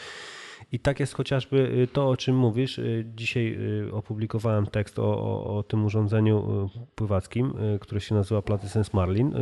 [0.72, 2.78] I tak jest chociażby y, to, o czym mówisz.
[2.78, 3.58] Y, dzisiaj
[3.92, 9.34] opublikowałem tekst o, o, o tym urządzeniu pływackim, które się nazywa Platysens Marlin.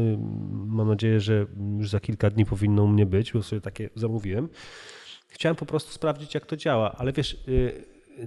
[0.67, 1.47] Mam nadzieję, że
[1.79, 4.49] już za kilka dni powinno u mnie być, bo sobie takie zamówiłem.
[5.31, 7.85] Chciałem po prostu sprawdzić, jak to działa, ale wiesz, y,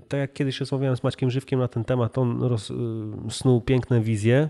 [0.08, 2.74] tak jak kiedyś rozmawiałem z Maćkiem Żywkiem na ten temat, on roz, y,
[3.30, 4.50] snuł piękne wizje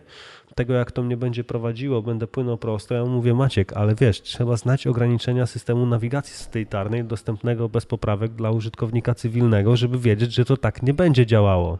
[0.55, 2.95] tego, jak to mnie będzie prowadziło, będę płynął prosto.
[2.95, 8.51] Ja mówię, Maciek, ale wiesz, trzeba znać ograniczenia systemu nawigacji satelitarnej dostępnego bez poprawek dla
[8.51, 11.77] użytkownika cywilnego, żeby wiedzieć, że to tak nie będzie działało.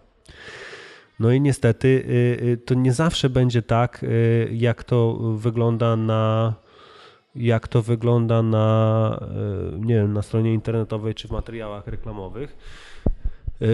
[1.20, 4.06] No i niestety y, to nie zawsze będzie tak,
[4.52, 6.54] jak to wygląda na
[7.36, 9.20] jak to wygląda na,
[9.80, 12.58] nie wiem, na stronie internetowej czy w materiałach reklamowych.
[13.62, 13.66] E,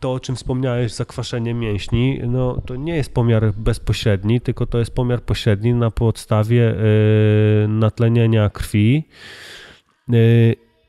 [0.00, 4.94] to, o czym wspomniałeś, zakwaszenie mięśni, no to nie jest pomiar bezpośredni, tylko to jest
[4.94, 9.04] pomiar pośredni na podstawie e, natlenienia krwi.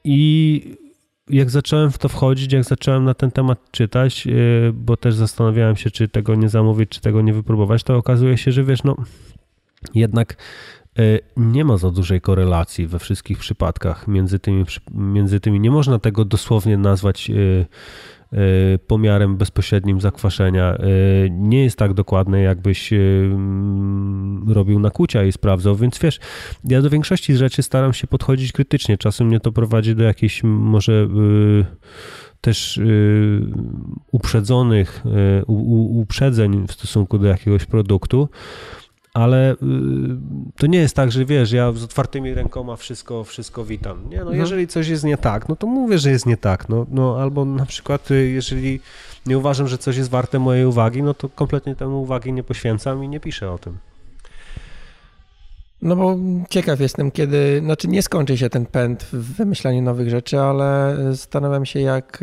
[0.03, 0.77] I
[1.29, 4.27] jak zacząłem w to wchodzić, jak zacząłem na ten temat czytać,
[4.73, 8.51] bo też zastanawiałem się, czy tego nie zamówić, czy tego nie wypróbować, to okazuje się,
[8.51, 8.95] że wiesz, no
[9.93, 10.37] jednak
[11.37, 15.59] nie ma za dużej korelacji we wszystkich przypadkach między tymi, między tymi.
[15.59, 20.77] Nie można tego dosłownie nazwać e, e, pomiarem bezpośrednim zakwaszenia.
[21.29, 22.93] Nie jest tak dokładne, jakbyś
[24.47, 26.19] robił nakłucia i sprawdzał, więc wiesz,
[26.63, 28.97] ja do większości rzeczy staram się podchodzić krytycznie.
[28.97, 31.07] Czasem mnie to prowadzi do jakichś może
[32.41, 32.79] też
[34.11, 35.03] uprzedzonych
[35.47, 38.29] uprzedzeń w stosunku do jakiegoś produktu,
[39.13, 39.55] ale y,
[40.57, 44.09] to nie jest tak, że wiesz, ja z otwartymi rękoma wszystko, wszystko witam.
[44.09, 44.39] Nie, no mhm.
[44.39, 47.45] jeżeli coś jest nie tak, no to mówię, że jest nie tak, no, no albo
[47.45, 48.79] na przykład y, jeżeli
[49.25, 53.03] nie uważam, że coś jest warte mojej uwagi, no to kompletnie temu uwagi nie poświęcam
[53.03, 53.77] i nie piszę o tym.
[55.81, 56.17] No bo
[56.49, 61.65] ciekaw jestem, kiedy, znaczy nie skończy się ten pęd w wymyślaniu nowych rzeczy, ale zastanawiam
[61.65, 62.19] się, jak,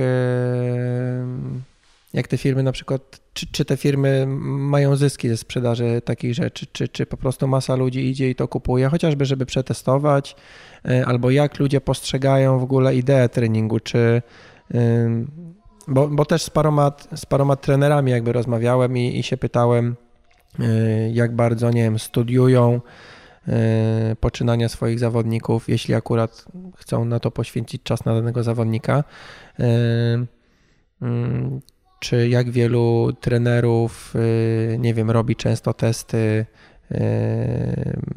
[2.13, 6.67] jak te firmy na przykład, czy, czy te firmy mają zyski ze sprzedaży takich rzeczy,
[6.73, 10.37] czy, czy po prostu masa ludzi idzie i to kupuje, chociażby żeby przetestować,
[10.85, 14.23] e, albo jak ludzie postrzegają w ogóle ideę treningu, czy
[15.89, 19.97] bo, bo też z paroma, z paroma trenerami jakby rozmawiałem i, i się pytałem,
[20.61, 22.81] e, jak bardzo, nie wiem, studiują
[23.49, 26.45] E, poczynania swoich zawodników, jeśli akurat
[26.77, 29.05] chcą na to poświęcić czas na danego zawodnika.
[31.99, 34.15] Czy jak wielu trenerów,
[34.75, 36.47] e, nie wiem, robi często testy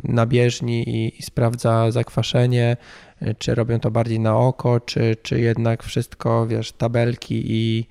[0.04, 2.78] na bieżni i, i sprawdza zakwaszenie,
[3.38, 7.88] czy robią to bardziej na oko, czy, czy jednak wszystko, wiesz, tabelki i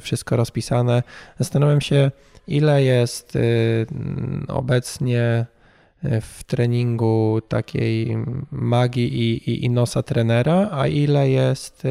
[0.00, 1.02] wszystko rozpisane.
[1.38, 2.10] Zastanawiam się,
[2.48, 3.38] ile jest
[4.48, 5.46] obecnie
[6.20, 8.16] w treningu takiej
[8.50, 11.82] magii i, i, i nosa trenera, a ile jest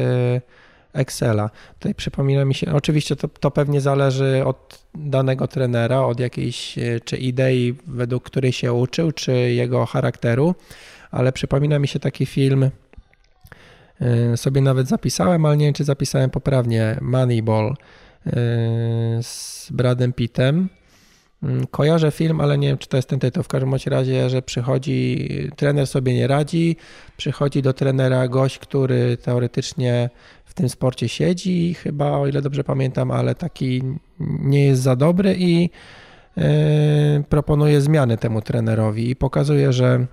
[0.92, 1.50] Excela.
[1.78, 7.00] Tutaj przypomina mi się, oczywiście to, to pewnie zależy od danego trenera, od jakiejś e,
[7.04, 10.54] czy idei, według której się uczył, czy jego charakteru,
[11.10, 12.70] ale przypomina mi się taki film,
[14.00, 17.74] e, sobie nawet zapisałem, ale nie wiem, czy zapisałem poprawnie, Moneyball
[19.22, 20.68] z Bradem Pittem
[21.70, 23.42] kojarzę film, ale nie wiem, czy to jest ten tytuł.
[23.42, 26.76] W każdym razie, że przychodzi, trener sobie nie radzi,
[27.16, 30.10] przychodzi do trenera gość, który teoretycznie
[30.44, 33.82] w tym sporcie siedzi, chyba o ile dobrze pamiętam, ale taki
[34.20, 35.70] nie jest za dobry i
[36.36, 36.44] yy,
[37.28, 40.06] proponuje zmiany temu trenerowi i pokazuje, że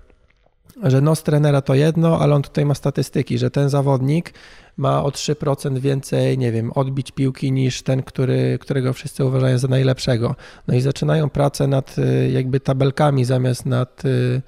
[0.84, 4.34] że nos trenera to jedno, ale on tutaj ma statystyki, że ten zawodnik
[4.77, 9.68] ma o 3% więcej, nie wiem, odbić piłki niż ten, który, którego wszyscy uważają za
[9.68, 10.35] najlepszego.
[10.68, 14.41] No i zaczynają pracę nad y, jakby tabelkami zamiast nad y,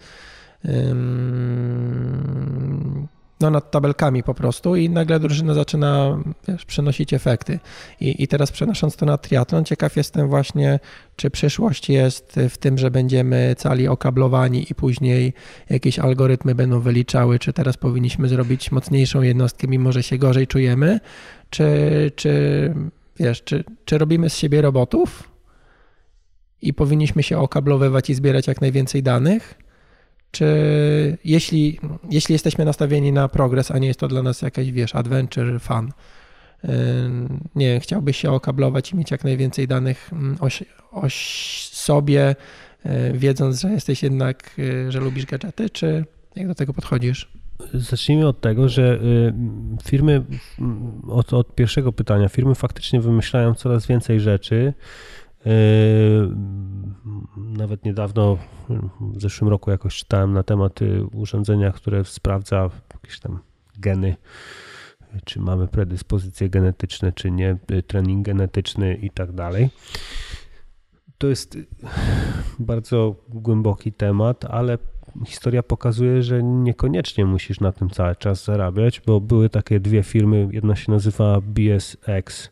[3.41, 7.59] no, nad tabelkami po prostu i nagle drużyna zaczyna wiesz, przynosić efekty.
[7.99, 10.80] I, I teraz przenosząc to na triatlon, ciekaw jestem właśnie,
[11.15, 15.34] czy przyszłość jest w tym, że będziemy cali okablowani i później
[15.69, 20.99] jakieś algorytmy będą wyliczały, czy teraz powinniśmy zrobić mocniejszą jednostkę, mimo że się gorzej czujemy,
[21.49, 22.73] czy, czy
[23.19, 25.31] wiesz, czy, czy robimy z siebie robotów
[26.61, 29.57] i powinniśmy się okablowywać i zbierać jak najwięcej danych,
[30.31, 31.79] czy jeśli,
[32.09, 35.91] jeśli jesteśmy nastawieni na progres, a nie jest to dla nas jakaś, wiesz, adventure, fun,
[37.55, 40.47] nie wiem, chciałbyś się okablować i mieć jak najwięcej danych mm, o,
[40.91, 41.05] o
[41.71, 42.35] sobie,
[42.83, 44.55] e, wiedząc, że jesteś jednak,
[44.87, 46.05] e, że lubisz gadżety, czy
[46.35, 47.31] jak do tego podchodzisz?
[47.73, 49.33] Zacznijmy od tego, że y,
[49.83, 50.23] firmy,
[51.07, 54.73] od, od pierwszego pytania, firmy faktycznie wymyślają coraz więcej rzeczy,
[57.38, 58.38] nawet niedawno,
[59.01, 63.39] w zeszłym roku jakoś czytałem na temat y, urządzenia, które sprawdza jakieś tam
[63.80, 64.15] geny,
[65.26, 69.69] czy mamy predyspozycje genetyczne, czy nie, y, trening genetyczny i tak dalej.
[71.18, 71.65] To jest y,
[72.59, 74.77] bardzo głęboki temat, ale
[75.27, 80.49] historia pokazuje, że niekoniecznie musisz na tym cały czas zarabiać, bo były takie dwie firmy,
[80.51, 82.51] jedna się nazywa BSX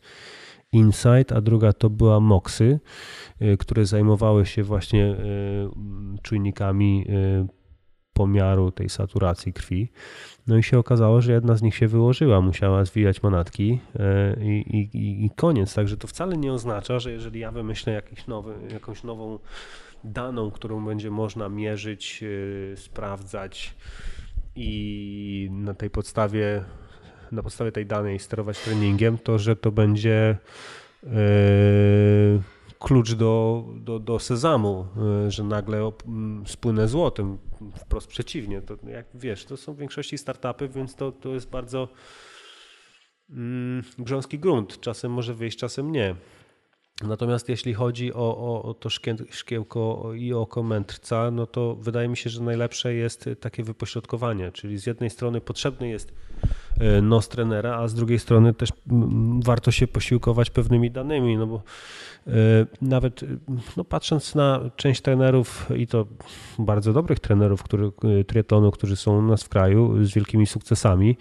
[0.72, 2.80] Insight, a druga to była Moxy,
[3.42, 5.18] y, które zajmowały się właśnie y,
[6.22, 7.48] czujnikami y,
[8.14, 9.92] pomiaru tej saturacji krwi.
[10.48, 13.80] No i się okazało, że jedna z nich się wyłożyła, musiała zwijać manatki
[14.42, 15.74] i, i, i koniec.
[15.74, 19.40] Także to wcale nie oznacza, że jeżeli ja wymyślę jakiś nowy, jakąś nową
[20.04, 22.24] daną, którą będzie można mierzyć,
[22.76, 23.76] sprawdzać
[24.56, 26.64] i na tej podstawie
[27.32, 30.38] na podstawie tej danej sterować treningiem, to że to będzie
[31.04, 31.10] e,
[32.80, 34.88] klucz do, do, do sezamu,
[35.28, 35.92] e, że nagle
[36.46, 37.38] spłynę złotym.
[37.76, 38.62] Wprost przeciwnie.
[38.62, 41.88] To jak wiesz, to są w większości startupy, więc to, to jest bardzo
[43.30, 44.80] mm, grząski grunt.
[44.80, 46.16] Czasem może wyjść, czasem nie.
[47.04, 48.90] Natomiast jeśli chodzi o, o, o to
[49.30, 54.78] szkiełko i oko mędrca, no to wydaje mi się, że najlepsze jest takie wypośrodkowanie, czyli
[54.78, 56.14] z jednej strony potrzebny jest
[56.80, 58.70] e, nos trenera, a z drugiej strony też
[59.44, 61.62] warto się posiłkować pewnymi danymi, no bo
[62.28, 62.32] e,
[62.82, 63.22] nawet
[63.78, 66.06] no patrząc na część trenerów i to
[66.60, 71.18] bardzo dobrych trenerów który, e, triatlonu, którzy są u nas w kraju z wielkimi sukcesami,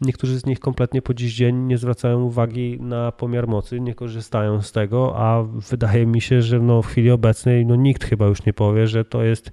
[0.00, 4.62] niektórzy z nich kompletnie po dziś dzień nie zwracają uwagi na pomiar mocy, nie korzystają
[4.62, 8.44] z tego, a wydaje mi się, że no w chwili obecnej no nikt chyba już
[8.46, 9.50] nie powie, że to jest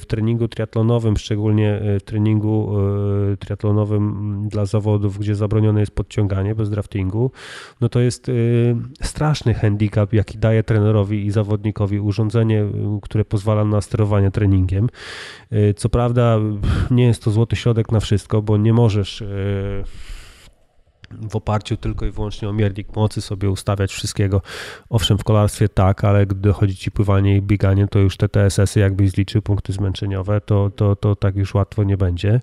[0.00, 2.76] w treningu triatlonowym, szczególnie w treningu
[3.38, 7.30] triatlonowym dla zawodów, gdzie zabronione jest podciąganie bez draftingu,
[7.80, 8.30] no to jest
[9.02, 12.64] straszny handicap, jaki daje trenerowi i zawodnikowi urządzenie,
[13.02, 14.88] które pozwala na sterowanie treningiem.
[15.76, 16.38] Co prawda
[16.90, 19.24] nie jest to złoty środek na wszystko, bo nie możesz
[21.10, 24.42] w oparciu tylko i wyłącznie o miernik mocy sobie ustawiać wszystkiego.
[24.90, 28.80] Owszem, w kolarstwie tak, ale gdy chodzi ci pływanie i bieganie, to już te TSS-y
[28.80, 32.40] jakbyś zliczył punkty zmęczeniowe, to, to, to tak już łatwo nie będzie.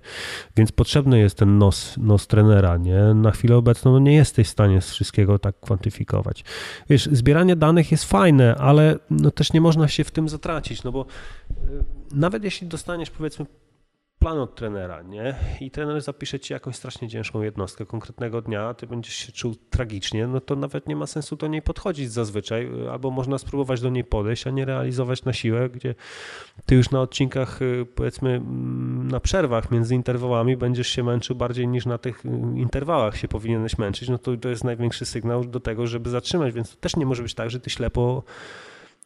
[0.56, 3.14] Więc potrzebny jest ten nos, nos trenera, nie?
[3.14, 6.44] Na chwilę obecną no nie jesteś w stanie wszystkiego tak kwantyfikować.
[6.90, 10.92] Wiesz, zbieranie danych jest fajne, ale no też nie można się w tym zatracić, no
[10.92, 11.06] bo
[11.50, 11.54] e,
[12.12, 13.46] nawet jeśli dostaniesz powiedzmy
[14.18, 15.34] plan od trenera, nie?
[15.60, 20.26] I trener zapisze ci jakąś strasznie ciężką jednostkę konkretnego dnia, ty będziesz się czuł tragicznie,
[20.26, 24.04] no to nawet nie ma sensu do niej podchodzić zazwyczaj, albo można spróbować do niej
[24.04, 25.94] podejść, a nie realizować na siłę, gdzie
[26.66, 31.68] ty już na odcinkach, y, powiedzmy, mm, na przerwach między interwałami będziesz się męczył bardziej
[31.68, 35.60] niż na tych y, interwałach się powinieneś męczyć, no to to jest największy sygnał do
[35.60, 38.22] tego, żeby zatrzymać, więc to też nie może być tak, że ty ślepo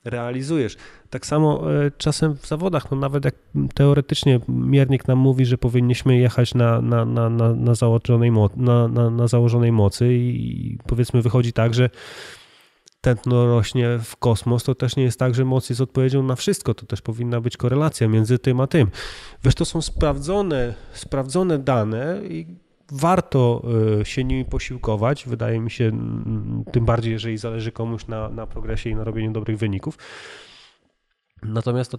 [0.04, 0.76] realizujesz.
[1.10, 3.34] Tak samo e, czasem w zawodach, no nawet jak
[3.74, 9.10] teoretycznie miernik nam mówi, że powinniśmy jechać na, na, na, na, na, założonej, na, na,
[9.10, 11.90] na założonej mocy i powiedzmy wychodzi tak, że
[13.00, 16.74] tętno rośnie w kosmos, to też nie jest tak, że moc jest odpowiedzią na wszystko.
[16.74, 18.90] To też powinna być korelacja między tym a tym.
[19.44, 22.46] Wiesz, to są sprawdzone, sprawdzone dane i
[22.92, 23.62] warto
[24.00, 25.92] y, się nimi posiłkować, wydaje mi się,
[26.72, 29.98] tym bardziej, jeżeli zależy komuś na, na progresie i na robieniu dobrych wyników.
[31.42, 31.98] Natomiast to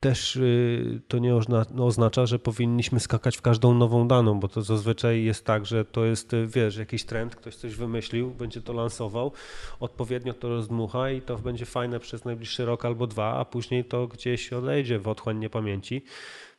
[0.00, 1.34] też y, to nie
[1.78, 6.04] oznacza, że powinniśmy skakać w każdą nową daną, bo to zazwyczaj jest tak, że to
[6.04, 9.32] jest, y, wiesz, jakiś trend, ktoś coś wymyślił, będzie to lansował,
[9.80, 14.06] odpowiednio to rozdmucha i to będzie fajne przez najbliższy rok albo dwa, a później to
[14.06, 16.04] gdzieś odejdzie w otchłań niepamięci.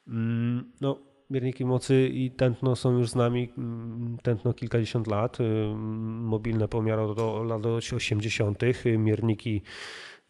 [0.08, 5.44] Mm, no, Mierniki mocy i tętno są już z nami, mm, tętno kilkadziesiąt lat, y,
[6.22, 9.62] mobilne pomiary do lat 80., mierniki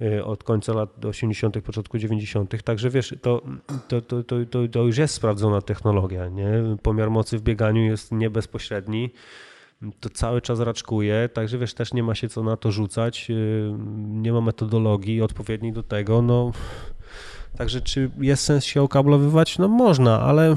[0.01, 3.41] y, od końca lat 80., początku 90., także wiesz, to,
[3.87, 6.51] to, to, to, to już jest sprawdzona technologia, nie?
[6.81, 9.09] Pomiar mocy w bieganiu jest nie bezpośredni,
[9.99, 13.73] to cały czas raczkuje, także wiesz, też nie ma się co na to rzucać, y,
[14.07, 16.51] nie ma metodologii odpowiedniej do tego, no
[17.57, 19.57] Także czy jest sens się okablowywać?
[19.57, 20.55] No można, ale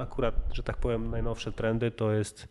[0.00, 2.48] akurat, że tak powiem, najnowsze trendy to jest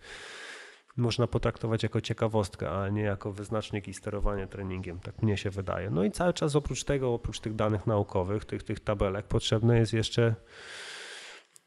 [0.97, 4.99] można potraktować jako ciekawostkę, a nie jako wyznacznik i sterowanie treningiem.
[4.99, 5.89] Tak mnie się wydaje.
[5.89, 9.93] No i cały czas oprócz tego, oprócz tych danych naukowych, tych, tych tabelek, potrzebny jest
[9.93, 10.35] jeszcze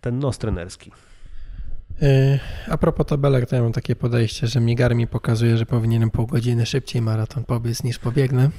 [0.01, 0.93] ten nos trenerski.
[2.03, 2.39] E,
[2.69, 6.27] a propos tabelek, to ja mam takie podejście, że migar mi pokazuje, że powinienem pół
[6.27, 8.51] godziny szybciej maraton pobiec niż pobiegnę.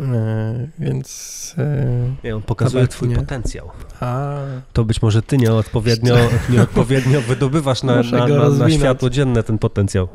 [0.00, 1.54] E, więc.
[1.58, 3.16] E, nie, on pokazuje twój nie.
[3.16, 3.70] potencjał.
[4.00, 4.38] A.
[4.72, 6.16] To być może ty nieodpowiednio,
[6.50, 10.08] nieodpowiednio wydobywasz na, na, na, na światło dzienne ten potencjał.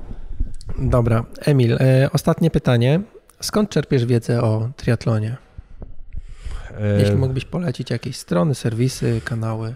[0.80, 3.02] Dobra, Emil, e, ostatnie pytanie.
[3.42, 5.38] Skąd czerpiesz wiedzę o triatlonie?
[7.00, 9.76] Jeśli mógłbyś polecić jakieś strony, serwisy, kanały,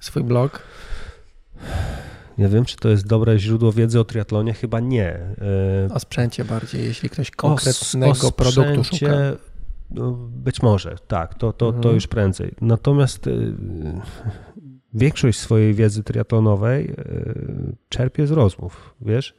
[0.00, 0.62] swój blog?
[2.38, 5.12] Nie wiem, czy to jest dobre źródło wiedzy o triatlonie, chyba nie.
[5.88, 9.12] E, o sprzęcie bardziej, jeśli ktoś konkretnego o, o produktu szuka.
[9.90, 11.82] No, być może, tak, to, to, mhm.
[11.82, 12.54] to już prędzej.
[12.60, 13.30] Natomiast e,
[14.94, 16.94] większość swojej wiedzy triatlonowej e,
[17.88, 19.34] czerpię z rozmów, wiesz.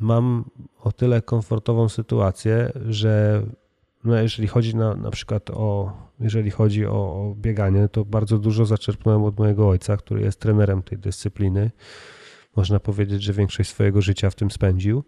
[0.00, 3.42] Mam o tyle komfortową sytuację, że
[4.04, 8.64] no jeżeli chodzi na, na przykład o, jeżeli chodzi o, o bieganie, to bardzo dużo
[8.64, 11.70] zaczerpnąłem od mojego ojca, który jest trenerem tej dyscypliny.
[12.56, 15.04] Można powiedzieć, że większość swojego życia w tym spędził.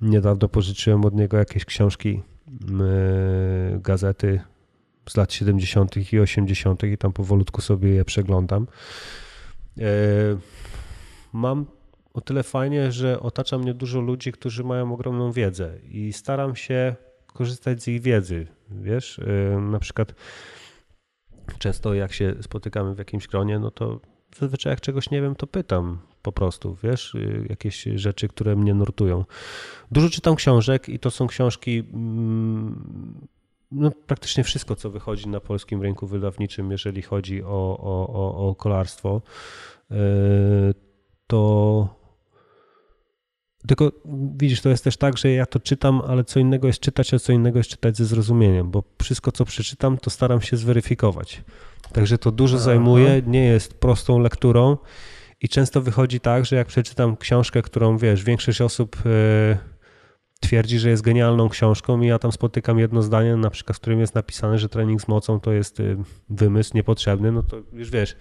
[0.00, 2.22] Niedawno pożyczyłem od niego jakieś książki,
[3.72, 4.40] yy, gazety
[5.08, 6.12] z lat 70.
[6.12, 6.82] i 80.
[6.82, 8.66] i tam powolutku sobie je przeglądam.
[9.76, 9.84] Yy,
[11.32, 11.66] mam
[12.14, 16.96] o tyle fajnie, że otacza mnie dużo ludzi, którzy mają ogromną wiedzę i staram się
[17.36, 20.14] korzystać z ich wiedzy, wiesz, y, na przykład
[21.58, 24.00] często jak się spotykamy w jakimś gronie, no to
[24.36, 28.74] zazwyczaj jak czegoś nie wiem, to pytam po prostu, wiesz, y, jakieś rzeczy, które mnie
[28.74, 29.24] nurtują.
[29.90, 33.26] Dużo czytam książek i to są książki, mm,
[33.70, 38.54] no praktycznie wszystko, co wychodzi na polskim rynku wydawniczym, jeżeli chodzi o, o, o, o
[38.54, 39.22] kolarstwo,
[39.90, 39.94] y,
[41.26, 41.95] to
[43.66, 43.92] tylko
[44.36, 47.18] widzisz, to jest też tak, że ja to czytam, ale co innego jest czytać, a
[47.18, 51.42] co innego jest czytać ze zrozumieniem, bo wszystko, co przeczytam, to staram się zweryfikować.
[51.92, 52.64] Także to dużo Aha.
[52.64, 54.76] zajmuje, nie jest prostą lekturą
[55.40, 59.56] i często wychodzi tak, że jak przeczytam książkę, którą wiesz, większość osób yy,
[60.40, 64.00] twierdzi, że jest genialną książką i ja tam spotykam jedno zdanie, na przykład, w którym
[64.00, 65.96] jest napisane, że trening z mocą to jest yy,
[66.28, 68.16] wymysł niepotrzebny, no to już wiesz,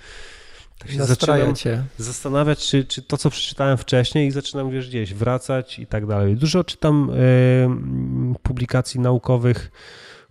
[0.77, 1.53] tak się zaczynam
[1.97, 6.35] zastanawiać, czy, czy to, co przeczytałem wcześniej i zaczynam wiesz, gdzieś wracać i tak dalej.
[6.35, 9.72] Dużo czytam y, publikacji naukowych,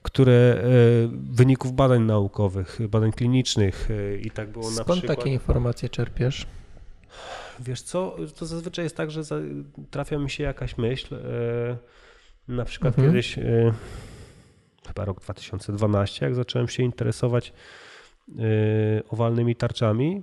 [0.02, 4.98] które y, wyników badań naukowych, badań klinicznych y, i tak było Skąd na przykład.
[4.98, 6.46] Skąd takie informacje czerpiesz?
[7.60, 9.22] Wiesz co, to zazwyczaj jest tak, że
[9.90, 11.16] trafia mi się jakaś myśl,
[12.48, 13.08] na przykład mhm.
[13.08, 13.38] kiedyś,
[14.86, 17.52] chyba rok 2012, jak zacząłem się interesować
[19.10, 20.22] owalnymi tarczami,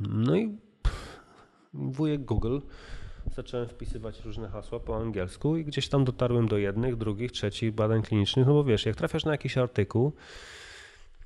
[0.00, 0.56] no i
[1.74, 2.58] wujek Google
[3.34, 8.02] zacząłem wpisywać różne hasła po angielsku i gdzieś tam dotarłem do jednych, drugich, trzecich badań
[8.02, 10.12] klinicznych, no bo wiesz, jak trafiasz na jakiś artykuł,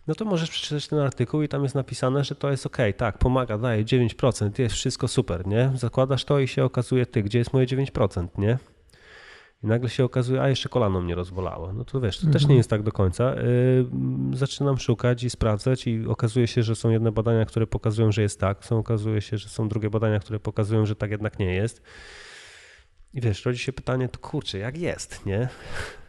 [0.07, 3.19] no to możesz przeczytać ten artykuł i tam jest napisane, że to jest ok, tak,
[3.19, 5.73] pomaga, daje 9%, jest wszystko super, nie?
[5.75, 8.59] Zakładasz to i się okazuje, ty, gdzie jest moje 9%, nie?
[9.63, 11.73] I nagle się okazuje, a jeszcze kolano mnie rozwolało.
[11.73, 12.33] No to wiesz, to mhm.
[12.33, 13.35] też nie jest tak do końca.
[13.35, 18.23] Yy, zaczynam szukać i sprawdzać i okazuje się, że są jedne badania, które pokazują, że
[18.23, 21.55] jest tak, są okazuje się, że są drugie badania, które pokazują, że tak jednak nie
[21.55, 21.83] jest.
[23.15, 25.49] I wiesz, rodzi się pytanie, to kurczę, jak jest, nie?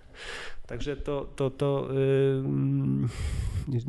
[0.67, 3.79] Także to, to, to, yy,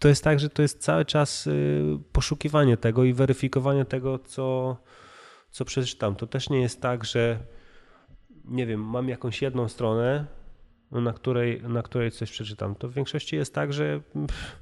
[0.00, 4.76] to jest tak, że to jest cały czas yy, poszukiwanie tego i weryfikowanie tego, co,
[5.50, 6.16] co przeczytam.
[6.16, 7.38] To też nie jest tak, że
[8.48, 10.26] nie wiem, mam jakąś jedną stronę,
[10.90, 14.56] na której, na której coś przeczytam, to w większości jest tak, że pff,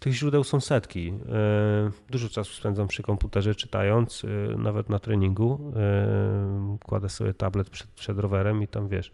[0.00, 1.08] tych źródeł są setki.
[1.08, 5.72] E, dużo czasu spędzam przy komputerze czytając, e, nawet na treningu.
[5.76, 9.12] E, kładę sobie tablet przed, przed rowerem i tam wiesz,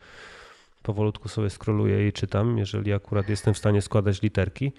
[0.83, 4.73] powolutku sobie scrolluję i czytam, jeżeli akurat jestem w stanie składać literki.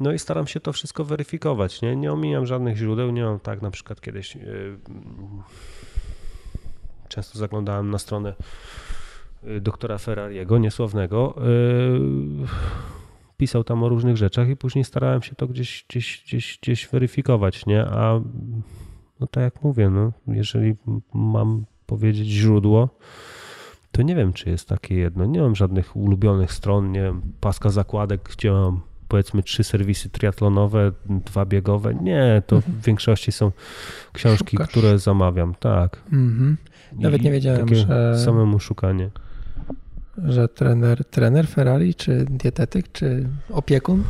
[0.00, 1.82] No i staram się to wszystko weryfikować.
[1.82, 3.10] Nie, nie omijam żadnych źródeł.
[3.10, 4.36] Nie mam tak na przykład kiedyś
[7.10, 8.34] często zaglądałem na stronę
[9.44, 11.34] y, doktora Ferrariego, niesławnego.
[11.46, 12.46] Y,
[13.36, 17.66] pisał tam o różnych rzeczach i później starałem się to gdzieś, gdzieś, gdzieś, gdzieś weryfikować,
[17.66, 17.86] nie?
[17.86, 18.20] A
[19.20, 20.74] no tak jak mówię, no, jeżeli
[21.14, 22.88] mam powiedzieć źródło,
[23.92, 25.26] to nie wiem, czy jest takie jedno.
[25.26, 30.92] Nie mam żadnych ulubionych stron, nie wiem, paska zakładek, gdzie mam powiedzmy trzy serwisy triatlonowe,
[31.06, 31.94] dwa biegowe.
[31.94, 32.74] Nie, to mhm.
[32.74, 33.52] w większości są
[34.12, 34.68] książki, Szukasz.
[34.70, 36.02] które zamawiam, tak.
[36.12, 36.56] Mhm.
[36.92, 38.18] Nawet nie wiedziałem, że...
[38.24, 39.10] Samemu szukanie.
[40.24, 44.04] Że trener, trener Ferrari, czy dietetyk, czy opiekun?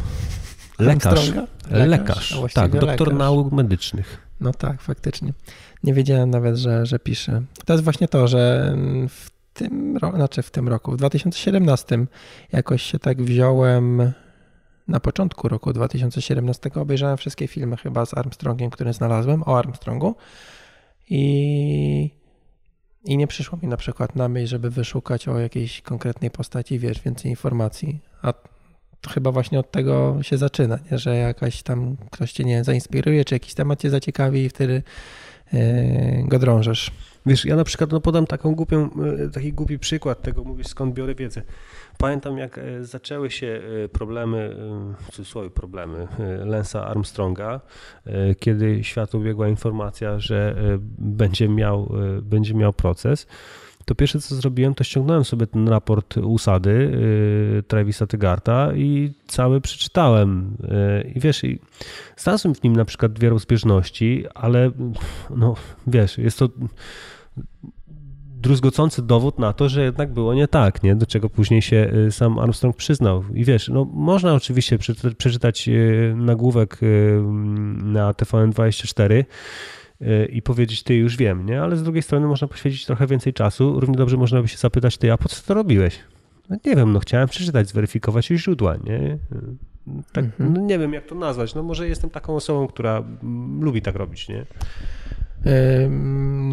[0.79, 1.33] Lekarz.
[1.71, 2.55] Lekarz, lekarz.
[2.55, 3.19] tak, doktor lekarz.
[3.19, 4.19] nauk medycznych.
[4.41, 5.33] No tak, faktycznie.
[5.85, 7.43] Nie wiedziałem nawet, że, że pisze.
[7.65, 8.75] To jest właśnie to, że
[9.09, 12.07] w tym roku, znaczy w tym roku, w 2017
[12.53, 14.13] jakoś się tak wziąłem
[14.89, 20.15] na początku roku 2017 obejrzałem wszystkie filmy chyba z Armstrongiem, które znalazłem o Armstrongu
[21.11, 22.11] i,
[23.05, 27.03] i nie przyszło mi na przykład na myśl, żeby wyszukać o jakiejś konkretnej postaci, wiesz,
[27.03, 28.01] więcej informacji.
[28.23, 28.33] A
[29.01, 30.99] to chyba właśnie od tego się zaczyna, nie?
[30.99, 34.83] że jakaś tam ktoś cię nie zainspiruje, czy jakiś temat cię zaciekawi i wtedy
[35.53, 35.61] yy,
[36.25, 36.91] go drążysz.
[37.27, 38.91] Wiesz, ja na przykład no, podam taką głupią,
[39.25, 41.43] e, taki głupi przykład tego, mówisz skąd biorę wiedzę.
[41.99, 44.57] Pamiętam, jak e, zaczęły się e, problemy,
[45.01, 46.09] w cudzysłowie problemy,
[46.45, 47.61] Lensa Armstronga,
[48.39, 50.57] kiedy światu ubiegła informacja, że
[50.99, 51.93] będzie miał,
[52.23, 53.27] będzie miał proces
[53.91, 56.93] to pierwsze co zrobiłem, to ściągnąłem sobie ten raport usady
[57.69, 60.57] Travisa Tygarta i cały przeczytałem.
[61.15, 61.59] I wiesz, i
[62.17, 64.71] znalazłem w nim na przykład dwie rozbieżności, ale
[65.31, 65.55] no
[65.87, 66.49] wiesz, jest to
[68.41, 70.97] druzgocący dowód na to, że jednak było nie tak, nie?
[70.97, 73.25] do czego później się y, sam Armstrong przyznał.
[73.35, 74.79] I wiesz, no, można oczywiście
[75.19, 77.21] przeczytać y, nagłówek y,
[77.83, 79.25] na TVN24
[80.33, 81.63] i powiedzieć, ty już wiem, nie?
[81.63, 83.81] Ale z drugiej strony można poświęcić trochę więcej czasu.
[83.81, 85.99] Równie dobrze można by się zapytać, ty, a po co to robiłeś?
[86.51, 89.19] No, nie wiem, no chciałem przeczytać, zweryfikować źródła, nie?
[90.13, 90.53] Tak, mhm.
[90.53, 91.55] no, nie wiem, jak to nazwać.
[91.55, 93.03] No może jestem taką osobą, która
[93.61, 94.47] lubi tak robić, nie?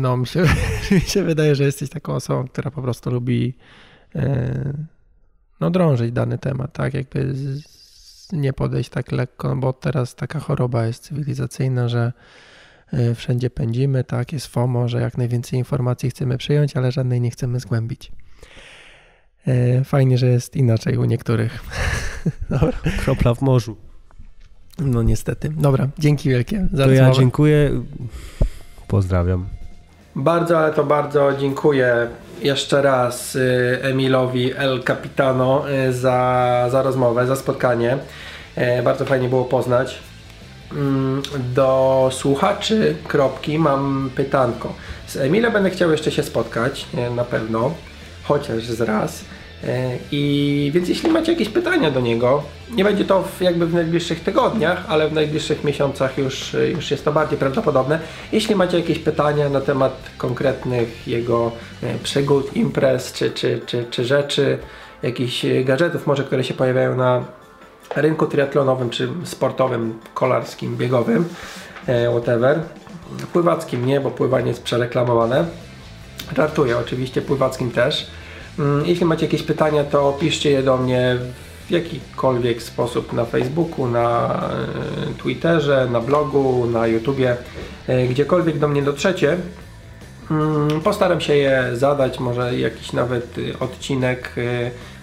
[0.01, 0.43] No, mi się,
[0.91, 3.53] mi się wydaje, że jesteś taką osobą, która po prostu lubi
[5.59, 6.93] no, drążyć dany temat, tak?
[6.93, 7.33] Jakby
[8.33, 12.13] nie podejść tak lekko, bo teraz taka choroba jest cywilizacyjna, że e,
[13.15, 14.33] wszędzie pędzimy, tak?
[14.33, 18.11] Jest FOMO, że jak najwięcej informacji chcemy przyjąć, ale żadnej nie chcemy zgłębić.
[19.47, 21.63] E, fajnie, że jest inaczej u niektórych.
[22.49, 22.77] Dobra.
[23.03, 23.77] Kropla w morzu.
[24.79, 25.49] No niestety.
[25.49, 27.83] Dobra, dzięki wielkie za To ja dziękuję.
[28.87, 29.45] Pozdrawiam.
[30.15, 32.07] Bardzo, ale to bardzo dziękuję
[32.41, 37.97] jeszcze raz y, Emilowi El Capitano y, za, za rozmowę, za spotkanie.
[38.83, 39.99] Bardzo fajnie było poznać.
[40.71, 41.21] Mm,
[41.55, 44.73] do słuchaczy kropki mam pytanko.
[45.07, 46.85] Z Emilem będę chciał jeszcze się spotkać,
[47.15, 47.73] na pewno,
[48.23, 49.25] chociaż z raz.
[49.63, 53.73] E, I więc jeśli macie jakieś pytania do niego, nie będzie to w, jakby w
[53.73, 57.99] najbliższych tygodniach, ale w najbliższych miesiącach już, już jest to bardziej prawdopodobne.
[58.31, 61.51] Jeśli macie jakieś pytania na temat konkretnych jego
[61.83, 64.57] e, przygód, imprez czy, czy, czy, czy rzeczy,
[65.03, 67.25] jakichś gadżetów może, które się pojawiają na
[67.95, 71.25] rynku triatlonowym czy sportowym, kolarskim, biegowym,
[71.87, 72.59] e, whatever.
[73.33, 75.45] Pływackim nie, bo pływanie jest przereklamowane.
[76.37, 78.07] Żartuję oczywiście, pływackim też.
[78.59, 81.17] Mm, jeśli macie jakieś pytania, to piszcie je do mnie
[81.67, 84.39] w jakikolwiek sposób na Facebooku, na
[85.09, 87.37] e, Twitterze, na blogu, na YouTubie,
[87.87, 89.37] e, gdziekolwiek do mnie dotrzecie.
[90.31, 94.35] Mm, postaram się je zadać, może jakiś nawet odcinek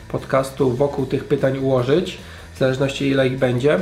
[0.09, 2.19] podcastu wokół tych pytań ułożyć
[2.55, 3.79] w zależności ile ich będzie.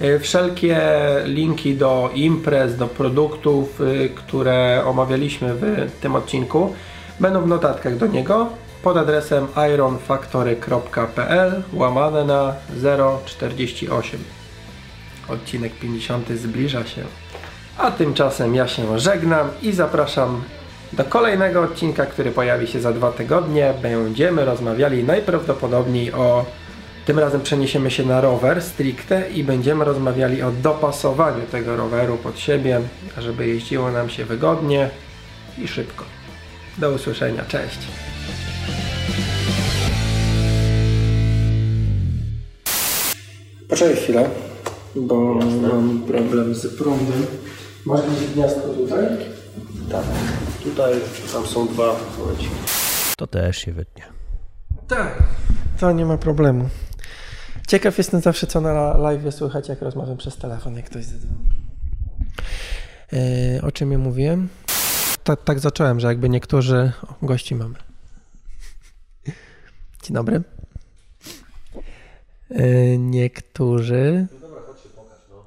[0.00, 0.80] E, wszelkie
[1.24, 6.74] linki do imprez, do produktów, e, które omawialiśmy w tym odcinku
[7.20, 8.48] będą w notatkach do niego
[8.82, 12.54] pod adresem ironfactory.pl łamane na
[13.24, 14.20] 048.
[15.28, 17.02] Odcinek 50 zbliża się.
[17.78, 20.42] A tymczasem ja się żegnam i zapraszam
[20.92, 23.74] do kolejnego odcinka, który pojawi się za dwa tygodnie.
[23.82, 26.44] Będziemy rozmawiali najprawdopodobniej o
[27.06, 32.38] tym razem przeniesiemy się na rower stricte i będziemy rozmawiali o dopasowaniu tego roweru pod
[32.38, 32.80] siebie,
[33.18, 34.90] żeby jeździło nam się wygodnie
[35.58, 36.04] i szybko.
[36.78, 37.78] Do usłyszenia, cześć!
[43.68, 44.30] Poczekaj chwilę,
[44.96, 45.68] bo Jasne.
[45.68, 47.26] mam problem z prądem.
[47.86, 49.04] Masz gdzieś gniazdko tutaj?
[49.90, 50.04] Tak.
[50.64, 50.92] Tutaj,
[51.32, 51.96] tam są dwa.
[53.18, 54.04] To też się wytnie.
[54.88, 55.22] Tak,
[55.80, 56.68] to nie ma problemu.
[57.68, 61.50] Ciekaw jestem zawsze, co na live słychać, jak rozmawiam przez telefon, jak ktoś zadzwoni.
[63.12, 64.48] E, o czym ja mówiłem?
[65.24, 66.92] Tak, tak zacząłem, że jakby niektórzy...
[67.02, 67.74] O, gości mamy.
[70.02, 70.42] Dzień dobry.
[72.50, 74.26] E, niektórzy...
[74.32, 75.44] No dobra, chodź się pokaż, no.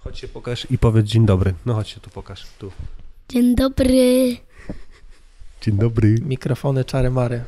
[0.00, 1.54] chodź się pokaż i powiedz dzień dobry.
[1.66, 2.72] No chodź się tu pokaż, tu.
[3.28, 4.36] Dzień dobry.
[5.60, 6.14] Dzień dobry.
[6.20, 7.44] Mikrofony czary mary.